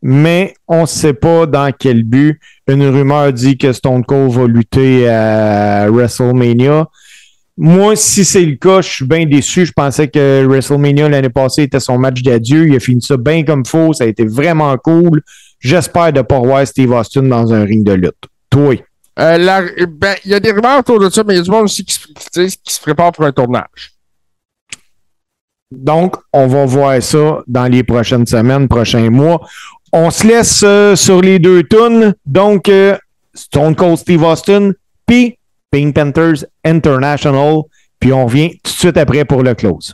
mais 0.01 0.53
on 0.67 0.81
ne 0.81 0.85
sait 0.87 1.13
pas 1.13 1.45
dans 1.45 1.71
quel 1.77 2.03
but. 2.03 2.39
Une 2.67 2.87
rumeur 2.87 3.33
dit 3.33 3.57
que 3.57 3.73
Stone 3.73 4.03
Cold 4.05 4.31
va 4.31 4.47
lutter 4.47 5.09
à 5.09 5.89
WrestleMania. 5.89 6.87
Moi, 7.57 7.95
si 7.97 8.23
c'est 8.23 8.45
le 8.45 8.55
cas, 8.55 8.81
je 8.81 8.89
suis 8.89 9.05
bien 9.05 9.25
déçu. 9.25 9.65
Je 9.65 9.73
pensais 9.73 10.07
que 10.07 10.45
WrestleMania 10.45 11.09
l'année 11.09 11.29
passée 11.29 11.63
était 11.63 11.81
son 11.81 11.97
match 11.97 12.21
d'adieu. 12.21 12.67
Il 12.67 12.75
a 12.75 12.79
fini 12.79 13.01
ça 13.01 13.17
bien 13.17 13.43
comme 13.43 13.65
faux. 13.65 13.91
Ça 13.93 14.05
a 14.05 14.07
été 14.07 14.25
vraiment 14.25 14.77
cool. 14.77 15.21
J'espère 15.59 16.13
de 16.13 16.19
ne 16.19 16.23
pas 16.23 16.37
revoir 16.37 16.65
Steve 16.65 16.91
Austin 16.91 17.23
dans 17.23 17.51
un 17.51 17.65
ring 17.65 17.83
de 17.83 17.93
lutte. 17.93 18.23
Toi. 18.49 18.75
Euh, 19.19 19.85
ben, 19.89 20.15
il 20.23 20.31
y 20.31 20.33
a 20.33 20.39
des 20.39 20.51
rumeurs 20.51 20.79
autour 20.79 21.01
de 21.01 21.09
ça, 21.09 21.23
mais 21.25 21.33
il 21.33 21.37
y 21.37 21.39
a 21.41 21.43
du 21.43 21.51
monde 21.51 21.65
aussi 21.65 21.83
qui 21.83 21.99
qui 22.33 22.73
se 22.73 22.79
prépare 22.79 23.11
pour 23.11 23.25
un 23.25 23.33
tournage. 23.33 23.91
Donc, 25.71 26.15
on 26.33 26.47
va 26.47 26.65
voir 26.65 27.01
ça 27.01 27.43
dans 27.45 27.65
les 27.65 27.83
prochaines 27.83 28.25
semaines, 28.25 28.67
prochains 28.67 29.09
mois. 29.09 29.41
On 29.91 30.11
se 30.11 30.27
laisse 30.27 30.61
euh, 30.63 30.95
sur 30.95 31.21
les 31.21 31.39
deux 31.39 31.63
tunes. 31.63 32.13
Donc, 32.25 32.69
euh, 32.69 32.97
Stone 33.33 33.75
Cold 33.75 33.97
Steve 33.97 34.23
Austin, 34.23 34.71
puis 35.05 35.37
Pink 35.71 35.95
Panthers 35.95 36.45
International. 36.63 37.61
Puis 37.99 38.13
on 38.13 38.25
revient 38.25 38.51
tout 38.63 38.71
de 38.71 38.77
suite 38.77 38.97
après 38.97 39.25
pour 39.25 39.43
le 39.43 39.55
close. 39.55 39.93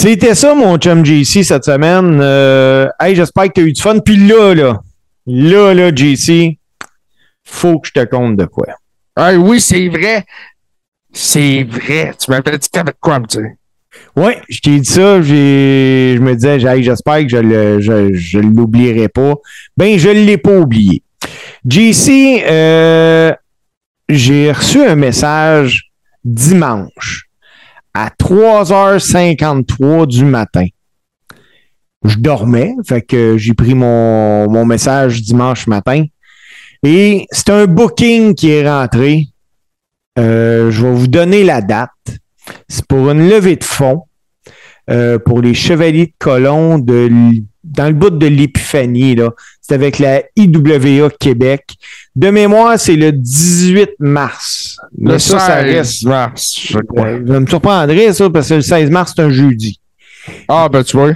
C'était 0.00 0.34
ça, 0.34 0.54
mon 0.54 0.78
chum 0.78 1.04
JC, 1.04 1.42
cette 1.44 1.64
semaine. 1.64 2.20
Euh, 2.22 2.88
hey, 3.00 3.14
j'espère 3.14 3.44
que 3.48 3.52
tu 3.52 3.60
as 3.60 3.64
eu 3.64 3.72
du 3.74 3.82
fun. 3.82 3.98
Puis 3.98 4.16
là, 4.16 4.54
là, 4.54 4.80
là, 5.26 5.74
là, 5.74 5.94
JC, 5.94 6.56
faut 7.44 7.78
que 7.80 7.88
je 7.88 7.92
te 7.92 8.04
compte 8.06 8.34
de 8.38 8.46
quoi. 8.46 8.68
Ah 9.14 9.34
oui, 9.34 9.60
c'est 9.60 9.88
vrai. 9.88 10.24
C'est 11.12 11.64
vrai. 11.64 12.14
Tu 12.18 12.30
m'avais 12.30 12.52
dit 12.56 12.66
que 12.66 12.72
t'avais 12.72 12.92
de 12.92 12.96
quoi 12.98 13.18
me 13.20 13.26
dire. 13.26 13.50
Oui, 14.16 14.32
je 14.48 14.60
t'ai 14.60 14.80
dit 14.80 14.88
ça. 14.90 15.20
j'ai- 15.20 16.14
Je 16.16 16.20
me 16.22 16.34
disais, 16.34 16.58
hey, 16.62 16.82
j'espère 16.82 17.18
que 17.20 17.28
je 17.28 17.36
le, 17.36 17.80
je, 17.82 18.14
je 18.14 18.38
l'oublierai 18.38 19.08
pas. 19.10 19.34
Ben, 19.76 19.98
je 19.98 20.08
ne 20.08 20.24
l'ai 20.24 20.38
pas 20.38 20.56
oublié. 20.60 21.02
JC, 21.68 22.42
euh, 22.48 23.32
j'ai 24.08 24.50
reçu 24.50 24.82
un 24.82 24.94
message 24.96 25.90
dimanche 26.24 27.26
à 27.94 28.10
3h53 28.10 30.06
du 30.06 30.24
matin. 30.24 30.66
Je 32.04 32.16
dormais, 32.16 32.74
fait 32.86 33.02
que 33.02 33.36
j'ai 33.36 33.54
pris 33.54 33.74
mon, 33.74 34.48
mon 34.48 34.64
message 34.64 35.22
dimanche 35.22 35.66
matin. 35.66 36.04
Et 36.82 37.26
c'est 37.30 37.50
un 37.50 37.66
booking 37.66 38.34
qui 38.34 38.50
est 38.50 38.68
rentré. 38.68 39.26
Euh, 40.18 40.70
je 40.70 40.86
vais 40.86 40.92
vous 40.92 41.06
donner 41.08 41.44
la 41.44 41.60
date. 41.60 41.90
C'est 42.68 42.86
pour 42.86 43.10
une 43.10 43.28
levée 43.28 43.56
de 43.56 43.64
fonds 43.64 44.04
euh, 44.90 45.18
pour 45.18 45.42
les 45.42 45.54
Chevaliers 45.54 46.06
de 46.06 46.12
Colomb 46.18 46.78
de, 46.78 47.10
dans 47.62 47.86
le 47.86 47.92
bout 47.92 48.10
de 48.10 48.26
l'Épiphanie. 48.26 49.16
C'est 49.70 49.74
avec 49.76 50.00
la 50.00 50.22
IWA 50.34 51.10
Québec. 51.10 51.64
De 52.16 52.30
mémoire, 52.30 52.76
c'est 52.76 52.96
le 52.96 53.12
18 53.12 53.90
mars. 54.00 54.76
Mais 54.98 55.12
Le 55.12 55.18
ça, 55.20 55.38
ça 55.38 55.62
16 55.62 55.74
reste. 55.76 56.02
mars, 56.06 56.58
je 56.60 56.78
crois. 56.80 57.06
Euh, 57.06 57.24
Ça 57.24 57.38
me 57.40 57.46
surprendrait, 57.46 58.12
ça, 58.12 58.28
parce 58.30 58.48
que 58.48 58.54
le 58.54 58.62
16 58.62 58.90
mars, 58.90 59.12
c'est 59.14 59.22
un 59.22 59.30
jeudi. 59.30 59.78
Ah, 60.48 60.68
ben 60.68 60.82
tu 60.82 60.96
vois. 60.96 61.12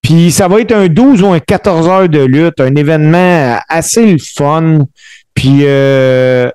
Puis 0.00 0.30
ça 0.32 0.48
va 0.48 0.60
être 0.62 0.72
un 0.72 0.88
12 0.88 1.20
ou 1.22 1.26
un 1.34 1.38
14 1.38 1.86
heures 1.86 2.08
de 2.08 2.20
lutte, 2.20 2.60
un 2.60 2.74
événement 2.76 3.58
assez 3.68 4.16
fun. 4.18 4.86
Puis 5.34 5.60
euh, 5.64 6.50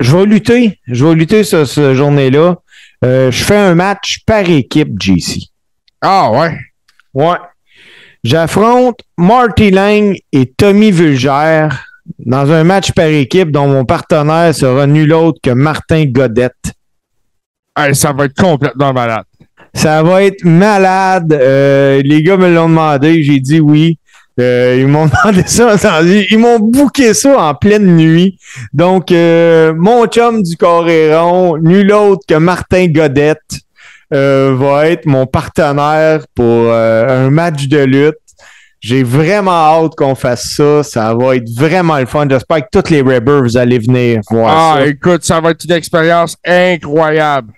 je 0.00 0.16
vais 0.16 0.26
lutter. 0.26 0.80
Je 0.88 1.06
vais 1.06 1.14
lutter 1.14 1.44
ce, 1.44 1.64
ce 1.64 1.94
journée-là. 1.94 2.56
Euh, 3.04 3.30
je 3.30 3.44
fais 3.44 3.56
un 3.56 3.76
match 3.76 4.18
par 4.26 4.50
équipe, 4.50 5.00
JC. 5.00 5.42
Ah, 6.00 6.28
ouais. 6.32 6.58
Ouais. 7.14 7.36
J'affronte 8.24 9.00
Marty 9.18 9.72
Lang 9.72 10.16
et 10.32 10.46
Tommy 10.46 10.92
Vulgère 10.92 11.88
dans 12.24 12.52
un 12.52 12.62
match 12.62 12.92
par 12.92 13.06
équipe 13.06 13.50
dont 13.50 13.66
mon 13.66 13.84
partenaire 13.84 14.54
sera 14.54 14.86
nul 14.86 15.12
autre 15.12 15.40
que 15.42 15.50
Martin 15.50 16.04
Godette. 16.04 16.72
Hey, 17.76 17.96
ça 17.96 18.12
va 18.12 18.26
être 18.26 18.40
complètement 18.40 18.92
malade. 18.92 19.24
Ça 19.74 20.04
va 20.04 20.22
être 20.22 20.44
malade. 20.44 21.32
Euh, 21.32 22.00
les 22.04 22.22
gars 22.22 22.36
me 22.36 22.54
l'ont 22.54 22.68
demandé. 22.68 23.24
J'ai 23.24 23.40
dit 23.40 23.58
oui. 23.58 23.98
Euh, 24.38 24.76
ils 24.78 24.86
m'ont 24.86 25.06
demandé 25.24 25.42
ça. 25.46 26.02
Ils 26.02 26.38
m'ont 26.38 26.60
booké 26.60 27.14
ça 27.14 27.48
en 27.48 27.54
pleine 27.54 27.96
nuit. 27.96 28.38
Donc, 28.72 29.10
euh, 29.10 29.74
mon 29.76 30.06
chum 30.06 30.42
du 30.42 30.56
Coréron, 30.56 31.56
nul 31.58 31.92
autre 31.92 32.22
que 32.28 32.34
Martin 32.34 32.86
Godette, 32.86 33.40
euh, 34.12 34.54
va 34.58 34.88
être 34.88 35.06
mon 35.06 35.26
partenaire 35.26 36.24
pour 36.34 36.44
euh, 36.46 37.26
un 37.26 37.30
match 37.30 37.66
de 37.68 37.78
lutte. 37.84 38.14
J'ai 38.80 39.04
vraiment 39.04 39.52
hâte 39.52 39.92
qu'on 39.96 40.14
fasse 40.16 40.44
ça. 40.56 40.82
Ça 40.82 41.14
va 41.14 41.36
être 41.36 41.48
vraiment 41.56 41.98
le 41.98 42.06
fun. 42.06 42.26
J'espère 42.28 42.62
que 42.68 42.80
tous 42.80 42.90
les 42.90 43.00
Rebels, 43.00 43.42
vous 43.42 43.56
allez 43.56 43.78
venir 43.78 44.20
voir 44.28 44.52
Ah, 44.56 44.74
ça. 44.80 44.86
écoute, 44.86 45.22
ça 45.22 45.40
va 45.40 45.50
être 45.50 45.64
une 45.64 45.72
expérience 45.72 46.36
incroyable. 46.44 47.52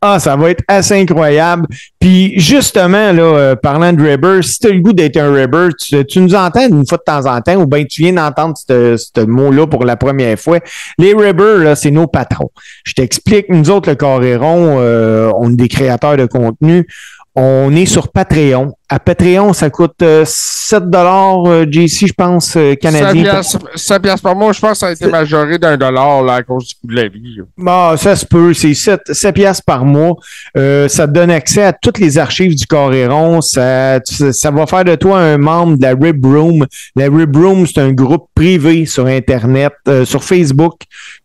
Ah, 0.00 0.18
ça 0.18 0.36
va 0.36 0.50
être 0.50 0.62
assez 0.66 0.94
incroyable. 0.94 1.66
Puis 2.00 2.38
justement, 2.38 3.12
là, 3.12 3.22
euh, 3.22 3.56
parlant 3.56 3.92
de 3.92 4.02
Rubber, 4.02 4.42
si 4.42 4.58
tu 4.58 4.68
as 4.68 4.70
le 4.70 4.80
goût 4.80 4.92
d'être 4.92 5.16
un 5.18 5.30
Rubber, 5.30 5.68
tu, 5.78 6.20
nous 6.20 6.34
entends 6.34 6.66
une 6.66 6.86
fois 6.86 6.98
de 6.98 7.02
temps 7.04 7.26
en 7.26 7.40
temps, 7.40 7.56
ou 7.56 7.66
bien 7.66 7.84
tu 7.84 8.02
viens 8.02 8.12
d'entendre 8.12 8.56
ce 8.56 9.24
mot-là 9.24 9.66
pour 9.66 9.84
la 9.84 9.96
première 9.96 10.38
fois. 10.38 10.60
Les 10.98 11.12
Rubber, 11.12 11.64
là, 11.64 11.76
c'est 11.76 11.90
nos 11.90 12.06
patrons. 12.06 12.50
Je 12.84 12.94
t'explique, 12.94 13.48
nous 13.50 13.70
autres, 13.70 13.90
le 13.90 13.96
Coréron, 13.96 14.78
euh, 14.78 15.30
on 15.36 15.50
est 15.52 15.56
des 15.56 15.68
créateurs 15.68 16.16
de 16.16 16.26
contenu. 16.26 16.86
On 17.34 17.74
est 17.76 17.86
sur 17.86 18.08
Patreon. 18.08 18.72
À 18.88 18.98
Patreon, 18.98 19.52
ça 19.52 19.68
coûte 19.70 20.00
euh, 20.02 20.24
7 20.26 20.88
dollars 20.88 21.44
JC, 21.70 22.06
je 22.06 22.12
pense, 22.12 22.56
euh, 22.56 22.70
100 22.70 22.76
canadien. 22.80 23.22
piastres, 23.22 23.58
100 23.74 24.00
piastres 24.00 24.22
par 24.22 24.34
mois, 24.34 24.52
je 24.52 24.60
pense 24.60 24.70
que 24.72 24.78
ça 24.78 24.86
a 24.88 24.92
été 24.92 25.06
majoré 25.06 25.58
d'un 25.58 25.76
dollar 25.76 26.22
là, 26.22 26.36
à 26.36 26.42
cause 26.42 26.68
du 26.68 26.74
coût 26.74 26.86
de 26.86 26.96
la 26.96 27.06
vie. 27.08 27.36
là. 27.36 27.44
Ah, 27.66 27.96
ça 27.98 28.16
se 28.16 28.24
peut. 28.24 28.54
C'est 28.54 28.72
7, 28.74 29.00
7 29.12 29.34
piastres 29.34 29.62
par 29.64 29.84
mois. 29.84 30.16
Euh, 30.56 30.88
ça 30.88 31.06
te 31.06 31.12
donne 31.12 31.30
accès 31.30 31.62
à 31.62 31.72
toutes 31.74 31.98
les 31.98 32.16
archives 32.18 32.54
du 32.56 32.66
Coréron. 32.66 33.40
Ça, 33.42 34.00
ça 34.04 34.50
va 34.50 34.66
faire 34.66 34.84
de 34.84 34.94
toi 34.94 35.20
un 35.20 35.36
membre 35.38 35.76
de 35.76 35.82
la 35.82 35.94
Rib 35.94 36.24
Room. 36.24 36.66
La 36.96 37.04
Rib 37.04 37.36
Room, 37.36 37.66
c'est 37.66 37.80
un 37.80 37.92
groupe 37.92 38.26
privé 38.34 38.86
sur 38.86 39.06
Internet, 39.06 39.74
euh, 39.86 40.06
sur 40.06 40.24
Facebook, 40.24 40.80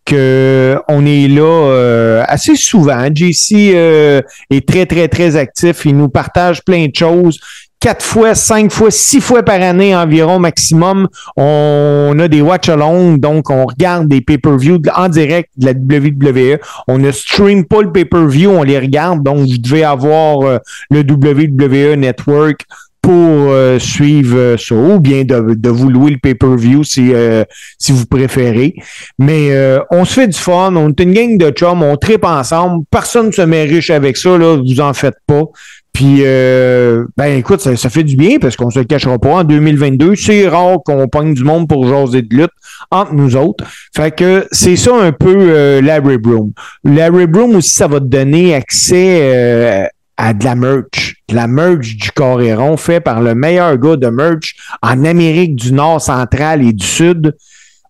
que 0.06 0.78
on 0.88 1.06
est 1.06 1.28
là 1.28 1.42
euh, 1.42 2.24
assez 2.28 2.56
souvent. 2.56 3.08
JC 3.14 3.74
euh, 3.74 4.22
est 4.50 4.68
très, 4.68 4.86
très, 4.86 5.08
très 5.08 5.36
actif. 5.36 5.86
Il 5.86 5.98
nous 5.98 6.10
partage 6.10 6.64
plein 6.64 6.88
de 6.88 6.96
choses. 6.96 7.40
Quatre 7.80 8.06
fois, 8.06 8.34
cinq 8.34 8.72
fois, 8.72 8.92
six 8.92 9.20
fois 9.20 9.44
par 9.44 9.62
année 9.62 9.94
environ 9.94 10.40
maximum. 10.40 11.10
On 11.36 12.16
a 12.18 12.30
des 12.30 12.42
watch-along, 12.42 13.18
donc 13.18 13.50
on 13.50 13.66
regarde 13.66 14.08
des 14.08 14.22
pay-per-view 14.22 14.80
en 14.96 15.10
direct 15.10 15.50
de 15.58 15.66
la 15.66 15.74
WWE. 15.74 16.60
On 16.88 16.98
ne 16.98 17.12
stream 17.12 17.66
pas 17.66 17.82
le 17.82 17.92
pay-per-view, 17.92 18.50
on 18.50 18.64
les 18.64 18.80
regarde. 18.80 19.22
Donc, 19.22 19.40
vous 19.40 19.58
devez 19.58 19.84
avoir 19.84 20.44
euh, 20.44 20.60
le 20.92 21.02
WWE 21.02 21.98
Network 21.98 22.66
pour 23.04 23.52
euh, 23.52 23.80
suivre 23.80 24.38
euh, 24.38 24.58
ça 24.58 24.76
ou 24.76 24.98
bien 24.98 25.26
de, 25.26 25.56
de 25.56 25.70
vous 25.70 25.90
louer 25.90 26.12
le 26.12 26.18
pay-per-view 26.18 26.86
si, 26.86 27.14
euh, 27.14 27.44
si 27.78 27.92
vous 27.92 28.06
préférez. 28.06 28.76
Mais 29.20 29.52
euh, 29.52 29.80
on 29.92 30.06
se 30.06 30.14
fait 30.14 30.28
du 30.28 30.40
fun, 30.40 30.74
on 30.76 30.90
est 30.90 31.00
une 31.02 31.14
gang 31.14 31.38
de 31.38 31.50
chums, 31.52 31.84
on 31.84 31.98
tripe 31.98 32.24
ensemble. 32.24 32.86
Personne 32.90 33.28
ne 33.28 33.32
se 33.32 33.42
met 33.42 33.64
riche 33.64 33.90
avec 33.90 34.16
ça, 34.16 34.38
là, 34.38 34.56
vous 34.56 34.80
en 34.80 34.94
faites 34.94 35.18
pas. 35.28 35.44
Puis, 35.92 36.20
euh, 36.22 37.04
ben 37.18 37.38
écoute, 37.38 37.60
ça, 37.60 37.76
ça 37.76 37.90
fait 37.90 38.04
du 38.04 38.16
bien 38.16 38.40
parce 38.40 38.56
qu'on 38.56 38.72
se 38.72 38.80
cachera 38.80 39.20
pas. 39.20 39.30
En 39.30 39.44
2022, 39.44 40.16
c'est 40.16 40.48
rare 40.48 40.78
qu'on 40.84 41.08
pogne 41.10 41.34
du 41.34 41.44
monde 41.44 41.68
pour 41.68 41.86
jaser 41.86 42.22
de 42.22 42.34
lutte 42.34 42.52
entre 42.90 43.14
nous 43.14 43.36
autres. 43.36 43.66
Fait 43.94 44.16
que 44.16 44.48
c'est 44.52 44.78
ça 44.78 44.96
un 44.96 45.12
peu 45.12 45.36
euh, 45.38 45.82
la 45.82 46.00
Rib 46.00 46.26
Room. 46.26 46.54
La 46.86 47.10
Rib 47.10 47.36
Room 47.36 47.58
aussi, 47.58 47.76
ça 47.76 47.88
va 47.88 48.00
te 48.00 48.06
donner 48.06 48.56
accès 48.56 49.90
à 50.18 50.34
de 50.34 50.44
la 50.44 50.56
merch. 50.56 51.16
De 51.28 51.36
la 51.36 51.48
merch 51.48 51.96
du 51.96 52.12
Coréron 52.12 52.78
fait 52.78 53.00
par 53.00 53.22
le 53.22 53.36
meilleur 53.36 53.78
gars 53.78 53.96
de 53.96 54.08
merch 54.08 54.56
en 54.82 55.06
Amérique 55.06 55.56
du 55.56 55.74
Nord, 55.74 56.02
centrale 56.02 56.62
et 56.62 56.74
du 56.74 56.86
Sud. 56.86 57.36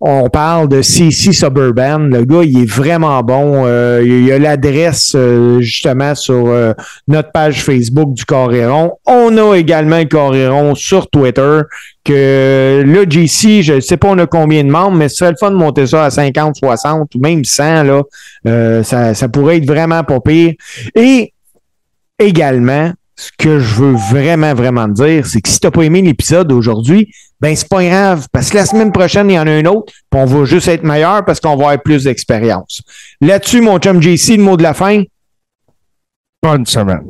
On 0.05 0.27
parle 0.27 0.67
de 0.67 0.81
CC 0.81 1.31
Suburban. 1.31 1.99
Le 1.99 2.25
gars, 2.25 2.43
il 2.43 2.63
est 2.63 2.69
vraiment 2.69 3.23
bon. 3.23 3.63
Euh, 3.65 4.01
il 4.03 4.25
y 4.25 4.33
a 4.33 4.37
l'adresse 4.37 5.13
euh, 5.15 5.61
justement 5.61 6.13
sur 6.13 6.47
euh, 6.47 6.73
notre 7.07 7.31
page 7.31 7.63
Facebook 7.63 8.13
du 8.13 8.25
Coréron. 8.25 8.97
On 9.05 9.37
a 9.37 9.55
également 9.55 9.99
le 9.99 10.05
Coréron 10.05 10.75
sur 10.75 11.09
Twitter. 11.09 11.61
Que 12.03 12.83
là, 12.85 13.05
JC, 13.09 13.61
je 13.61 13.75
ne 13.75 13.79
sais 13.79 13.95
pas 13.95 14.09
on 14.09 14.17
a 14.17 14.27
combien 14.27 14.65
de 14.65 14.69
membres, 14.69 14.97
mais 14.97 15.07
ce 15.07 15.15
serait 15.15 15.31
le 15.31 15.37
fun 15.39 15.51
de 15.51 15.55
monter 15.55 15.87
ça 15.87 16.03
à 16.03 16.09
50, 16.09 16.57
60 16.57 17.15
ou 17.15 17.19
même 17.19 17.45
100. 17.45 17.83
Là. 17.83 18.01
Euh, 18.45 18.83
ça, 18.83 19.13
ça 19.13 19.29
pourrait 19.29 19.57
être 19.57 19.67
vraiment 19.67 20.03
pas 20.03 20.19
pire. 20.19 20.51
Et 20.95 21.32
également, 22.19 22.91
ce 23.15 23.29
que 23.37 23.59
je 23.59 23.75
veux 23.75 23.95
vraiment, 23.95 24.53
vraiment 24.53 24.87
te 24.87 25.03
dire, 25.03 25.25
c'est 25.25 25.41
que 25.41 25.49
si 25.49 25.59
tu 25.59 25.67
n'as 25.67 25.71
pas 25.71 25.83
aimé 25.83 26.01
l'épisode 26.01 26.47
d'aujourd'hui, 26.47 27.13
ben 27.39 27.55
c'est 27.55 27.67
pas 27.69 27.83
grave, 27.83 28.27
parce 28.31 28.49
que 28.49 28.57
la 28.57 28.65
semaine 28.65 28.91
prochaine, 28.91 29.29
il 29.29 29.33
y 29.33 29.39
en 29.39 29.47
a 29.47 29.51
un 29.51 29.65
autre, 29.65 29.91
puis 30.09 30.19
on 30.21 30.25
va 30.25 30.45
juste 30.45 30.67
être 30.67 30.83
meilleur 30.83 31.23
parce 31.25 31.39
qu'on 31.39 31.55
va 31.55 31.65
avoir 31.65 31.83
plus 31.83 32.05
d'expérience. 32.05 32.81
Là-dessus, 33.21 33.61
mon 33.61 33.77
chum 33.79 34.01
JC, 34.01 34.37
le 34.37 34.43
mot 34.43 34.57
de 34.57 34.63
la 34.63 34.73
fin, 34.73 35.03
Bonne 36.41 36.65
semaine. 36.65 37.05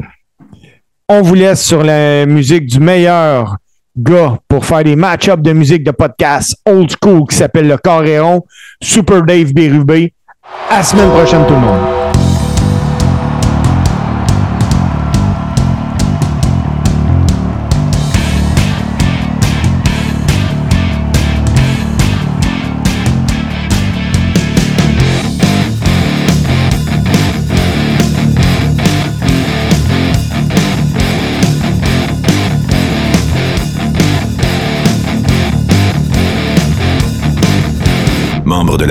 on 1.10 1.22
vous 1.22 1.34
laisse 1.34 1.64
sur 1.64 1.84
la 1.84 2.26
musique 2.28 2.68
du 2.68 2.80
meilleur 2.80 3.58
gars 3.98 4.38
pour 4.48 4.66
faire 4.66 4.84
des 4.84 4.96
match-ups 4.96 5.42
de 5.42 5.54
musique 5.54 5.84
de 5.84 5.92
podcast 5.92 6.56
old 6.66 6.92
school 6.92 7.28
qui 7.28 7.36
s'appelle 7.38 7.68
le 7.68 7.78
Coréon, 7.78 8.44
Super 8.82 9.24
Dave 9.24 9.54
Bérubé. 9.54 10.14
À 10.70 10.78
la 10.78 10.84
semaine 10.84 11.10
prochaine, 11.10 11.46
tout 11.48 11.54
le 11.54 11.60
monde. 11.60 11.93